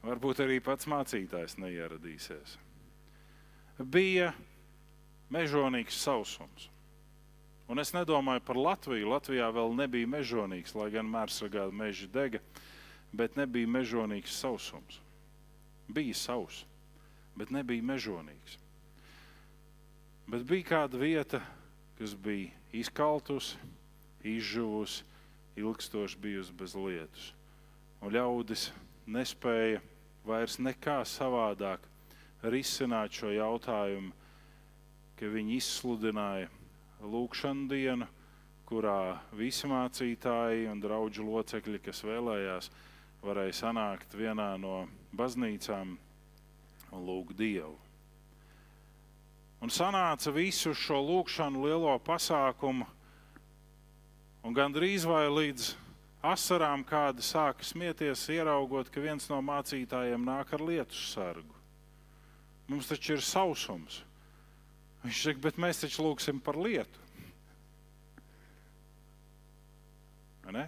Varbūt 0.00 0.40
arī 0.40 0.60
pats 0.64 0.88
mācītājs 0.88 1.58
neieradīsies. 1.60 2.56
Bija 3.80 4.30
mežonīgs 5.32 5.98
sausums. 6.00 6.68
Un 7.70 7.78
es 7.78 7.92
nedomāju 7.94 8.42
par 8.42 8.58
Latviju. 8.58 9.12
Latvijā 9.12 9.46
vēl 9.54 9.76
nebija 9.78 10.08
mežonīgs, 10.10 10.74
lai 10.74 10.88
gan 10.90 11.06
mērsagā 11.06 11.68
meži 11.70 12.08
dega, 12.10 12.40
bet 13.12 13.36
nebija 13.38 13.68
mežonīgs 13.70 14.40
sausums. 14.40 14.98
Bija 15.90 16.16
sauss, 16.16 16.64
bet 17.38 17.52
nebija 17.54 17.84
mežonīgs. 17.84 18.56
Bet 20.30 20.42
bija 20.48 20.66
kāda 20.72 20.98
vieta, 20.98 21.40
kas 21.98 22.14
bija 22.14 22.50
izkaltusi, 22.74 23.58
izžuvusi, 24.24 25.04
ilgstoši 25.60 26.18
bijusi 26.22 26.56
bez 26.56 26.74
lietus. 26.78 27.30
Un 28.00 28.14
ļaudis 28.14 28.70
nespēja 29.10 29.80
vairs 30.26 30.58
nekā 30.60 31.00
savādāk 31.08 31.84
risināt 32.42 33.14
šo 33.16 33.32
jautājumu, 33.34 34.12
ka 35.16 35.28
viņi 35.28 35.58
izsludināja 35.60 36.48
lūkšanu 37.00 37.68
dienu, 37.68 38.08
kurā 38.68 39.18
visi 39.34 39.68
mācītāji 39.68 40.68
un 40.70 40.80
draugu 40.80 41.26
locekļi, 41.26 41.80
kas 41.84 42.04
vēlējās, 42.06 42.70
varēja 43.24 43.56
sanākt 43.64 44.14
vienā 44.16 44.54
no 44.60 44.86
baznīcām 45.16 45.96
un 46.90 47.06
lūgt 47.06 47.36
Dievu. 47.36 47.76
Un 49.60 49.68
sanāca 49.68 50.32
visu 50.32 50.72
šo 50.72 51.02
lūkšanu 51.04 51.66
lielo 51.66 51.92
pasākumu, 52.00 52.86
un 54.40 54.56
gandrīz 54.56 55.04
vai 55.04 55.26
līdz 55.28 55.74
asarām 56.22 56.84
kāda 56.84 57.24
sāka 57.24 57.64
smieties, 57.64 58.26
ieraugot, 58.32 58.90
ka 58.92 59.00
viens 59.00 59.28
no 59.30 59.40
mācītājiem 59.44 60.24
nāk 60.24 60.52
ar 60.56 60.64
lietus 60.64 61.12
sargu. 61.14 61.56
Mums 62.70 62.90
taču 62.90 63.16
ir 63.16 63.24
sausums. 63.24 64.02
Viņš 65.00 65.22
saka, 65.24 65.42
bet 65.48 65.58
mēs 65.58 65.80
taču 65.80 66.04
lūgsim 66.04 66.42
par 66.44 66.58
lietu. 66.60 67.08
Ne? 70.50 70.66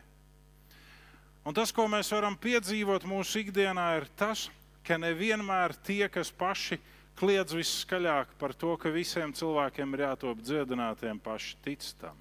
Un 1.43 1.55
tas, 1.55 1.73
ko 1.75 1.89
mēs 1.91 2.13
varam 2.15 2.37
piedzīvot 2.39 3.03
mūsu 3.11 3.41
ikdienā, 3.43 3.87
ir 3.99 4.07
tas, 4.15 4.47
ka 4.87 4.95
nevienmēr 4.95 5.75
tie, 5.83 6.07
kas 6.07 6.31
paši 6.31 6.79
kliedz 7.19 7.57
viskaļāk 7.59 8.37
par 8.39 8.55
to, 8.55 8.77
ka 8.79 8.95
visiem 8.95 9.35
cilvēkiem 9.35 9.97
ir 9.99 10.05
jātop 10.07 10.45
dziedinātiem, 10.47 11.19
paši 11.19 11.59
tic 11.67 11.89
tam 11.99 12.15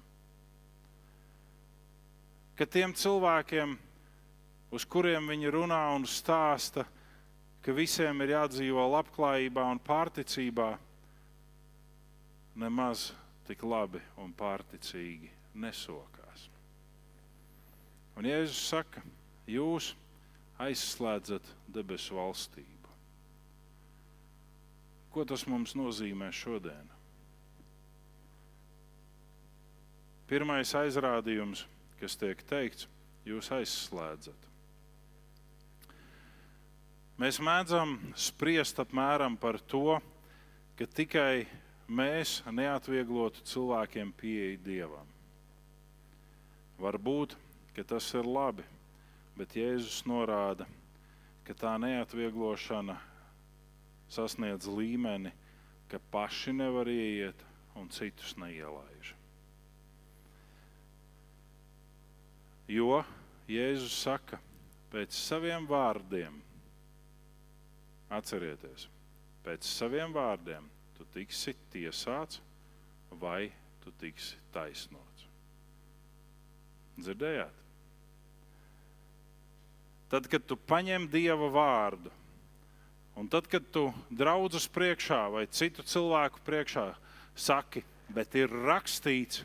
ka 2.62 2.68
tiem 2.70 2.92
cilvēkiem, 2.94 3.72
uz 4.70 4.84
kuriem 4.86 5.24
viņi 5.32 5.50
runā 5.50 5.80
un 5.96 6.04
stāsta, 6.06 6.84
ka 7.58 7.74
visiem 7.74 8.22
ir 8.22 8.36
jādzīvo 8.36 8.84
labklājībā 8.92 9.64
un 9.66 9.80
pārticībā, 9.82 10.68
nemaz 12.62 13.08
tik 13.48 13.64
labi 13.66 13.98
un 14.22 14.30
pārticīgi 14.38 15.32
nesokās. 15.58 16.46
Un 18.14 18.30
Jēzus 18.30 18.62
saka, 18.70 19.02
jūs 19.50 19.96
aizslēdzat 20.62 21.50
debesu 21.66 22.14
valstību. 22.20 22.94
Ko 25.10 25.26
tas 25.26 25.48
mums 25.50 25.74
nozīmē 25.74 26.30
šodien? 26.30 26.94
Pirmais 30.30 30.78
aizrādījums 30.78 31.66
kas 32.02 32.18
tiek 32.18 32.40
teikts, 32.50 32.88
jūs 33.22 33.52
aizslēdzat. 33.54 34.48
Mēs 37.22 37.38
mēdzam 37.38 37.94
spriest 38.18 38.80
apmēram 38.82 39.36
par 39.38 39.60
to, 39.70 40.00
ka 40.74 40.88
tikai 40.90 41.44
mēs 41.86 42.40
neatvieglotu 42.50 43.44
cilvēkiem 43.46 44.10
pieeja 44.18 44.58
dievam. 44.64 45.06
Varbūt, 46.82 47.36
ka 47.76 47.84
tas 47.86 48.08
ir 48.18 48.26
labi, 48.26 48.66
bet 49.38 49.54
Jēzus 49.54 50.02
norāda, 50.08 50.66
ka 51.46 51.54
tā 51.54 51.76
neatvieglošana 51.78 52.98
sasniedz 54.10 54.66
līmeni, 54.66 55.30
ka 55.86 56.02
paši 56.10 56.56
nevar 56.56 56.90
ieiet 56.90 57.46
un 57.78 57.86
citus 57.92 58.34
neielaiž. 58.40 59.14
Jo 62.72 63.02
Jēzus 63.50 63.94
saka, 64.04 64.38
pēc 64.92 65.12
saviem 65.16 65.66
vārdiem, 65.68 66.38
atcerieties, 68.12 68.86
pēc 69.44 69.66
saviem 69.68 70.14
vārdiem 70.14 70.68
tu 70.96 71.04
tiksi 71.12 71.52
tiesāts 71.72 72.40
vai 73.20 73.50
tu 73.82 73.92
tiksi 74.00 74.38
taisnots. 74.54 75.26
Dzirdējāt? 77.02 77.60
Tad, 80.12 80.28
kad 80.28 80.44
tu 80.44 80.56
paņem 80.56 81.08
Dieva 81.12 81.48
vārdu, 81.52 82.12
un 83.16 83.28
tad, 83.32 83.48
kad 83.52 83.64
tu 83.72 83.86
draudzes 84.12 84.68
priekšā 84.68 85.22
vai 85.32 85.46
citu 85.48 85.84
cilvēku 85.88 86.40
priekšā 86.44 86.90
saki, 87.36 87.80
bet 88.12 88.36
ir 88.36 88.52
rakstīts, 88.52 89.40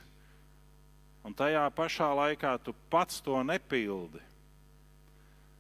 un 1.28 1.36
tajā 1.36 1.66
pašā 1.76 2.08
laikā 2.16 2.54
tu 2.64 2.72
pats 2.92 3.20
to 3.20 3.36
nepildi, 3.44 4.22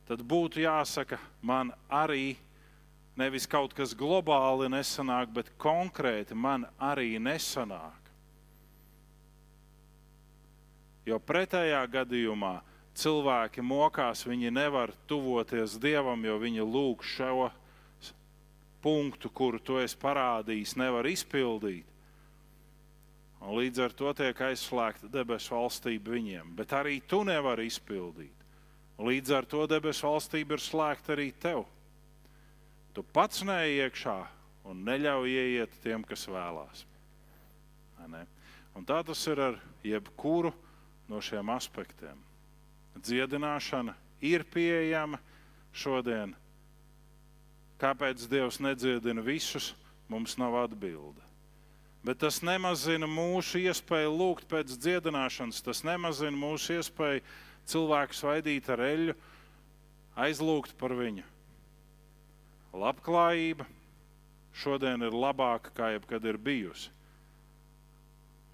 tad 0.07 0.23
būtu 0.23 0.63
jāsaka, 0.63 1.19
man 1.43 1.73
arī 1.91 2.37
nevis 3.19 3.49
kaut 3.49 3.73
kas 3.75 3.91
globāli 3.97 4.69
nesanāk, 4.71 5.33
bet 5.35 5.51
konkrēti 5.59 6.37
man 6.37 6.63
arī 6.79 7.17
nesanāk. 7.19 8.07
Jo 11.07 11.19
pretējā 11.23 11.83
gadījumā 11.91 12.57
cilvēki 12.97 13.63
mokās, 13.63 14.23
viņi 14.27 14.51
nevar 14.51 14.91
tuvoties 15.07 15.75
Dievam, 15.79 16.23
jo 16.23 16.39
viņi 16.39 16.63
lūg 16.63 17.03
šo 17.03 17.49
punktu, 18.83 19.31
kuru 19.31 19.59
tu 19.59 19.79
esi 19.81 19.99
parādījis, 19.99 20.77
nevar 20.79 21.07
izpildīt. 21.11 21.96
Un 23.41 23.53
līdz 23.59 23.83
ar 23.85 23.93
to 23.93 24.11
tiek 24.17 24.39
aizslēgta 24.49 25.09
debesu 25.13 25.53
valstība 25.53 26.15
viņiem, 26.15 26.55
bet 26.57 26.73
arī 26.73 26.97
tu 27.05 27.21
nevari 27.27 27.67
izpildīt. 27.69 28.33
Līdz 28.97 29.33
ar 29.37 29.45
to 29.45 29.67
debesu 29.69 30.07
valstība 30.07 30.57
ir 30.57 30.63
slēgta 30.63 31.13
arī 31.13 31.29
tev. 31.37 31.67
Tu 32.97 33.03
pats 33.13 33.43
neej 33.45 33.83
iekšā 33.83 34.17
un 34.67 34.81
neļauj 34.87 35.29
ieiet 35.29 35.75
tiem, 35.83 36.01
kas 36.01 36.25
vēlās. 36.25 36.87
Ne? 38.07 38.23
Un 38.77 38.85
tā 38.87 39.01
tas 39.05 39.19
ir 39.27 39.39
ar 39.41 39.59
jebkuru 39.85 40.53
no 41.11 41.21
šiem 41.21 41.49
aspektiem. 41.53 42.17
Dziedināšana 42.97 43.93
ir 44.25 44.45
pieejama 44.49 45.19
šodien. 45.75 46.33
Kāpēc 47.77 48.25
Dievs 48.31 48.57
nedziedina 48.63 49.21
visus, 49.21 49.75
mums 50.09 50.37
nav 50.41 50.55
atbilde. 50.63 51.26
Bet 52.05 52.21
tas 52.21 52.41
nemazina 52.45 53.07
mūsu 53.09 53.61
iespēju 53.65 54.11
lūgt 54.13 54.45
pēc 54.51 54.75
dziedināšanas, 54.77 55.63
tas 55.65 55.81
nemazina 55.87 56.37
mūsu 56.37 56.77
iespēju 56.77 57.23
cilvēku 57.67 58.15
svaidīt 58.15 58.69
ar 58.71 58.83
eļļu, 58.85 59.15
aizlūgt 60.27 60.77
par 60.79 60.93
viņu. 60.97 61.25
Labklājība 62.77 63.65
šodien 64.57 65.05
ir 65.05 65.15
labāka 65.15 65.73
kā 65.73 65.91
jebkad 65.95 66.25
ir 66.29 66.37
bijusi. 66.41 66.93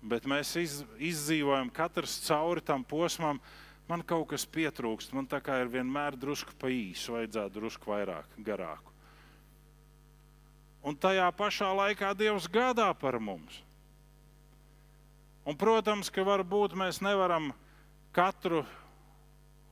Bet 0.04 0.26
mēs 0.28 0.52
iz, 0.60 0.80
izdzīvojam 1.00 1.70
katrs 1.72 2.18
cauri 2.26 2.64
tam 2.64 2.84
posmam, 2.84 3.40
man 3.88 4.04
kaut 4.08 4.30
kas 4.34 4.44
pietrūkst, 4.48 5.14
man 5.16 5.28
tā 5.32 5.40
kā 5.44 5.62
ir 5.64 5.72
vienmēr 5.72 6.18
drusku 6.20 6.56
pa 6.60 6.72
īsu, 6.72 7.16
vajadzētu 7.16 7.60
drusku 7.60 7.94
vairāk, 7.94 8.36
garāku. 8.44 8.93
Un 10.84 10.98
tajā 11.00 11.30
pašā 11.36 11.70
laikā 11.72 12.12
Dievs 12.20 12.50
gādā 12.52 12.90
par 13.00 13.20
mums. 13.20 13.62
Un, 15.48 15.56
protams, 15.60 16.10
ka 16.12 16.24
varbūt 16.24 16.76
mēs 16.80 17.02
nevaram 17.04 17.52
katru 18.16 18.64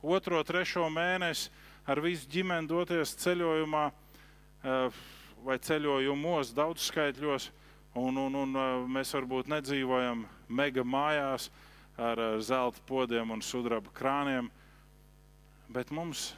otro, 0.02 0.42
trešo 0.44 0.88
mēnesi 0.92 1.50
ar 1.88 2.00
visu 2.00 2.28
ģimeni 2.32 2.68
doties 2.68 3.16
ceļojumā 3.22 3.84
eh, 3.88 5.02
vai 5.42 5.58
ceļojumos, 5.58 6.52
daudz 6.56 6.88
skaitļos, 6.90 7.50
un, 7.96 8.20
un, 8.20 8.40
un 8.44 8.56
eh, 8.56 8.72
mēs 8.98 9.12
varbūt 9.16 9.52
nedzīvojam 9.52 10.26
mega 10.48 10.84
mājās 10.84 11.48
ar 11.48 11.70
ar 11.96 12.40
zelta 12.40 12.80
podiem 12.86 13.30
un 13.30 13.42
sudraba 13.42 13.90
krāniem, 13.92 14.48
bet 15.68 15.90
mums 15.92 16.32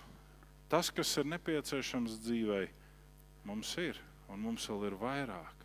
tas, 0.68 0.90
kas 0.90 1.12
ir 1.20 1.28
nepieciešams 1.30 2.18
dzīvei, 2.24 2.66
mums 3.46 3.70
ir, 3.78 4.00
un 4.34 4.42
mums 4.42 4.66
vēl 4.70 4.88
ir 4.90 4.98
vairāk. 4.98 5.62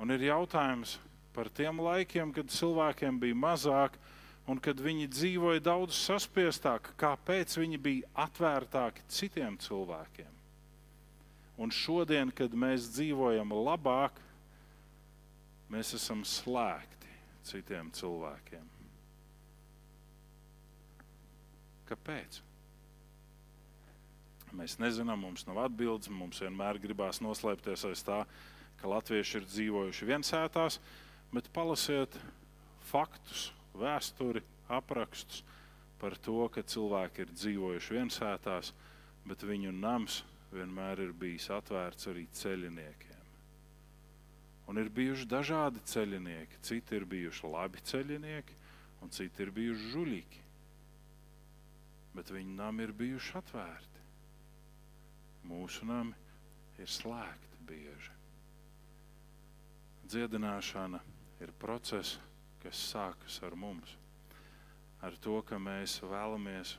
Un 0.00 0.12
ir 0.14 0.24
jautājums 0.30 0.96
par 1.36 1.50
tiem 1.52 1.82
laikiem, 1.84 2.32
kad 2.32 2.48
cilvēkiem 2.50 3.20
bija 3.20 3.36
mazāk, 3.36 3.98
un 4.48 4.58
kad 4.58 4.80
viņi 4.80 5.10
dzīvoja 5.12 5.62
daudz 5.62 5.98
saspiestāk, 6.00 6.94
kāpēc 6.98 7.58
viņi 7.60 7.78
bija 7.78 8.08
atvērtāki 8.24 9.04
citiem 9.12 9.60
cilvēkiem. 9.60 10.32
Un 11.60 11.72
šodien, 11.76 12.32
kad 12.32 12.56
mēs 12.56 12.88
dzīvojam 12.96 13.52
labāk, 13.52 14.16
mēs 15.70 15.92
esam 16.00 16.24
slēgti 16.24 17.12
citiem 17.46 17.92
cilvēkiem. 17.94 18.64
Kāpēc? 21.90 22.40
Mēs 24.56 24.78
nezinām, 24.82 25.20
mums 25.22 25.46
nav 25.46 25.60
atbildes, 25.66 26.10
mums 26.10 26.40
vienmēr 26.42 26.80
gribās 26.82 27.20
noslēpties 27.22 27.84
aiz 27.86 28.02
tā, 28.06 28.24
ka 28.80 28.90
latvieši 28.90 29.38
ir 29.38 29.46
dzīvojuši 29.46 30.08
viensētās, 30.08 30.80
bet 31.30 31.50
palasiet 31.54 32.16
faktus, 32.90 33.50
vēsturi, 33.78 34.42
aprakstus 34.70 35.44
par 36.00 36.16
to, 36.16 36.48
ka 36.52 36.64
cilvēki 36.64 37.26
ir 37.26 37.34
dzīvojuši 37.36 37.96
viensētās, 37.98 38.72
bet 39.28 39.44
viņu 39.46 39.74
nams 39.76 40.22
vienmēr 40.50 41.04
ir 41.04 41.12
bijis 41.14 41.50
atvērts 41.54 42.08
arī 42.10 42.26
ceļiniekiem. 42.34 43.10
Un 44.70 44.78
ir 44.78 44.90
bijuši 44.94 45.26
dažādi 45.26 45.82
ceļinieki. 45.90 46.60
Citi 46.62 46.94
ir 46.94 47.04
bijuši 47.10 47.48
labi 47.50 47.82
ceļinieki, 47.90 48.58
un 49.02 49.10
citi 49.10 49.42
ir 49.42 49.50
bijuši 49.54 49.88
žuļīgi. 49.94 50.42
Bet 52.14 52.30
viņu 52.30 52.54
nami 52.54 52.86
ir 52.86 52.92
bijuši 52.94 53.34
atvērti. 53.40 53.89
Mūsu 55.48 55.86
nami 55.88 56.16
ir 56.80 56.90
slēgti 56.90 57.64
bieži. 57.68 58.16
Dziedināšana 60.10 61.00
ir 61.40 61.52
process, 61.60 62.18
kas 62.62 62.80
sākas 62.90 63.38
ar 63.46 63.56
mums. 63.56 63.94
Ar 65.00 65.16
to, 65.24 65.38
ka 65.46 65.56
mēs 65.56 66.00
vēlamies 66.04 66.74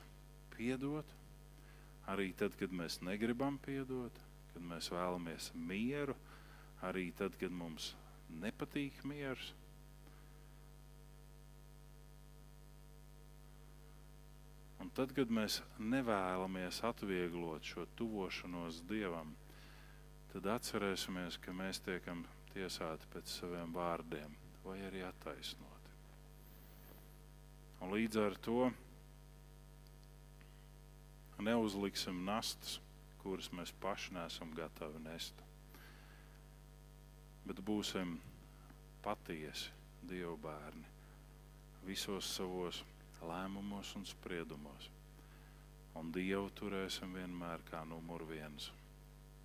piedot, 0.52 1.08
arī 2.12 2.30
tad, 2.38 2.54
kad 2.58 2.74
mēs 2.74 3.00
negribam 3.02 3.58
piedot, 3.62 4.14
kad 4.52 4.62
mēs 4.62 4.90
vēlamies 4.92 5.50
mieru 5.56 6.14
arī 6.82 7.10
tad, 7.18 7.34
kad 7.40 7.50
mums 7.54 7.92
nepatīk 8.42 9.02
miers. 9.08 9.52
Un 14.82 14.90
tad, 14.90 15.12
kad 15.14 15.30
mēs 15.30 15.60
nevēlamies 15.78 16.80
atvieglot 16.88 17.62
šo 17.66 17.86
tuvošanos 17.98 18.80
Dievam, 18.90 19.30
tad 20.32 20.48
atcerēsimies, 20.56 21.38
ka 21.38 21.54
mēs 21.54 21.78
tiekam 21.86 22.24
tiesāti 22.50 23.06
pēc 23.14 23.30
saviem 23.30 23.70
vārdiem 23.76 24.34
vai 24.64 24.80
arī 24.88 25.04
attaisnoti. 25.06 25.94
Un 27.82 27.94
līdz 27.94 28.18
ar 28.24 28.36
to 28.42 28.58
neuzliksim 31.42 32.20
nastas, 32.26 32.80
kuras 33.22 33.48
mēs 33.54 33.70
paši 33.82 34.18
nesam 34.18 34.50
gatavi 34.58 35.00
nest 35.06 35.42
bet 37.46 37.62
būsim 37.66 38.16
patiesi 39.02 39.72
Dieva 40.06 40.34
bērni 40.44 40.88
visos 41.86 42.26
savos 42.36 42.82
lēmumos 43.28 43.94
un 43.98 44.06
spriedumos. 44.08 44.88
Un 45.98 46.10
Dievu 46.14 46.48
turēsim 46.56 47.12
vienmēr 47.16 47.64
kā 47.68 47.82
numur 47.84 48.24
viens, 48.28 48.70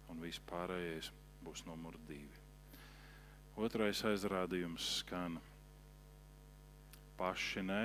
un 0.08 0.22
viss 0.24 0.42
pārējais 0.50 1.12
būs 1.44 1.66
numur 1.68 1.98
divi. 2.08 2.46
Otrais 3.58 4.04
aizrādījums 4.06 4.92
skan 5.02 5.40
paši 7.18 7.66
nē 7.66 7.82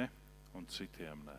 un 0.58 0.68
citiem 0.68 1.24
nē. 1.26 1.38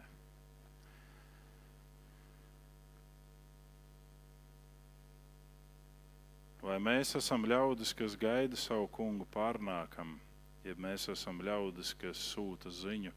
Vai 6.64 6.78
mēs 6.80 7.12
esam 7.20 7.44
ļaudis, 7.44 7.92
kas 8.00 8.14
gaida 8.16 8.56
savu 8.56 8.88
kungu 8.88 9.28
pārnākam, 9.34 10.16
ja 10.64 10.74
mēs 10.80 11.10
esam 11.12 11.42
ļaudis, 11.44 11.92
kas 12.00 12.22
sūta 12.32 12.72
ziņu, 12.72 13.12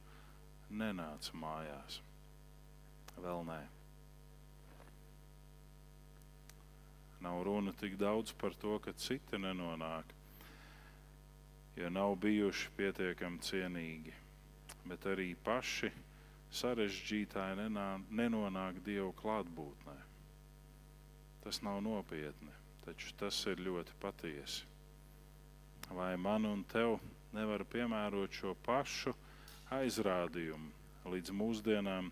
nenāca 0.70 1.38
mājās? 1.38 2.00
Vēl 3.16 3.44
nē. 3.48 3.60
Nav 7.24 7.40
runa 7.48 7.72
tik 7.80 7.96
daudz 8.00 8.34
par 8.36 8.54
to, 8.60 8.76
ka 8.82 8.92
citi 8.92 9.40
nenonāk, 9.40 10.12
jo 11.76 11.88
nav 11.90 12.18
bijuši 12.22 12.74
pietiekami 12.76 13.40
cienīgi, 13.42 14.12
bet 14.84 15.08
arī 15.08 15.32
paši 15.46 15.90
sarežģītāji 16.60 17.70
nenonāk 17.70 18.84
Dievu 18.84 19.10
klātbūtnē. 19.22 19.96
Tas 21.42 21.62
nav 21.64 21.80
nopietni 21.82 22.56
taču 22.86 23.14
tas 23.18 23.38
ir 23.50 23.62
ļoti 23.66 23.96
patiesi. 23.98 24.66
Vai 25.90 26.14
man 26.18 26.46
un 26.46 26.62
tev 26.70 27.00
nevar 27.34 27.64
piemērot 27.70 28.34
šo 28.34 28.54
pašu 28.66 29.14
aizrādījumu? 29.74 30.70
Līdz 31.06 31.32
mūsdienām 31.38 32.10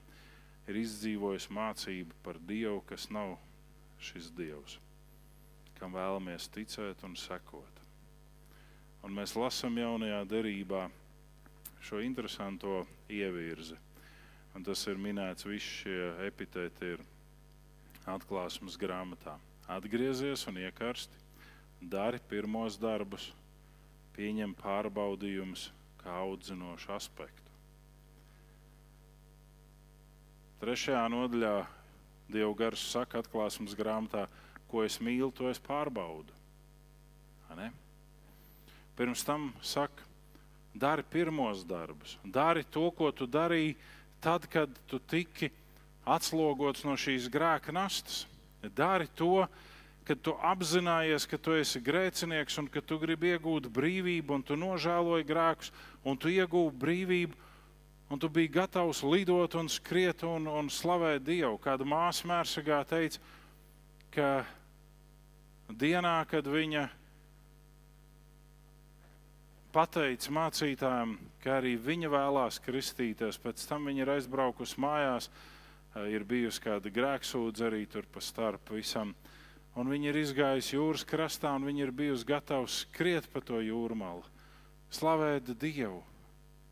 ir 0.70 0.78
izdzīvojis 0.80 1.48
mācība 1.50 2.16
par 2.24 2.38
Dievu, 2.38 2.80
kas 2.88 3.08
nav 3.10 3.36
šis 3.98 4.30
Dievs, 4.36 4.78
kam 5.78 5.94
vēlamies 5.94 6.48
ticēt 6.54 7.02
un 7.06 7.16
sekot. 7.18 7.80
Un 9.04 9.12
mēs 9.16 9.34
lasām 9.36 9.76
jaunajā 9.78 10.22
derībā 10.30 10.86
šo 11.84 12.00
interesanto 12.00 12.84
ievirzi. 13.12 13.76
Un 14.54 14.62
tas 14.64 14.86
ir 14.88 15.00
minēts, 15.00 15.44
visi 15.44 15.82
šie 15.82 16.12
epitēti 16.28 16.94
ir 16.94 17.02
atklāsmes 18.08 18.78
grāmatā 18.80 19.34
atgriezies 19.68 20.44
un 20.46 20.60
iekarsti, 20.60 21.16
dari 21.80 22.20
pirmos 22.28 22.76
darbus, 22.80 23.30
pieņem 24.16 24.52
pārbaudījumus 24.60 25.70
kā 26.02 26.12
audzinošu 26.24 26.92
aspektu. 26.94 27.43
Trešajā 30.64 31.02
nodaļā 31.12 31.56
Dieva 32.32 32.54
gars 32.56 32.80
saka, 32.88 33.20
atklāsmes 33.20 33.74
grāmatā, 33.76 34.22
ko 34.70 34.80
es 34.80 34.94
mīlu, 34.96 35.28
to 35.36 35.50
es 35.50 35.60
pārbaudu. 35.60 36.32
Pirms 38.96 39.26
tam 39.28 39.50
saka, 39.60 40.06
dari 40.72 41.04
pirmos 41.04 41.66
darbus, 41.68 42.16
dari 42.24 42.64
to, 42.64 42.86
ko 42.96 43.10
tu 43.12 43.28
darīji 43.28 43.76
tad, 44.24 44.48
kad 44.48 44.72
tu 44.88 45.02
tiki 45.04 45.50
atslogots 46.08 46.88
no 46.88 46.96
šīs 46.96 47.28
grēka 47.28 47.74
nastas. 47.74 48.24
Dari 48.64 49.10
to, 49.20 49.44
kad 50.08 50.24
tu 50.24 50.32
apzinājies, 50.40 51.28
ka 51.28 51.36
tu 51.36 51.58
esi 51.60 51.84
grēcinieks 51.84 52.56
un 52.62 52.72
ka 52.72 52.80
tu 52.80 52.96
gribi 53.04 53.34
iegūt 53.36 53.68
brīvību, 53.68 54.40
un 54.40 54.48
tu 54.48 54.56
nožēloji 54.56 55.28
grēkus, 55.28 55.74
un 56.08 56.16
tu 56.16 56.32
iegūsi 56.32 56.80
brīvību, 56.80 57.43
un 58.14 58.22
tu 58.22 58.30
biji 58.30 58.52
gatavs 58.54 59.02
lidot 59.02 59.56
un 59.58 59.70
skriet 59.72 60.22
un, 60.26 60.46
un 60.46 60.70
slavēt 60.70 61.24
Dievu. 61.26 61.58
Kāda 61.62 61.86
māsa 61.88 62.28
mērsagā 62.30 62.78
teica, 62.86 63.18
ka 64.14 64.28
dienā, 65.68 66.20
kad 66.30 66.46
viņa 66.46 66.84
pateica 69.74 70.36
mācītājiem, 70.38 71.18
ka 71.42 71.58
arī 71.58 71.74
viņa 71.74 72.12
vēlās 72.14 72.60
kristīties, 72.62 73.40
pēc 73.42 73.66
tam 73.66 73.90
viņa 73.90 74.06
ir 74.06 74.14
aizbraukusi 74.14 74.80
mājās 74.80 75.28
Eh, 75.94 76.10
ir 76.16 76.24
bijusi 76.26 76.58
kāda 76.58 76.90
grēksūdze 76.90 77.68
arī 77.68 77.84
tur 77.86 78.06
pa 78.10 78.18
starp 78.18 78.72
visam. 78.74 79.12
Un 79.78 79.90
viņi 79.90 80.10
ir 80.10 80.16
izgājuši 80.24 80.74
jūras 80.74 81.04
krastā, 81.06 81.52
un 81.54 81.66
viņi 81.66 81.86
ir 81.86 81.92
bijusi 81.94 82.26
gatavi 82.26 82.70
skriet 82.70 83.28
pa 83.30 83.42
to 83.42 83.60
jūrmālu, 83.62 84.26
slavēt 84.90 85.52
Dievu, 85.58 86.02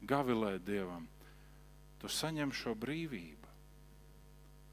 gavilēt 0.06 0.66
Dievam. 0.66 1.06
Tu 2.02 2.10
saņem 2.10 2.50
šo 2.50 2.72
brīvību, 2.74 3.50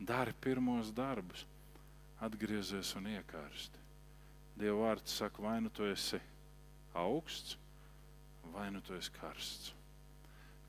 dari 0.02 0.34
pirmos 0.42 0.90
darbus, 0.98 1.44
atgriezies 2.26 2.96
un 2.98 3.06
iekārsti. 3.12 3.84
Dieva 4.58 4.88
vārds 4.88 5.14
saka, 5.22 5.44
vai 5.46 5.60
nu 5.62 5.70
tu 5.70 5.86
esi 5.86 6.18
augsts, 6.98 7.54
vai 8.50 8.72
nu 8.74 8.82
tu 8.82 8.98
esi 8.98 9.14
karsts. 9.20 9.76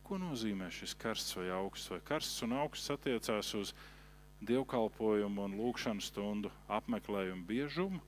Ko 0.04 0.18
nozīmē 0.20 0.68
šis 0.74 0.92
karsts 1.00 1.36
vai 1.38 1.48
augsts? 1.54 1.88
Vai 1.94 2.00
karsts 2.04 2.44
un 2.44 2.52
augsts 2.60 2.92
attiecās 2.92 3.54
uz 3.56 3.72
dievkalpojumu 4.44 5.48
un 5.48 5.56
lūkšanu 5.62 6.04
stundu 6.04 6.52
apmeklējumu 6.68 7.46
biežumu? 7.48 8.04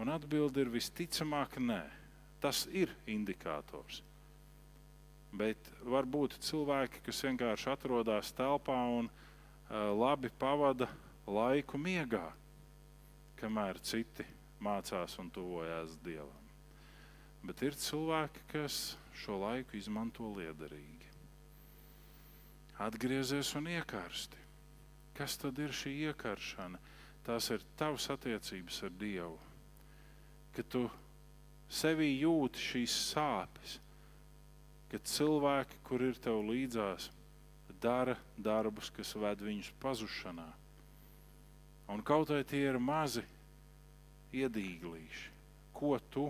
Un 0.00 0.08
atbildi 0.14 0.64
ir 0.64 0.72
visticamāk, 0.72 1.60
nē. 1.60 1.82
Tas 2.40 2.64
ir 2.72 2.94
indikators. 3.04 4.00
Bet 5.32 5.70
var 5.86 6.08
būt 6.10 6.40
cilvēki, 6.42 7.04
kas 7.06 7.22
vienkārši 7.26 7.70
atrodas 7.70 8.32
telpā 8.34 8.76
un 8.98 9.06
uh, 9.10 9.92
labi 9.94 10.30
pavada 10.38 10.88
laiku 11.30 11.78
miegā, 11.78 12.26
kamēr 13.38 13.78
citi 13.86 14.26
mācās 14.60 15.14
un 15.22 15.30
tuvojas 15.30 15.94
dievam. 16.04 16.48
Bet 17.46 17.62
ir 17.64 17.78
cilvēki, 17.78 18.42
kas 18.50 18.96
šo 19.16 19.38
laiku 19.40 19.78
izmanto 19.78 20.26
liederīgi. 20.34 21.08
Atgriezies 22.80 23.52
un 23.56 23.68
iekārsti. 23.68 24.40
Kas 25.16 25.36
tad 25.36 25.58
ir 25.60 25.72
šī 25.76 25.92
iekaršana? 26.08 26.78
Tās 27.26 27.50
ir 27.52 27.64
tavas 27.76 28.06
attiecības 28.12 28.78
ar 28.86 28.94
Dievu. 28.96 29.36
Kad 30.56 30.68
tu 30.72 30.86
sevī 31.68 32.08
jūti 32.22 32.62
šīs 32.64 32.94
sāpes, 33.10 33.76
kad 34.90 35.06
cilvēki, 35.06 35.78
kur 35.86 36.02
ir 36.02 36.18
tev 36.18 36.42
līdzās, 36.48 37.10
dara 37.80 38.16
darbus, 38.36 38.90
kas 38.92 39.14
ved 39.16 39.42
viņus 39.44 39.72
pazušanā. 39.80 40.48
Un 41.90 42.02
kaut 42.06 42.30
vai 42.30 42.42
tie 42.46 42.66
ir 42.68 42.78
mazi 42.78 43.22
iedīglīši, 44.36 45.30
ko 45.74 45.96
tu 46.12 46.28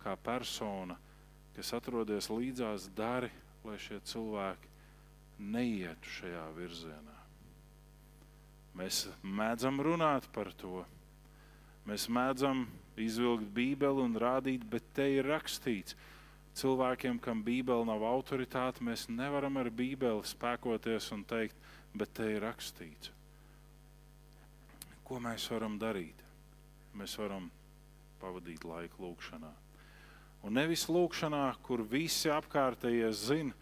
kā 0.00 0.14
persona, 0.20 0.96
kas 1.56 1.72
atrodies 1.76 2.30
līdzās, 2.32 2.88
dari, 2.96 3.30
lai 3.64 3.76
šie 3.80 4.00
cilvēki 4.04 4.70
neietu 5.38 6.14
šajā 6.18 6.46
virzienā. 6.56 7.18
Mēs 8.74 9.04
mēdzam 9.22 9.78
runāt 9.84 10.26
par 10.34 10.50
to. 10.58 10.82
Mēs 11.86 12.08
mēdzam 12.10 12.64
izvilkt 12.98 13.46
Bībeli 13.54 14.02
un 14.02 14.16
rādīt, 14.18 14.64
bet 14.66 14.86
te 14.96 15.06
ir 15.18 15.28
rakstīts, 15.28 15.96
cilvēkiem, 16.58 17.18
kam 17.22 17.42
Bībele 17.46 17.86
nav 17.88 18.04
autoritāte, 18.06 18.84
mēs 18.84 19.08
nevaram 19.10 19.58
ar 19.60 19.70
Bībeli 19.70 20.24
spēkoties 20.26 21.10
un 21.16 21.24
teikt, 21.28 21.58
bet 21.94 22.14
te 22.14 22.28
ir 22.34 22.42
rakstīts. 22.44 23.10
Ko 25.04 25.20
mēs 25.20 25.46
varam 25.52 25.76
darīt? 25.78 26.22
Mēs 26.96 27.18
varam 27.20 27.50
pavadīt 28.22 28.64
laiku 28.64 29.04
lūgšanā. 29.04 29.50
Un 30.44 30.56
nevis 30.58 30.86
lūgšanā, 30.92 31.44
kur 31.64 31.82
visi 31.88 32.30
apkārtējie 32.32 33.10
zina, 33.16 33.54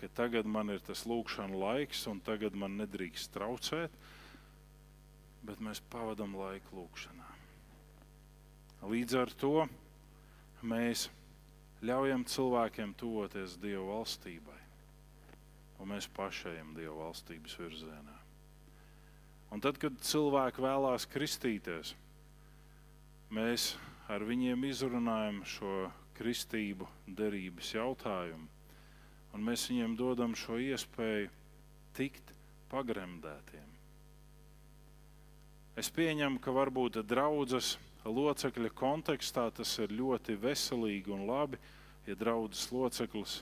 ka 0.00 0.08
tagad 0.12 0.48
man 0.48 0.70
ir 0.72 0.82
tas 0.84 1.06
lūgšana 1.08 1.56
laiks 1.56 2.04
un 2.10 2.20
tagad 2.24 2.56
man 2.58 2.76
nedrīkst 2.80 3.32
traucēt, 3.32 3.92
bet 5.46 5.62
mēs 5.64 5.80
pavadām 5.92 6.36
laiku 6.36 6.76
lūgšanā. 6.80 7.30
Līdz 8.86 9.16
ar 9.18 9.32
to 9.40 9.54
mēs 10.62 11.06
ļaujam 11.86 12.24
cilvēkiem 12.26 12.94
tuvoties 12.98 13.56
Dieva 13.62 13.84
valstībai, 13.88 14.58
un 15.80 15.92
mēs 15.92 16.08
paši 16.16 16.52
ejam 16.54 16.72
Dieva 16.76 16.96
valstības 17.06 17.56
virzienā. 17.60 18.16
Un 19.54 19.62
tad, 19.62 19.78
kad 19.78 19.94
cilvēki 20.02 20.64
vēlās 20.64 21.06
kristīties, 21.08 21.94
mēs 23.30 23.74
ar 24.10 24.24
viņiem 24.26 24.66
izrunājam 24.66 25.40
šo 25.46 25.86
kristību 26.16 26.88
derības 27.06 27.72
jautājumu, 27.76 28.48
un 29.36 29.46
mēs 29.46 29.68
viņiem 29.70 29.96
dodam 29.98 30.34
šo 30.38 30.58
iespēju 30.62 31.30
tikt 31.96 32.32
pagremdētiem. 32.72 33.72
Es 35.76 35.90
pieņemu, 35.92 36.40
ka 36.40 36.54
varbūt 36.56 37.02
draudzes 37.04 37.74
locekļa 38.06 38.70
kontekstā 38.78 39.50
tas 39.52 39.74
ir 39.82 39.92
ļoti 39.92 40.38
veselīgi 40.40 41.12
un 41.12 41.26
labi, 41.28 41.60
ja 42.06 42.14
draudzes 42.18 42.70
loceklis 42.72 43.40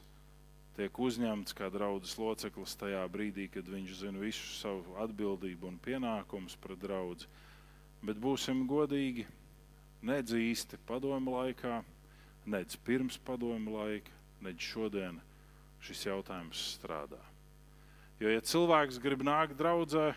tiek 0.75 0.99
uzņemts 0.99 1.55
kā 1.55 1.69
draudzes 1.71 2.17
loceklis 2.19 2.75
tajā 2.81 3.05
brīdī, 3.13 3.47
kad 3.53 3.69
viņš 3.71 3.93
zina 4.01 4.19
visu 4.19 4.57
savu 4.59 4.97
atbildību 5.05 5.69
un 5.71 5.79
pienākumus 5.79 6.57
pret 6.59 6.81
draugu. 6.83 7.29
Bet 8.05 8.19
būsim 8.21 8.65
godīgi, 8.69 9.29
nedz 10.05 10.35
īsti 10.35 10.81
padomu 10.89 11.37
laikā, 11.39 11.79
nedz 12.45 12.77
pirms 12.85 13.21
padomu 13.23 13.79
laika, 13.79 14.11
nedz 14.45 14.67
šodien 14.67 15.23
šis 15.85 16.09
jautājums 16.09 16.67
strādā. 16.75 17.21
Jo, 18.19 18.29
ja 18.33 18.43
cilvēks 18.43 18.99
grib 19.03 19.23
nākt 19.25 19.57
draudzē, 19.61 20.11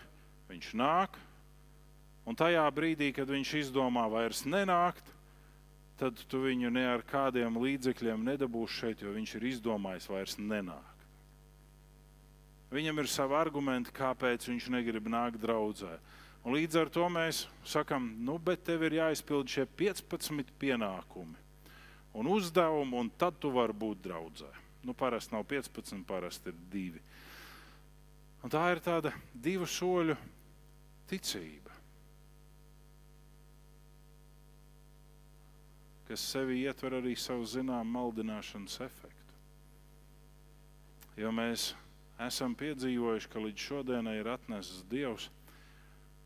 viņš 0.50 0.74
nāk, 0.76 1.16
Un 2.28 2.36
tajā 2.36 2.66
brīdī, 2.76 3.08
kad 3.16 3.30
viņš 3.30 3.54
izdomā 3.56 4.02
vairs 4.12 4.42
nenākt, 4.44 5.06
tad 5.98 6.20
tu 6.30 6.44
viņu 6.44 6.70
ne 6.72 6.84
ar 6.88 7.02
kādiem 7.06 7.58
līdzekļiem 7.58 8.22
nedabūsi 8.30 8.82
šeit, 8.82 9.02
jo 9.02 9.14
viņš 9.16 9.34
ir 9.38 9.48
izdomājis 9.50 10.08
vairs 10.10 10.38
nenākt. 10.38 10.94
Viņam 12.70 13.00
ir 13.00 13.08
savi 13.08 13.36
argumenti, 13.38 13.94
kāpēc 13.96 14.44
viņš 14.50 14.68
negrib 14.74 15.08
nākt 15.08 15.40
draudzē. 15.40 15.96
Un 16.44 16.54
līdz 16.54 16.78
ar 16.82 16.90
to 16.92 17.06
mēs 17.10 17.46
sakām, 17.66 18.10
nu, 18.24 18.36
bet 18.38 18.62
tev 18.68 18.84
ir 18.86 19.00
jāizpild 19.00 19.48
šie 19.50 19.64
15 19.78 20.52
pienākumi 20.60 21.46
un 22.18 22.28
uzdevumi, 22.32 22.96
un 22.98 23.10
tad 23.18 23.38
tu 23.40 23.50
vari 23.54 23.74
būt 23.76 24.02
draudzē. 24.04 24.50
Nu, 24.86 24.94
parasti 24.96 25.34
nav 25.34 25.44
15, 25.48 26.04
parasti 26.06 26.52
ir 26.52 26.60
divi. 26.72 27.00
Un 28.44 28.52
tā 28.52 28.62
ir 28.72 28.80
tāda 28.84 29.12
divu 29.34 29.66
soļu 29.66 30.14
ticība. 31.10 31.67
Kas 36.08 36.24
sevi 36.24 36.62
ietver 36.64 36.98
arī 36.98 37.14
savu 37.20 37.44
zināmu 37.44 37.92
maldināšanas 37.92 38.80
efektu. 38.86 39.34
Jo 41.20 41.32
mēs 41.34 41.72
esam 42.24 42.54
piedzīvojuši, 42.58 43.30
ka 43.32 43.42
līdz 43.44 43.66
šodienai 43.70 44.16
ir 44.20 44.30
atnesis 44.32 44.86
Dievs, 44.90 45.28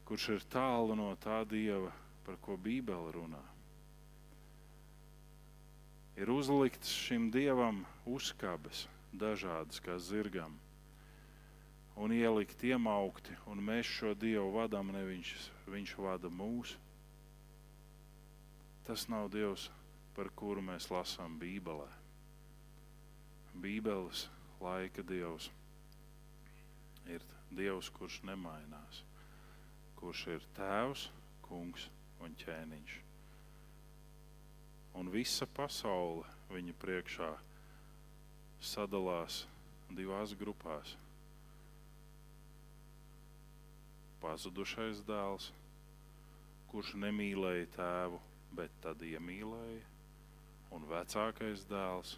kurš 0.09 0.29
ir 0.37 0.47
tālu 0.53 0.95
no 0.99 1.11
tā 1.21 1.43
Dieva, 1.49 1.91
par 2.23 2.39
ko 2.41 2.57
Bībele 2.57 3.11
runā. 3.17 3.43
Ir 6.17 6.31
uzlikts 6.31 6.93
šim 6.93 7.31
dievam 7.33 7.83
uzkabes, 8.07 8.85
dažādas 9.17 9.81
kā 9.81 9.97
zirgam, 9.97 10.59
un 11.97 12.13
ielikt 12.13 12.63
iemaukti, 12.69 13.35
un 13.49 13.65
mēs 13.65 13.89
šo 13.89 14.13
dievu 14.15 14.53
vadām, 14.59 14.93
nevis 14.93 15.17
viņš, 15.17 15.33
viņš 15.73 15.95
vada 16.05 16.31
mūsu. 16.33 16.82
Tas 18.83 19.07
nav 19.09 19.29
Dievs, 19.31 19.69
par 20.17 20.27
kuru 20.35 20.63
mēs 20.65 20.89
lasām 20.91 21.37
Bībelē. 21.39 21.87
Bībeles 23.63 24.27
laika 24.61 25.05
Dievs 25.07 25.47
ir 27.07 27.23
Dievs, 27.53 27.91
kurš 27.95 28.19
nemainās, 28.27 29.03
kurš 30.01 30.25
ir 30.35 30.47
Tēvs, 30.57 31.07
Kungs 31.47 31.87
un 32.25 32.35
ķēniņš. 32.43 32.97
Un 34.99 35.13
visa 35.13 35.47
pasaule 35.47 36.27
viņa 36.51 36.75
priekšā 36.83 37.31
sadalās 38.73 39.45
divās 39.93 40.35
grupās. 40.39 40.97
Pazudušais 44.23 45.07
dēls, 45.07 45.53
kurš 46.73 46.97
nemīlēja 47.07 47.71
tēvu 47.79 48.21
bet 48.57 48.75
tad 48.85 49.03
iemīlēja, 49.07 49.83
un 50.73 50.85
vecākais 50.89 51.65
dēls, 51.71 52.17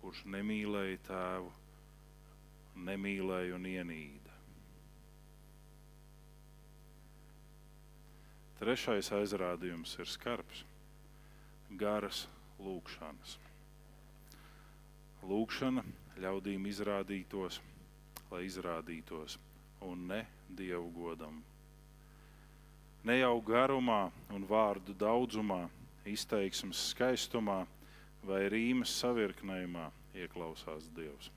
kurš 0.00 0.24
nemīlēja 0.34 0.98
tēvu, 1.08 1.52
nemīlēja 2.88 3.56
un 3.58 3.68
ienīda. 3.70 4.36
Trešais 8.62 9.10
aizrādījums 9.16 9.96
ir 9.98 10.10
skarbs, 10.10 10.62
garas 11.78 12.26
lūkšanas. 12.62 13.38
Lūkšana 15.26 15.82
ļaudīm 16.22 16.66
izrādītos, 16.70 17.58
lai 18.30 18.44
izrādītos, 18.46 19.38
un 19.86 20.06
ne 20.10 20.22
dievu 20.50 20.90
godam 20.94 21.42
ne 23.04 23.18
jau 23.18 23.36
garumā 23.42 24.10
un 24.34 24.46
vārdu 24.46 24.94
daudzumā, 24.98 25.66
izteiksmes 26.06 26.80
skaistumā 26.92 27.62
vai 28.26 28.46
rīmes 28.50 28.92
savirknējumā 29.02 29.88
ieklausās 30.18 30.88
Dievs, 30.94 31.30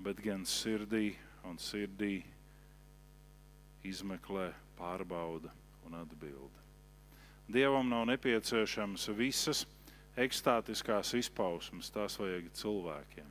bet 0.00 0.20
gan 0.24 0.44
sirdī 0.48 1.14
un 1.44 1.58
sirdī 1.60 2.22
izmeklē, 3.84 4.50
pārbauda 4.78 5.52
un 5.84 5.96
atbilda. 6.00 6.62
Dievam 7.44 7.90
nav 7.92 8.06
nepieciešams 8.08 9.10
visas 9.18 9.64
ekstātiskās 10.16 11.12
izpausmes, 11.18 11.90
tās 11.92 12.16
vajag 12.18 12.48
cilvēkiem. 12.56 13.28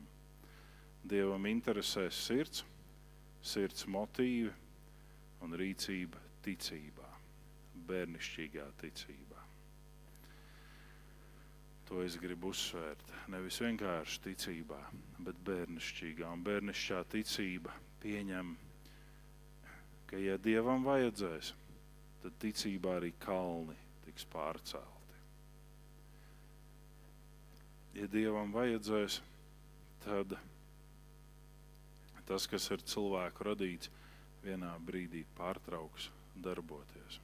Dievam 1.04 1.48
interesēs 1.50 2.20
sirds, 2.28 2.62
sirds 3.42 3.88
motīvi 3.90 4.52
un 5.44 5.58
rīcība 5.58 6.20
ticībā, 6.44 7.03
bērnišķīgā 7.88 8.66
ticībā. 8.80 9.42
To 11.88 12.00
es 12.00 12.16
gribu 12.16 12.48
uzsvērt. 12.54 13.12
Nevis 13.32 13.60
vienkārši 13.60 14.22
ticībā, 14.24 14.78
bet 15.26 15.40
bērnišķīgā. 15.44 16.30
Un 16.32 16.44
bērnišķā 16.46 17.02
ticība 17.12 17.74
pieņem, 18.02 18.54
ka, 20.08 20.20
ja 20.20 20.38
dievam 20.40 20.86
vajadzēs, 20.86 21.52
tad 22.24 22.38
ticībā 22.40 22.96
arī 23.00 23.12
kalni 23.20 23.76
tiks 24.06 24.24
pārcelti. 24.32 25.20
Ja 28.00 28.08
dievam 28.10 28.50
vajadzēs, 28.56 29.20
tad 30.02 30.34
tas, 32.24 32.48
kas 32.48 32.70
ir 32.72 32.82
cilvēku 32.88 33.44
radīts, 33.50 33.92
vienā 34.44 34.72
brīdī 34.88 35.22
pārtrauks 35.36 36.08
darboties. 36.34 37.20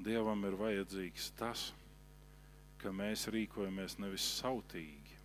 Dievam 0.00 0.46
ir 0.48 0.54
vajadzīgs 0.56 1.26
tas, 1.36 1.70
ka 2.80 2.88
mēs 2.94 3.26
rīkojamies 3.28 3.98
nevis 4.00 4.24
sautīgi, 4.38 5.16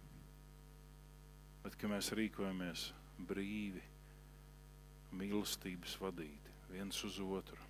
bet 1.63 1.77
ka 1.79 1.87
mēs 1.87 2.11
rīkojamies 2.17 2.89
brīvi, 3.29 3.83
mīlestības 5.15 5.95
vadīti 6.01 6.55
viens 6.73 6.99
uz 7.07 7.21
otru, 7.23 7.61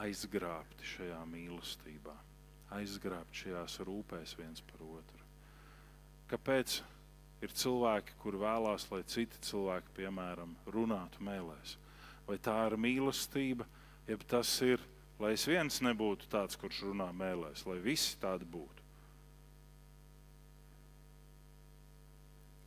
aizgrābti 0.00 0.88
šajā 0.94 1.20
mīlestībā, 1.28 2.14
aizgrābti 2.78 3.44
šajās 3.44 3.76
rūpēs 3.84 4.32
viens 4.38 4.64
par 4.70 4.86
otru. 4.86 5.28
Kāpēc 6.32 6.78
ir 7.44 7.52
cilvēki, 7.52 8.16
kur 8.22 8.40
vēlās, 8.40 8.88
lai 8.88 9.02
citi 9.04 9.42
cilvēki, 9.50 9.98
piemēram, 10.00 10.56
runātu 10.72 11.20
mēlēs? 11.28 11.76
Vai 12.24 12.38
tā 12.40 12.56
ir 12.70 12.78
mīlestība, 12.80 13.68
jeb 14.08 14.24
tas 14.30 14.54
ir 14.64 14.80
lai 15.20 15.34
es 15.36 15.44
viens 15.48 15.80
nebūtu 15.84 16.28
tāds, 16.32 16.56
kurš 16.58 16.82
runā 16.88 17.08
mēlēs, 17.16 17.64
lai 17.68 17.78
visi 17.82 18.16
tādi 18.22 18.46
būtu. 18.48 18.80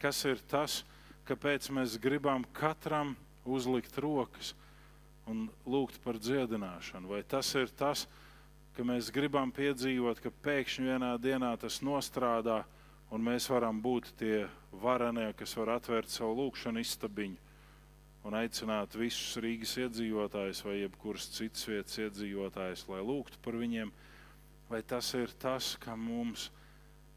Kas 0.02 0.22
ir 0.28 0.42
tas, 0.52 0.84
kāpēc 1.26 1.72
mēs 1.74 1.96
gribam 2.02 2.46
katram 2.54 3.16
uzlikt 3.46 3.98
rokas 3.98 4.54
un 5.26 5.48
lūgt 5.66 5.98
par 6.04 6.20
dziedināšanu? 6.22 7.10
Vai 7.10 7.24
tas 7.24 7.50
ir 7.58 7.72
tas, 7.74 8.06
ka 8.76 8.86
mēs 8.86 9.10
gribam 9.14 9.54
piedzīvot, 9.56 10.22
ka 10.22 10.34
pēkšņi 10.46 10.92
vienā 10.92 11.16
dienā 11.22 11.56
tas 11.58 11.80
nostrādā 11.82 12.62
un 13.10 13.24
mēs 13.24 13.48
varam 13.50 13.80
būt 13.82 14.12
tie 14.20 14.46
varenie, 14.84 15.32
kas 15.40 15.56
var 15.58 15.78
atvērt 15.80 16.12
savu 16.12 16.36
lūgšanu 16.44 16.84
istabiņu 16.84 17.45
un 18.26 18.34
aicināt 18.34 18.96
visus 18.98 19.38
Rīgas 19.44 19.76
iedzīvotājus 19.84 20.64
vai 20.66 20.80
jebkuras 20.80 21.28
citas 21.36 21.66
vietas 21.70 22.00
iedzīvotājus, 22.02 22.88
lai 22.90 23.02
lūgtu 23.06 23.42
par 23.46 23.58
viņiem, 23.62 23.92
vai 24.70 24.82
tas 24.82 25.12
ir 25.18 25.34
tas, 25.42 25.76
ka 25.82 25.94
mums 26.00 26.50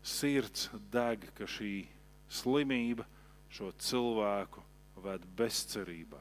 sirds 0.04 0.68
deg, 0.92 1.24
ka 1.38 1.48
šī 1.48 1.86
slimība 2.28 3.06
šo 3.48 3.70
cilvēku 3.80 4.62
ved 5.00 5.24
bezcerībā. 5.38 6.20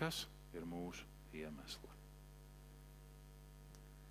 Kas 0.00 0.24
ir 0.56 0.66
mūsu 0.66 1.06
iemesli? 1.36 1.94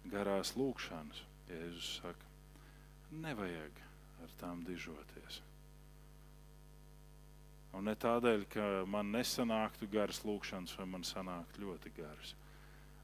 Garās 0.10 0.56
lūkšanas, 0.58 1.26
Jēzus 1.50 1.92
saka, 2.00 2.30
nevajag 3.12 3.84
ar 4.24 4.34
tām 4.40 4.64
dižoties. 4.66 5.42
Un 7.78 7.86
ne 7.86 7.94
tādēļ, 7.96 8.46
ka 8.50 8.68
man 8.90 9.12
nesanāktu 9.14 9.88
garas 9.92 10.24
lūkšanas, 10.26 10.74
vai 10.80 10.88
man 10.90 11.06
sanāktu 11.06 11.64
ļoti 11.68 11.92
garas. 11.98 12.34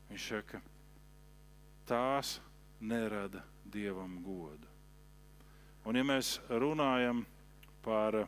Viņš 0.10 0.30
saka, 0.32 0.62
tās 1.86 2.40
nerada 2.82 3.44
dievam 3.72 4.18
godu. 4.26 4.72
Un, 5.86 6.00
ja 6.00 6.06
mēs 6.06 6.40
runājam 6.50 7.22
par 7.86 8.24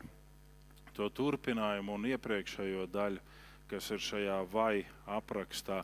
to 0.94 1.10
turpinājumu 1.10 1.98
un 1.98 2.06
iepriekšējo 2.12 2.86
daļu, 2.94 3.24
kas 3.68 3.90
ir 3.92 4.02
šajā 4.02 4.38
vai 4.52 4.86
aprakstā, 5.18 5.82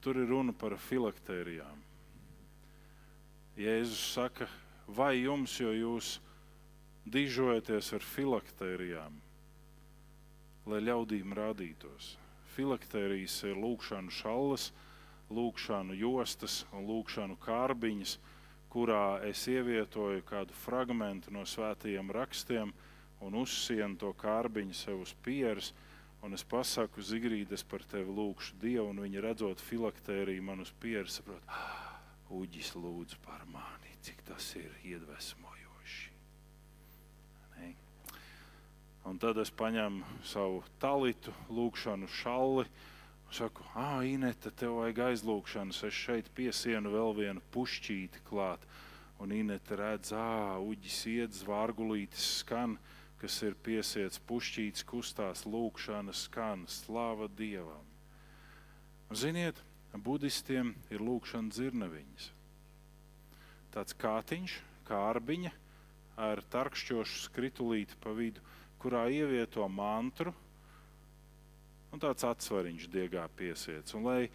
tur 0.00 0.22
ir 0.22 0.30
runa 0.30 0.54
par 0.56 0.78
filaktērijām. 0.78 1.82
Jēzus 3.56 4.02
saka, 4.14 4.46
vai 4.86 5.16
jums, 5.24 5.58
jo 5.60 5.72
jūs 5.74 6.16
dižojaties 7.08 7.92
ar 7.96 8.04
filaktērijām, 8.04 9.20
lai 10.66 10.82
ļaudīm 10.82 11.34
rādītos. 11.36 12.16
Filaktērijas 12.56 13.36
ir 13.46 13.58
lūkšanu 13.60 14.12
šallas, 14.14 14.70
lūkšanu 15.30 15.96
jostas 15.98 16.64
un 16.72 16.86
lūkšanu 16.88 17.36
kārbiņas, 17.42 18.16
kurā 18.72 19.20
es 19.28 19.46
ievietoju 19.48 20.24
kādu 20.26 20.56
fragment 20.64 21.30
no 21.32 21.44
svētajiem 21.46 22.10
rakstiem 22.14 22.72
un 23.24 23.38
uzsienu 23.40 23.98
to 24.00 24.12
kārbiņu 24.20 24.76
sev 24.76 25.04
uz 25.06 25.14
pieres. 25.24 25.72
Un 26.24 26.34
es 26.34 26.42
pasaku, 26.48 27.02
Zigrīd, 27.04 27.52
es 27.52 27.62
par 27.62 27.84
tevi 27.86 28.10
lūgšu 28.10 28.56
Dievu, 28.62 28.88
un 28.90 29.02
viņa 29.04 29.22
redzot 29.22 29.62
filaktēriju 29.62 30.42
man 30.42 30.64
uz 30.64 30.72
pieres, 30.80 31.20
saprot, 31.20 31.44
ah, 31.46 32.00
Uģis 32.32 32.72
lūdzu 32.74 33.20
par 33.22 33.44
mani, 33.52 33.92
cik 34.02 34.24
tas 34.26 34.48
ir 34.58 34.72
iedvesmojoši. 34.82 36.08
Ne? 37.54 37.68
Un 39.06 39.20
tad 39.22 39.38
es 39.38 39.52
paņemu 39.54 40.02
savu 40.26 40.64
talitu, 40.82 41.30
lūkšanu 41.54 42.08
šalli. 42.10 42.64
Saku, 43.30 43.62
ah, 43.78 44.00
Inete, 44.02 44.50
tev 44.50 44.80
vajag 44.80 44.98
aizlūgšanas. 45.12 45.84
Es 45.86 45.94
šeit 45.94 46.30
piesienu 46.34 46.90
vēl 46.90 47.14
vienu 47.14 47.42
pušķīti 47.54 48.24
klāt. 48.26 48.64
Un 49.22 49.30
Inete 49.34 49.78
redz, 49.78 50.10
ah, 50.10 50.58
uģis 50.58 50.98
iet, 51.12 51.38
zvārgulītis 51.38 52.26
skan, 52.40 52.74
kas 53.22 53.38
ir 53.46 53.54
piesiets 53.54 54.18
pušķītis, 54.26 54.86
kustās 54.90 55.44
lūkšana 55.46 56.14
skan, 56.14 56.66
slāva 56.66 57.30
Dievam. 57.38 57.86
Ziniet, 59.14 59.62
budistiem 59.94 60.74
ir 60.90 61.06
lūkšana 61.06 61.54
dzirnaviņas. 61.54 62.28
Tāds 63.70 63.94
kātiņš, 64.02 64.58
kārbiņa 64.90 65.54
ar 66.26 66.42
tarkšķošu 66.50 67.26
skritulīti 67.28 68.02
pa 68.02 68.10
vidu 68.18 68.42
kurā 68.86 69.08
ievieto 69.10 69.66
mantru, 69.66 70.30
un 71.90 72.02
tāds 72.02 72.22
atsvariņš 72.28 72.86
diegā 72.92 73.24
piesiets. 73.34 73.96
Un, 73.98 74.04
lai 74.06 74.28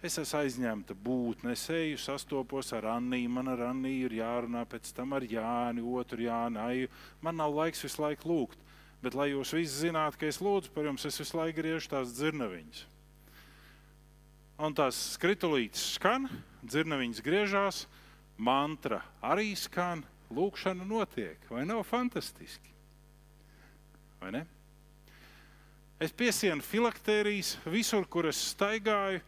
es 0.00 0.16
esmu 0.16 0.38
aizņemta 0.38 0.96
būt, 0.96 1.44
es 1.52 1.66
eju, 1.74 1.98
sastopos 2.00 2.72
ar 2.76 2.86
Anniju, 2.94 3.32
man 3.34 3.50
ar 3.52 3.66
Anniju 3.68 4.08
ir 4.08 4.16
jārunā, 4.22 4.64
pēc 4.70 4.94
tam 4.96 5.12
ar 5.18 5.26
Jāni, 5.28 5.84
otru 5.84 6.24
Jāni, 6.24 6.60
Aiju. 6.62 6.92
Man 7.20 7.36
nav 7.36 7.52
laiks 7.58 7.84
visu 7.84 8.00
laiku 8.00 8.30
lūgt, 8.30 8.64
bet 9.04 9.18
lai 9.18 9.32
jūs 9.34 9.52
visi 9.58 9.84
zinātu, 9.84 10.22
ka 10.22 10.30
es 10.30 10.40
lūdzu 10.40 10.72
par 10.72 10.88
jums, 10.88 11.04
es 11.04 11.20
visu 11.20 11.36
laiku 11.36 11.60
griežu 11.60 11.92
tās 11.92 12.16
dzirnaviņas. 12.16 12.86
Un 14.60 14.76
tās 14.76 14.96
skritulītes 15.18 15.94
skan, 15.98 16.28
dzirnaviņas 16.64 17.22
griežās, 17.24 17.84
mantra 18.40 19.02
arī 19.20 19.52
skan, 19.56 20.06
lūkšana 20.32 20.88
notiek. 20.88 21.40
Vai 21.52 21.68
nav 21.68 21.84
fantastiski? 21.88 22.70
Vai 24.20 24.32
ne? 24.34 24.42
Es 26.00 26.14
piesienu 26.16 26.64
filaktērijas 26.64 27.58
visur, 27.68 28.06
kur 28.08 28.30
es 28.30 28.38
staigāju. 28.54 29.20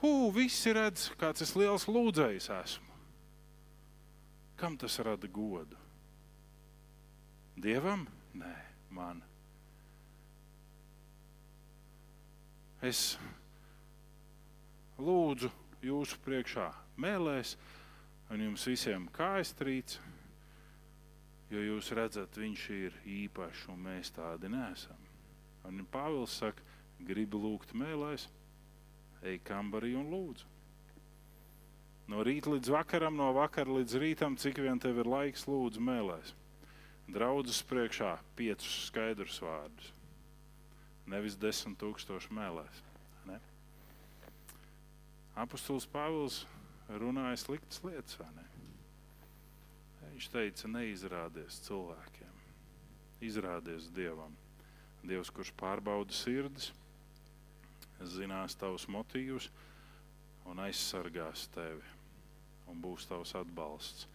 Hū, 0.00 0.12
visi 0.32 0.72
redz, 0.76 1.10
kāds 1.20 1.44
es 1.44 1.54
liels 1.56 1.86
lūdzējs 1.88 2.50
esmu. 2.56 2.96
Kam 4.56 4.76
tas 4.80 4.96
rada 5.04 5.28
godu? 5.28 5.76
Dievam? 7.60 8.06
Nē, 8.36 8.54
man. 8.92 9.22
Es 12.84 13.16
lūdzu 15.00 15.50
jūsu 15.84 16.20
priekšā 16.24 16.68
mēlēs, 17.00 17.56
un 18.32 18.44
jums 18.44 18.64
visiem 18.68 19.08
kājas 19.16 19.52
trīc, 19.56 19.96
jo 21.50 21.62
jūs 21.62 21.92
redzat, 21.94 22.38
viņš 22.38 22.64
ir 22.74 22.96
īpašs 23.06 23.68
un 23.72 23.84
mēs 23.86 24.10
tādi 24.14 24.50
nesam. 24.50 24.98
Un 25.66 25.86
Pāvils 25.90 26.34
saka, 26.40 26.62
gribi 27.06 27.38
lūgt 27.38 27.74
mēlēs, 27.76 28.28
ej 29.26 29.40
kambarī 29.46 29.94
un 29.98 30.10
lūdzu. 30.12 30.52
No 32.06 32.22
rīta 32.22 32.52
līdz 32.52 32.70
vakaram, 32.70 33.16
no 33.18 33.32
vakara 33.34 33.80
līdz 33.80 33.96
rītam, 33.98 34.36
cik 34.38 34.60
vien 34.62 34.78
tev 34.78 35.00
ir 35.02 35.10
laiks, 35.10 35.48
lūdzu 35.50 35.82
mēlēs. 35.82 36.34
Draudzes 37.10 37.58
priekšā 37.66 38.12
piecus 38.38 38.86
skaidrus 38.86 39.40
vārdus. 39.42 39.90
Nevis 41.10 41.38
desmit 41.38 41.78
tūkstoši 41.82 42.34
mēlēs. 42.34 42.82
Ne? 43.26 43.38
Apostols 45.38 45.86
Pāvils 45.90 46.44
runāja 47.02 47.42
sliktas 47.42 47.82
lietas, 47.86 48.18
vai 48.22 48.30
ne? 48.38 48.45
Viņš 50.16 50.30
teica, 50.32 50.68
neizrādies 50.72 51.58
cilvēkiem, 51.66 52.36
izrādies 53.20 53.90
Dievam. 53.92 54.30
Dievs, 55.04 55.28
kurš 55.28 55.50
pārbauda 55.60 56.14
sirdis, 56.16 56.70
zinās 58.00 58.54
tavus 58.56 58.86
motīvus 58.88 59.50
un 60.48 60.62
aizsargās 60.64 61.42
tevi 61.52 61.84
un 62.72 62.80
būs 62.80 63.04
tavs 63.10 63.34
atbalsts. 63.36 64.06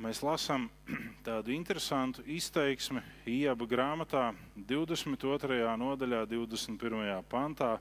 Mēs 0.00 0.22
lasām 0.24 0.64
tādu 1.28 1.52
interesantu 1.52 2.24
izteiksmi 2.24 3.02
Ieba 3.34 3.68
grāmatā, 3.68 4.30
22. 4.56 5.58
nodaļā, 5.82 6.22
21. 6.32 7.20
pantā. 7.28 7.74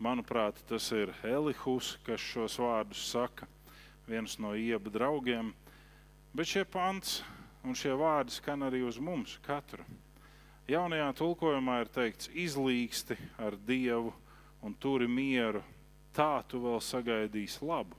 Manuprāt, 0.00 0.56
tas 0.72 0.88
ir 0.96 1.12
Elihus, 1.20 1.98
kas 2.08 2.24
šos 2.32 2.56
vārdus 2.64 3.04
saka, 3.12 3.50
viens 4.08 4.38
no 4.40 4.54
Ieba 4.56 4.88
draugiem. 4.96 5.52
Bet 6.34 6.50
šie 6.50 6.64
pants 6.66 7.20
un 7.62 7.76
šie 7.78 7.92
vārdi 7.94 8.34
skan 8.34 8.66
arī 8.66 8.80
uz 8.82 8.98
mums, 8.98 9.36
katru. 9.46 9.84
Jaunajā 10.66 11.12
tulkojumā 11.14 11.76
ir 11.84 11.90
teikts, 11.94 12.30
izlīgsti 12.34 13.14
ar 13.38 13.54
Dievu 13.68 14.10
un 14.64 14.74
turi 14.74 15.06
mieru, 15.06 15.60
tā 16.16 16.42
tu 16.48 16.58
vēl 16.64 16.80
sagaidīsi 16.82 17.62
labu. 17.68 17.94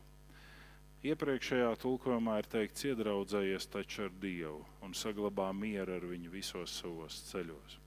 Iepriekšējā 1.06 1.70
tulkojumā 1.80 2.40
ir 2.42 2.50
teikts, 2.50 2.88
iedraudzējies 2.90 3.70
taču 3.72 4.08
ar 4.10 4.14
Dievu 4.20 4.60
un 4.84 4.98
saglabā 4.98 5.52
mieru 5.54 5.96
ar 5.96 6.08
viņu 6.10 6.34
visos 6.34 6.74
savos 6.82 7.22
ceļos. 7.30 7.80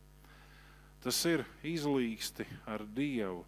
Tas 1.04 1.18
ir 1.28 1.44
izlīgsti 1.66 2.46
ar 2.70 2.86
Dievu 2.96 3.44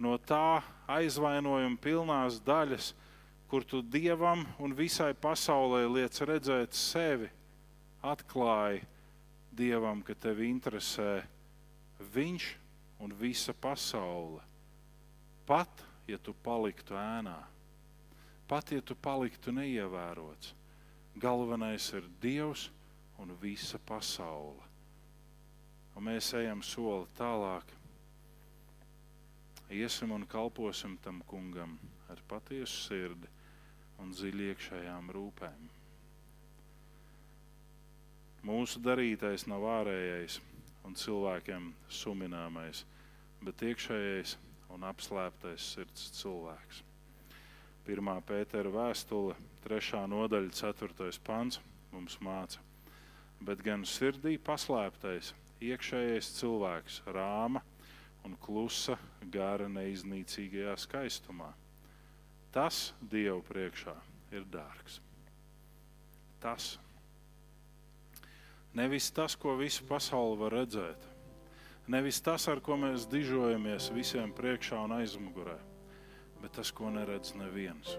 no 0.00 0.16
tā 0.24 0.62
aizvainojuma 0.88 1.76
pilnās 1.82 2.40
daļas, 2.46 2.94
kur 3.50 3.64
tu 3.64 3.82
dievam 3.82 4.44
un 4.62 4.70
visai 4.78 5.10
pasaulē 5.10 5.82
liec 5.90 6.14
redzēt 6.22 6.76
sevi, 6.78 7.26
atklāji 7.98 8.84
dievam, 9.50 10.04
ka 10.06 10.14
tevi 10.14 10.46
interesē 10.46 11.24
viņš 12.14 12.46
un 13.02 13.14
visa 13.18 13.50
pasaule. 13.50 14.38
Pat 15.50 15.82
ja 16.06 16.18
tu 16.22 16.30
paliktu 16.30 16.94
ēnā, 16.94 17.40
pat 18.46 18.70
ja 18.70 18.84
tu 18.86 18.94
paliktu 18.94 19.50
neievērots, 19.56 20.54
galvenais 21.18 21.88
ir 21.98 22.06
Dievs 22.22 22.68
un 23.18 23.34
visa 23.42 23.82
pasaule. 23.82 24.62
Un 25.98 26.06
mēs 26.06 26.30
ejam 26.38 26.62
soli 26.62 27.10
tālāk. 27.18 27.74
Iesim 29.74 30.14
un 30.14 30.22
kalposim 30.30 30.94
tam 31.02 31.18
kungam 31.26 31.74
ar 32.10 32.22
patiesu 32.30 32.86
sirdi 32.86 33.39
un 34.00 34.14
dziļi 34.14 34.48
iekšējām 34.52 35.10
rūpēm. 35.14 35.68
Mūsu 38.48 38.80
darītais 38.80 39.44
nav 39.50 39.66
ārējais 39.68 40.38
un 40.88 40.96
cilvēkiem 40.96 41.66
sumināmais, 41.92 42.86
bet 43.44 43.64
iekšējais 43.68 44.36
un 44.72 44.86
apslēptais 44.88 45.66
sirds 45.74 46.08
cilvēks. 46.16 46.80
1. 47.90 48.10
pētera 48.24 48.72
vēstule, 48.72 49.36
3. 49.66 50.04
nodaļa, 50.08 50.52
4. 50.56 51.10
pants 51.26 51.60
mums 51.92 52.16
māca, 52.24 52.62
bet 53.44 53.60
gan 53.66 53.84
sirdī 53.84 54.36
paslēptais, 54.40 55.34
iekšējais 55.60 56.34
cilvēks, 56.38 57.02
rāma 57.12 57.64
un 58.24 58.36
klusa 58.40 58.96
gara 59.32 59.68
neiznīcīgajā 59.68 60.76
skaistumā 60.80 61.50
Tas 62.50 62.90
Dievu 62.98 63.44
priekšā 63.46 63.94
ir 64.34 64.46
dārgs. 64.50 64.98
Tas. 66.42 66.72
Nevis 68.74 69.10
tas, 69.14 69.36
ko 69.38 69.54
visa 69.58 69.84
pasaule 69.86 70.38
var 70.38 70.54
redzēt, 70.58 71.06
nevis 71.90 72.20
tas, 72.22 72.46
ar 72.50 72.62
ko 72.62 72.78
mēs 72.78 73.06
dižojamies 73.10 73.90
visiem 73.94 74.30
priekšā 74.34 74.78
un 74.86 74.94
aizmugurē, 74.98 75.56
bet 76.42 76.54
tas, 76.58 76.70
ko 76.74 76.90
neredz 76.90 77.34
neviens. 77.38 77.96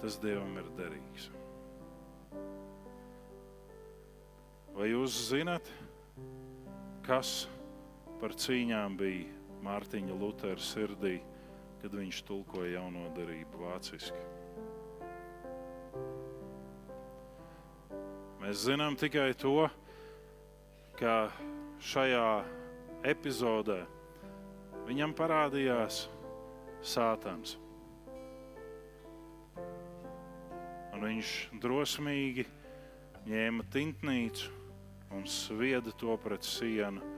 Tas 0.00 0.16
Dievam 0.20 0.56
ir 0.60 0.68
derīgs. 0.76 1.30
Vai 4.74 4.90
jūs 4.90 5.16
zinat, 5.28 5.68
kas 7.04 7.44
par 8.20 8.32
cīņām 8.36 8.96
bija 9.00 9.28
Mārtiņa 9.64 10.16
Lutera 10.20 10.60
sirdī? 10.60 11.18
Kad 11.84 11.92
viņš 12.00 12.22
tulkoja 12.24 12.78
jauno 12.78 13.10
darību 13.12 13.58
vāciski. 13.60 14.16
Mēs 18.40 18.62
zinām 18.64 18.96
tikai 18.96 19.34
to, 19.36 19.66
ka 20.96 21.28
šajā 21.84 22.24
epizodē 23.12 23.82
viņam 24.88 25.12
parādījās 25.18 26.06
Sātans. 26.80 27.58
Un 30.94 31.04
viņš 31.04 31.36
drosmīgi 31.60 32.46
ņēma 33.28 33.68
tintnīcu 33.76 34.48
un 35.12 35.28
svieda 35.28 35.92
to 36.00 36.16
pret 36.24 36.48
sienu 36.48 37.13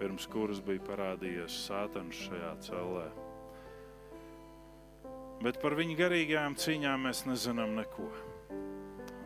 pirms 0.00 0.24
kuras 0.32 0.62
bija 0.64 0.80
parādījies 0.86 1.56
Sātans 1.66 2.16
šajā 2.24 2.52
cellē. 2.64 3.08
Bet 5.44 5.58
par 5.60 5.76
viņu 5.76 5.96
garīgajām 5.98 6.56
cīņām 6.60 7.04
mēs 7.04 7.24
nezinām 7.28 7.74
neko. 7.76 8.08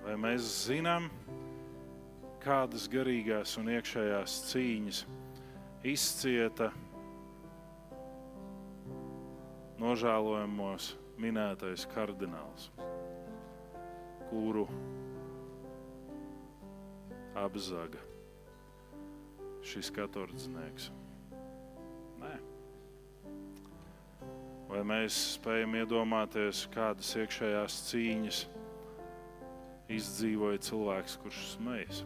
Vai 0.04 0.16
mēs 0.20 0.46
zinām, 0.66 1.06
kādas 2.42 2.88
garīgās 2.90 3.54
un 3.60 3.70
iekšējās 3.72 4.34
cīņas 4.50 5.04
izcieta 5.94 6.70
nožēlojamos 9.80 10.90
minētais 11.22 11.86
kardināls, 11.94 12.70
kuru 14.30 14.66
apzaga 17.38 18.13
šis 19.64 19.90
katordznieks? 19.94 20.90
Nē. 22.20 22.34
Vai 24.68 24.82
mēs 24.88 25.16
spējam 25.36 25.76
iedomāties, 25.80 26.64
kādas 26.74 27.12
iekšējās 27.20 27.78
cīņas 27.88 28.40
izdzīvoja 29.94 30.60
cilvēks, 30.68 31.18
kurš 31.22 31.42
smejas? 31.54 32.04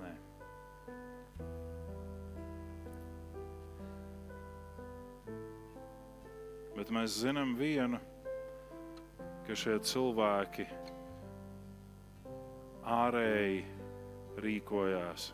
Nē. 0.00 0.12
Bet 6.76 6.92
mēs 6.94 7.18
zinām 7.24 7.56
vienu, 7.58 8.00
ka 9.48 9.56
šie 9.56 9.80
cilvēki 9.80 10.68
ārēji 12.88 13.66
rīkojās 14.42 15.32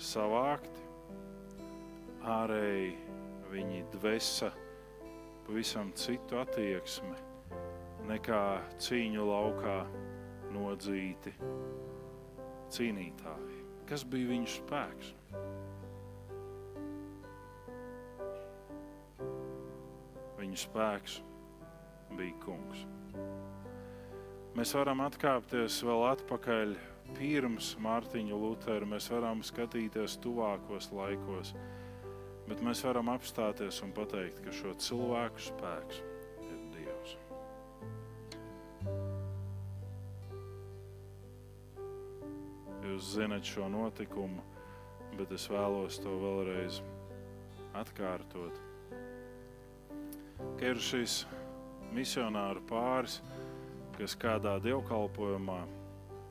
savākti, 0.00 0.84
ārēji 2.24 2.94
viņi 3.52 3.82
dvesa 3.94 4.50
pavisam 5.46 5.92
citu 5.98 6.38
attieksmi 6.40 7.16
nekā 8.08 8.44
cīņu 8.84 9.26
laukā 9.28 9.76
nodzīti 10.54 11.34
cīnītāji. 12.74 13.60
Kas 13.88 14.04
bija 14.08 14.30
viņu 14.32 14.50
spēks? 14.54 15.12
Viņu 20.40 20.60
spēks 20.64 21.20
bija 22.16 22.36
kungs. 22.44 22.86
Mēs 24.54 24.70
varam 24.70 25.00
atkāpties 25.02 25.80
vēl 25.82 26.04
atpakaļ 26.12 26.76
pirms 27.16 27.72
Mārtiņa 27.82 28.36
Lutera. 28.38 28.86
Mēs 28.86 29.08
varam 29.10 29.40
skatīties 29.42 30.14
tuvākos 30.22 30.92
laikos, 30.94 31.50
bet 32.46 32.62
mēs 32.62 32.84
varam 32.86 33.10
apstāties 33.10 33.80
un 33.82 33.90
pateikt, 33.96 34.38
ka 34.44 34.54
šo 34.54 34.76
cilvēku 34.78 35.42
spēks 35.42 35.98
ir 36.46 36.60
Dievs. 36.76 37.16
Jūs 42.86 43.10
zinat 43.16 43.50
šo 43.50 43.66
notikumu, 43.74 44.44
bet 45.18 45.34
es 45.34 45.48
vēlos 45.50 45.98
to 45.98 46.14
vēlreiz 46.22 46.78
atkārtot. 47.74 48.62
Ka 50.60 50.70
ir 50.70 50.78
šis 50.78 51.24
misionāru 51.94 52.62
pāris, 52.70 53.18
kas 53.18 53.43
kādā 54.18 54.56
dievkalpojumā 54.58 55.60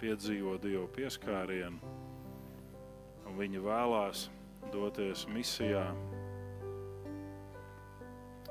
piedzīvo 0.01 0.57
Dievu 0.59 0.87
pieskārienu, 0.91 1.79
un 3.23 3.37
viņi 3.39 3.61
vēlās 3.63 4.25
doties 4.73 5.23
misijā 5.31 5.85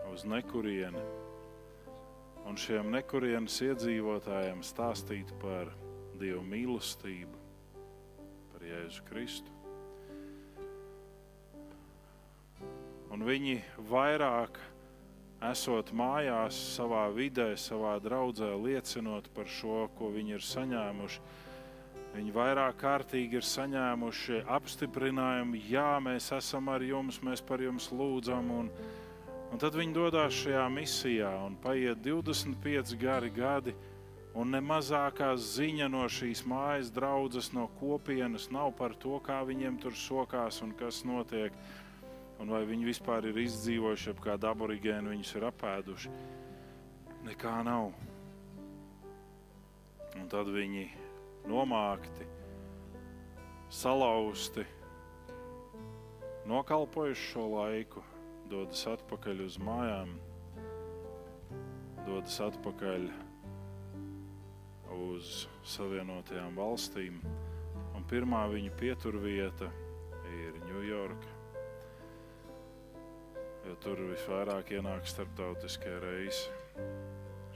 uz 0.08 0.24
nekurieni, 0.24 1.02
un 2.48 2.56
šiem 2.56 2.88
nekurienes 2.94 3.60
iedzīvotājiem 3.68 4.64
stāstīt 4.64 5.32
par 5.44 5.68
Dieva 6.16 6.40
mīlestību, 6.48 7.44
par 8.52 8.64
Jēzu 8.64 9.04
Kristu. 9.10 9.58
Un 13.12 13.28
viņi 13.28 13.60
vairāk 13.92 14.56
esot 15.50 15.90
mājās, 15.96 16.56
savā 16.76 17.06
vidē, 17.14 17.52
savā 17.58 17.96
draudzē, 18.02 18.52
liecinot 18.62 19.28
par 19.34 19.48
šo, 19.50 19.88
ko 19.98 20.12
viņi 20.14 20.36
ir 20.36 20.44
saņēmuši. 20.46 21.22
Viņi 22.12 22.34
vairāk 22.34 22.76
kārtīgi 22.82 23.40
ir 23.40 23.46
saņēmuši 23.48 24.42
apstiprinājumu, 24.56 25.62
jā, 25.70 25.96
mēs 26.04 26.28
esam 26.36 26.68
ar 26.68 26.84
jums, 26.84 27.22
mēs 27.24 27.40
par 27.40 27.62
jums 27.64 27.88
lūdzam. 27.90 28.50
Un, 28.52 28.68
un 29.48 29.62
tad 29.62 29.78
viņi 29.78 29.96
dodas 29.96 30.36
šajā 30.42 30.66
misijā 30.74 31.32
un 31.46 31.56
paiet 31.62 32.04
25 32.04 32.94
gari 33.00 33.32
gadi. 33.32 33.74
Un 34.32 34.48
ne 34.48 34.62
mazākā 34.64 35.34
ziņa 35.36 35.90
no 35.92 36.06
šīs 36.08 36.40
mājas 36.48 36.88
draudzes, 36.92 37.50
no 37.52 37.66
kopienas 37.80 38.46
nav 38.52 38.70
par 38.78 38.94
to, 38.96 39.18
kā 39.24 39.42
viņiem 39.44 39.76
tur 39.80 39.96
sokās 39.96 40.62
un 40.64 40.72
kas 40.76 41.02
notiek 41.04 41.52
un 42.42 42.50
vai 42.50 42.64
viņi 42.66 42.88
vispār 42.88 43.28
ir 43.30 43.36
izdzīvojuši, 43.38 44.10
ap 44.10 44.20
kādu 44.24 44.48
aborigēnu 44.50 45.12
viņus 45.12 45.34
ir 45.38 45.44
apēduši. 45.46 46.10
Nekā 47.22 47.54
nav. 47.62 47.92
Un 50.18 50.24
tad 50.30 50.50
viņi 50.50 50.88
nomākti, 51.46 52.26
salauzti, 53.72 54.64
nokalpojuši 56.50 57.28
šo 57.30 57.44
laiku, 57.54 58.02
dodas 58.50 58.82
atpakaļ 58.90 59.44
uz 59.46 59.58
mājām, 59.62 60.16
dodas 62.02 62.40
atpakaļ 62.42 63.06
uz 64.98 65.46
Savienotajām 65.76 66.58
valstīm. 66.58 67.22
Un 67.94 68.04
pirmā 68.10 68.42
viņu 68.50 68.74
pieturvieta 68.82 69.70
ir 70.32 70.58
Ņujorka 70.66 71.41
jo 73.72 73.78
tur 73.80 74.00
visvairāk 74.04 74.68
ienāk 74.76 75.06
starptautiskie 75.08 75.92
reisi. 76.02 76.50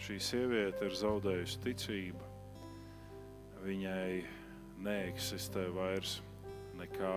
Šī 0.01 0.17
sieviete 0.23 0.87
ir 0.89 0.95
zaudējusi 0.97 1.59
ticību. 1.64 2.29
Viņai 3.67 4.23
neeksistē 4.87 5.67
vairs 5.77 6.14
nekā. 6.81 7.12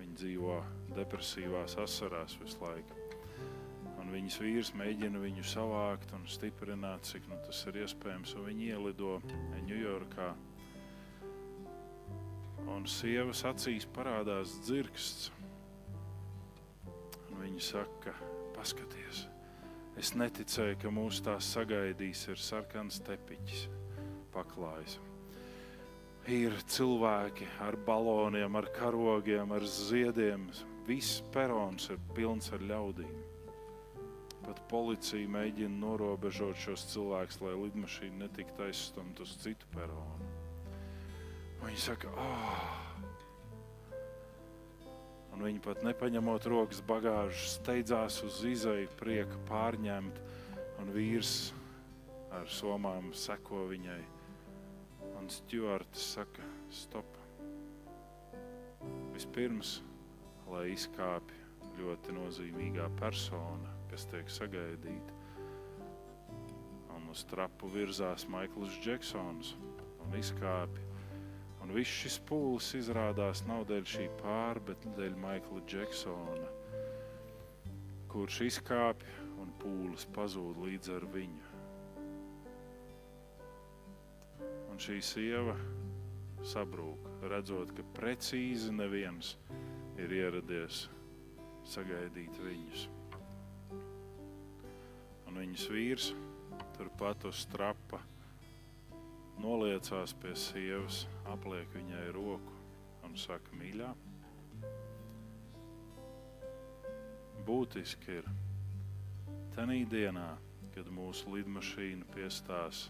Viņa 0.00 0.18
dzīvo 0.18 0.58
depresīvās 0.98 1.78
asarās 1.84 2.34
visu 2.42 2.58
laiku. 2.64 2.98
Un 4.00 4.10
viņas 4.16 4.40
vīrs 4.42 4.74
mēģina 4.78 5.22
viņu 5.22 5.46
savākt 5.46 6.10
un 6.18 6.26
stiprināt, 6.26 7.06
cik 7.06 7.30
nu 7.30 7.38
tas 7.46 7.62
ir 7.70 7.84
iespējams. 7.84 8.34
Viņi 8.48 8.72
ielido 8.74 9.20
Ņujorkā 9.68 10.32
un 12.74 12.86
sievas 12.88 13.42
acīs 13.48 13.86
parādās 13.96 14.54
dzirksts. 14.66 15.32
Un 17.30 17.42
viņa 17.42 17.64
saka, 17.64 18.14
paskaties, 18.56 19.24
es 19.98 20.14
neticēju, 20.18 20.78
ka 20.82 20.92
mūsu 20.94 21.24
tās 21.26 21.50
sagaidīs 21.54 22.26
ir 22.30 22.40
sarkans 22.42 23.00
tepiķis, 23.06 23.68
paklājs. 24.34 24.98
Ir 26.28 26.52
cilvēki 26.68 27.46
ar 27.64 27.78
baloniem, 27.86 28.58
ar 28.60 28.66
karogiem, 28.76 29.54
ar 29.56 29.64
ziediem. 29.64 30.50
Viss 30.84 31.22
perons 31.32 31.88
ir 31.92 32.00
pilns 32.16 32.50
ar 32.52 32.64
ļaudīm. 32.68 33.14
Pat 34.44 34.60
policija 34.68 35.28
mēģina 35.28 35.80
norobežot 35.80 36.56
šos 36.60 36.84
cilvēkus, 36.92 37.40
lai 37.44 37.54
lidmašīna 37.64 38.26
netiktu 38.26 38.64
aizstumta 38.68 39.24
uz 39.24 39.34
citu 39.40 39.68
peronu. 39.72 40.27
Viņi 41.62 41.80
saka, 41.82 42.10
oh! 42.14 42.78
Un 45.34 45.44
viņi 45.46 45.60
pat 45.62 45.84
nepaņemot 45.86 46.46
rokas 46.50 46.80
bagāžu, 46.82 47.44
steidzās 47.52 48.16
uz 48.26 48.40
izēju, 48.48 48.88
prieku 48.98 49.38
pārņemt, 49.46 50.16
un 50.82 50.90
vīrs 50.94 51.52
ar 52.34 52.48
somām 52.50 53.12
seko 53.14 53.68
viņai. 53.70 54.00
Un 55.18 55.30
stūrāts 55.30 56.08
saka, 56.16 56.42
stop. 56.74 57.06
Vispirms, 59.14 59.76
lai 60.50 60.72
izkāpj 60.72 61.38
ļoti 61.78 62.14
nozīmīgā 62.18 62.88
persona, 62.98 63.76
kas 63.92 64.06
tiek 64.10 64.30
sagaidīta. 64.30 65.14
Un 66.96 67.06
uz 67.14 67.22
trapu 67.30 67.70
virzās 67.70 68.26
Maikls 68.30 68.74
Džeksons 68.82 69.54
un 70.02 70.18
izkāpj 70.18 70.87
Un 71.68 71.74
viss 71.76 71.98
šis 72.00 72.14
pūlis 72.24 72.70
izrādās 72.78 73.42
nav 73.44 73.66
dēļ 73.68 73.82
šī 73.84 74.04
pāra, 74.22 74.62
bet 74.70 74.86
dēļ 74.96 75.18
Maikla 75.20 75.58
Džeksona, 75.68 76.46
kurš 78.08 78.38
izkāpj 78.46 79.10
un 79.42 79.52
pūlis 79.60 80.06
pazūd 80.16 80.62
līdz 80.64 80.94
ar 80.96 81.04
viņu. 81.12 81.52
Un 84.72 84.80
šī 84.80 84.96
sieva 85.04 85.58
sabrūk, 86.54 87.04
redzot, 87.28 87.76
ka 87.76 87.84
precīzi 88.00 88.72
neviens 88.72 89.36
ir 90.00 90.18
ieradies 90.22 90.86
sagaidīt 91.68 92.44
viņus. 92.48 92.88
Un 95.28 95.42
viņas 95.44 95.68
vīrs 95.76 96.14
turpat 96.80 97.28
uz 97.28 97.44
trapa 97.52 98.00
noliecās 99.42 100.14
pie 100.22 100.34
sievas, 100.38 101.04
apliek 101.30 101.70
viņai 101.74 102.06
roku 102.16 102.54
un 103.06 103.16
saka, 103.18 103.54
mīļā. 103.58 103.92
Būtiski 107.48 108.18
ir 108.20 108.28
tenī 109.54 109.84
dienā, 109.88 110.30
kad 110.74 110.90
mūsu 110.92 111.32
lidmašīna 111.36 112.06
piestās 112.14 112.88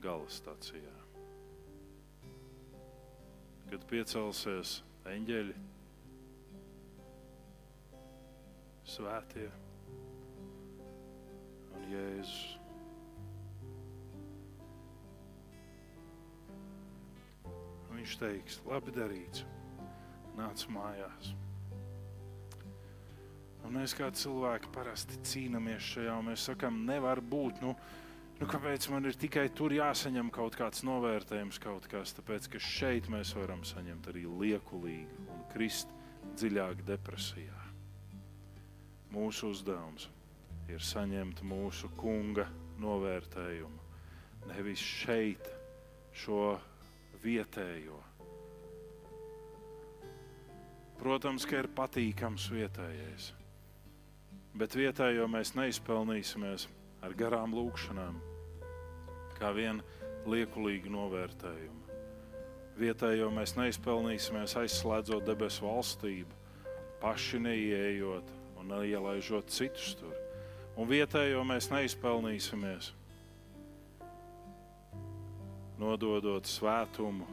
gala 0.00 0.28
stacijā. 0.32 0.94
Kad 3.70 3.84
piecelsies 3.90 4.80
eņģeļi, 5.06 5.58
svētie 8.90 9.50
un 11.76 11.86
Jēzus. 11.92 12.59
Viņš 18.00 18.16
teiks, 18.16 18.58
labi 18.64 18.92
darīts, 18.96 19.44
nāc 20.38 20.64
mājās. 20.72 21.34
Un 23.60 23.74
mēs 23.76 23.92
kā 23.92 24.08
cilvēki 24.16 24.70
parasti 24.72 25.18
cīnāmies 25.28 25.90
šajā, 25.92 26.14
un 26.16 26.30
mēs 26.30 26.46
sakām, 26.48 26.78
nevar 26.88 27.20
būt. 27.20 27.60
Nu, 27.60 27.74
nu, 28.40 28.48
kāpēc 28.48 28.88
man 28.92 29.04
ir 29.10 29.18
tikai 29.20 29.50
tur 29.52 29.74
jāsaņem 29.76 30.30
kaut 30.32 30.56
kāds 30.56 30.80
novērtējums, 30.88 31.60
kaut 31.60 31.90
kas? 31.92 32.14
Tāpēc, 32.16 32.48
ka 32.54 32.62
šeit 32.64 33.10
mēs 33.12 33.34
varam 33.36 33.66
saņemt 33.68 34.08
arī 34.14 34.24
liekulīgi 34.24 35.20
un 35.28 35.44
krist 35.52 35.92
dziļāk 36.40 36.80
depresijā. 36.88 37.58
Mūsu 39.12 39.52
uzdevums 39.52 40.08
ir 40.72 40.80
saņemt 40.80 41.44
mūsu 41.44 41.92
kunga 42.00 42.48
novērtējumu. 42.80 43.76
Nevis 44.48 44.80
šeit 44.80 45.52
šo 46.16 46.54
vietējo. 47.24 47.98
Protams, 51.00 51.46
ka 51.48 51.62
ir 51.62 51.68
patīkams 51.72 52.50
vietējais, 52.52 53.30
bet 54.60 54.76
vietējo 54.76 55.24
mēs 55.32 55.54
neizpelnīsimies 55.56 56.66
ar 57.00 57.14
garām 57.16 57.54
lūkšanām, 57.56 58.18
kā 59.38 59.52
vien 59.56 59.80
liekulīgu 60.28 60.92
novērtējumu. 60.92 61.78
Vietējo 62.80 63.30
mēs 63.32 63.56
neizpelnīsimies 63.56 64.56
aizslēdzot 64.60 65.24
debesu 65.24 65.64
valstību, 65.64 66.36
paši 67.00 67.40
neieejot 67.48 68.28
un 68.60 68.72
neielaižot 68.74 69.48
citus 69.52 69.94
tur. 70.00 70.16
Un 70.76 70.88
vietējo 70.88 71.42
mēs 71.48 71.68
neizpelnīsimies 71.72 72.92
nododot 75.80 76.44
svētumu 76.44 77.26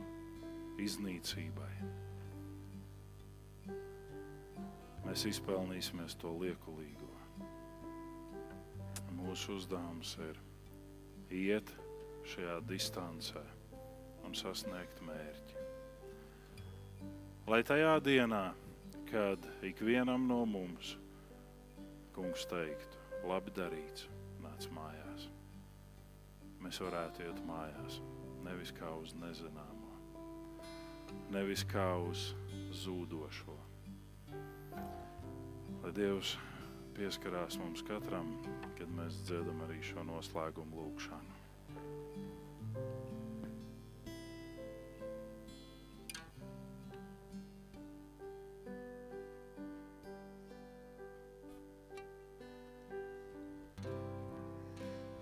iznīcībai. 0.80 1.74
Mēs 5.07 5.26
izpelnīsimies 5.28 6.15
to 6.22 6.32
liekulīgo. 6.40 7.10
Mūsu 9.18 9.57
uzdevums 9.57 10.14
ir 10.24 10.40
iet 11.34 11.72
šajā 12.28 12.60
distancē 12.69 13.44
un 14.28 14.36
sasniegt 14.36 15.02
mērķi. 15.07 15.65
Lai 17.48 17.61
tajā 17.68 17.95
dienā, 18.03 18.44
kad 19.07 19.44
ikvienam 19.64 20.28
no 20.28 20.41
mums 20.48 20.95
kungs 22.15 22.44
teiktu, 22.52 22.99
labi 23.28 23.53
darīts, 23.56 24.07
nāc 24.44 24.68
mājās, 24.76 25.28
mēs 26.64 26.82
varētu 26.84 27.28
iet 27.28 27.44
mājās 27.48 28.02
nevis 28.48 28.72
kā 28.76 28.90
uz 29.02 29.14
nezināmo, 29.19 29.91
nevis 31.34 31.64
kā 31.68 31.88
uz 32.07 32.32
zūdošo. 32.84 33.56
Lai 35.84 35.91
Dievs 35.95 36.36
pieskarās 36.98 37.60
mums 37.61 37.84
katram, 37.88 38.32
kad 38.80 38.91
mēs 38.98 39.19
dziedam 39.28 39.61
arī 39.68 39.82
šo 39.86 40.03
noslēgumu 40.07 40.88
lūkšanu. 40.88 41.36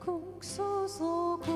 Kungs 0.06 0.58
uzlūko. 0.62 1.55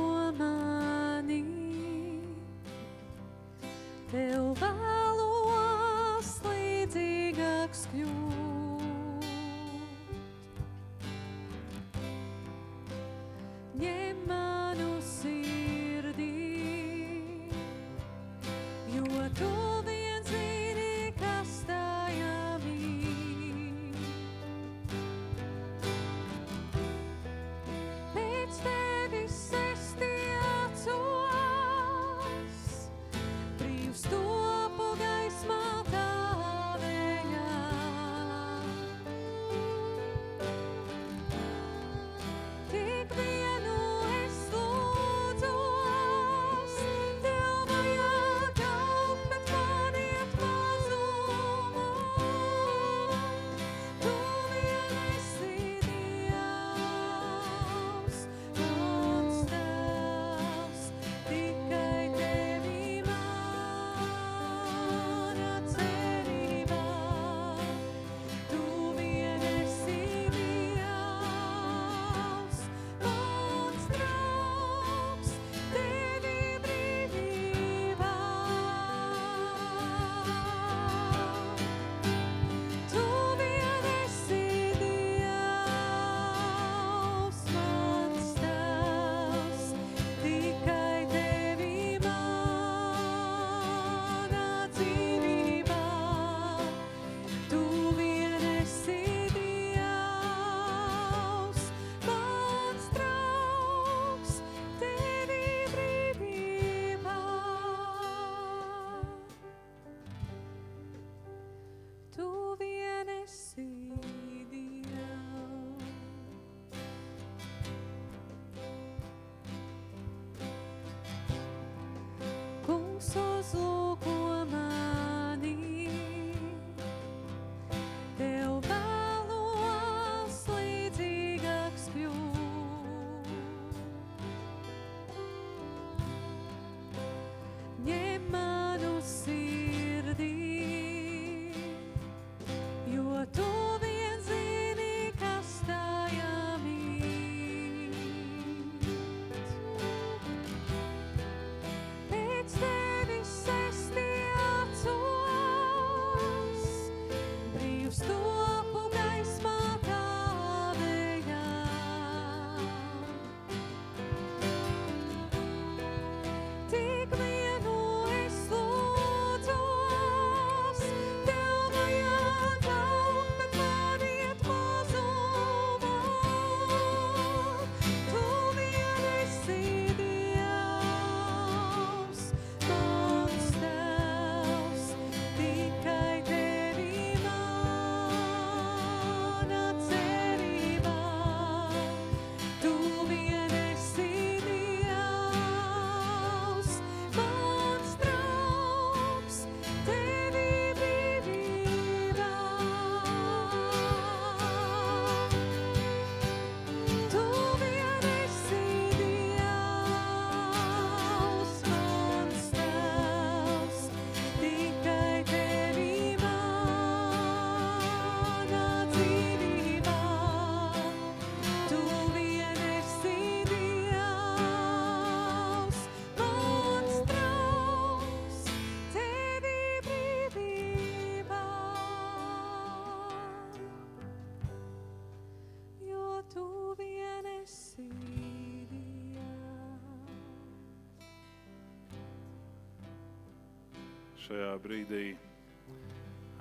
šajā 244.29 244.49
brīdī 244.61 245.05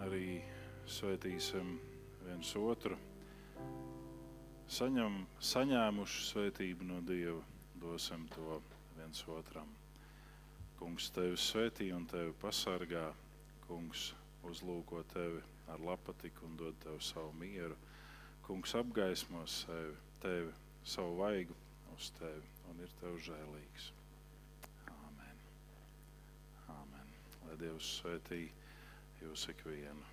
arī 0.04 0.42
svētīsim 0.92 1.70
viens 2.20 2.50
otru. 2.60 2.98
Saņem, 4.68 5.14
saņēmuši 5.40 6.26
svētību 6.26 6.84
no 6.84 6.98
Dieva, 7.08 7.40
dosim 7.80 8.26
to 8.34 8.58
viens 8.98 9.22
otram. 9.32 9.72
Kungs 10.76 11.08
tevi 11.16 11.40
svētī 11.40 11.88
un 11.96 12.04
tevi 12.10 12.36
pasargā. 12.42 13.06
Kungs 13.64 14.10
uzlūko 14.44 15.00
tevi 15.14 15.40
ar 15.72 15.80
lapatiku 15.80 16.44
un 16.44 16.60
dod 16.60 16.76
tev 16.84 17.00
savu 17.00 17.32
mieru. 17.40 17.78
Kungs 18.44 18.76
apgaismos 18.76 19.62
sevi, 19.64 19.96
tevi, 20.20 20.52
savu 20.84 21.16
vaigu 21.22 21.56
uz 21.96 22.12
tevi 22.20 22.52
un 22.68 22.84
ir 22.84 22.92
tev 23.00 23.16
žēlīgs. 23.30 23.94
Lai 27.48 27.56
Dievs 27.64 27.88
svētī 28.02 28.42
jūs 29.22 29.48
ikvienu 29.54 29.92
un 29.94 30.04
ik 30.04 30.06
mirkli. 30.06 30.07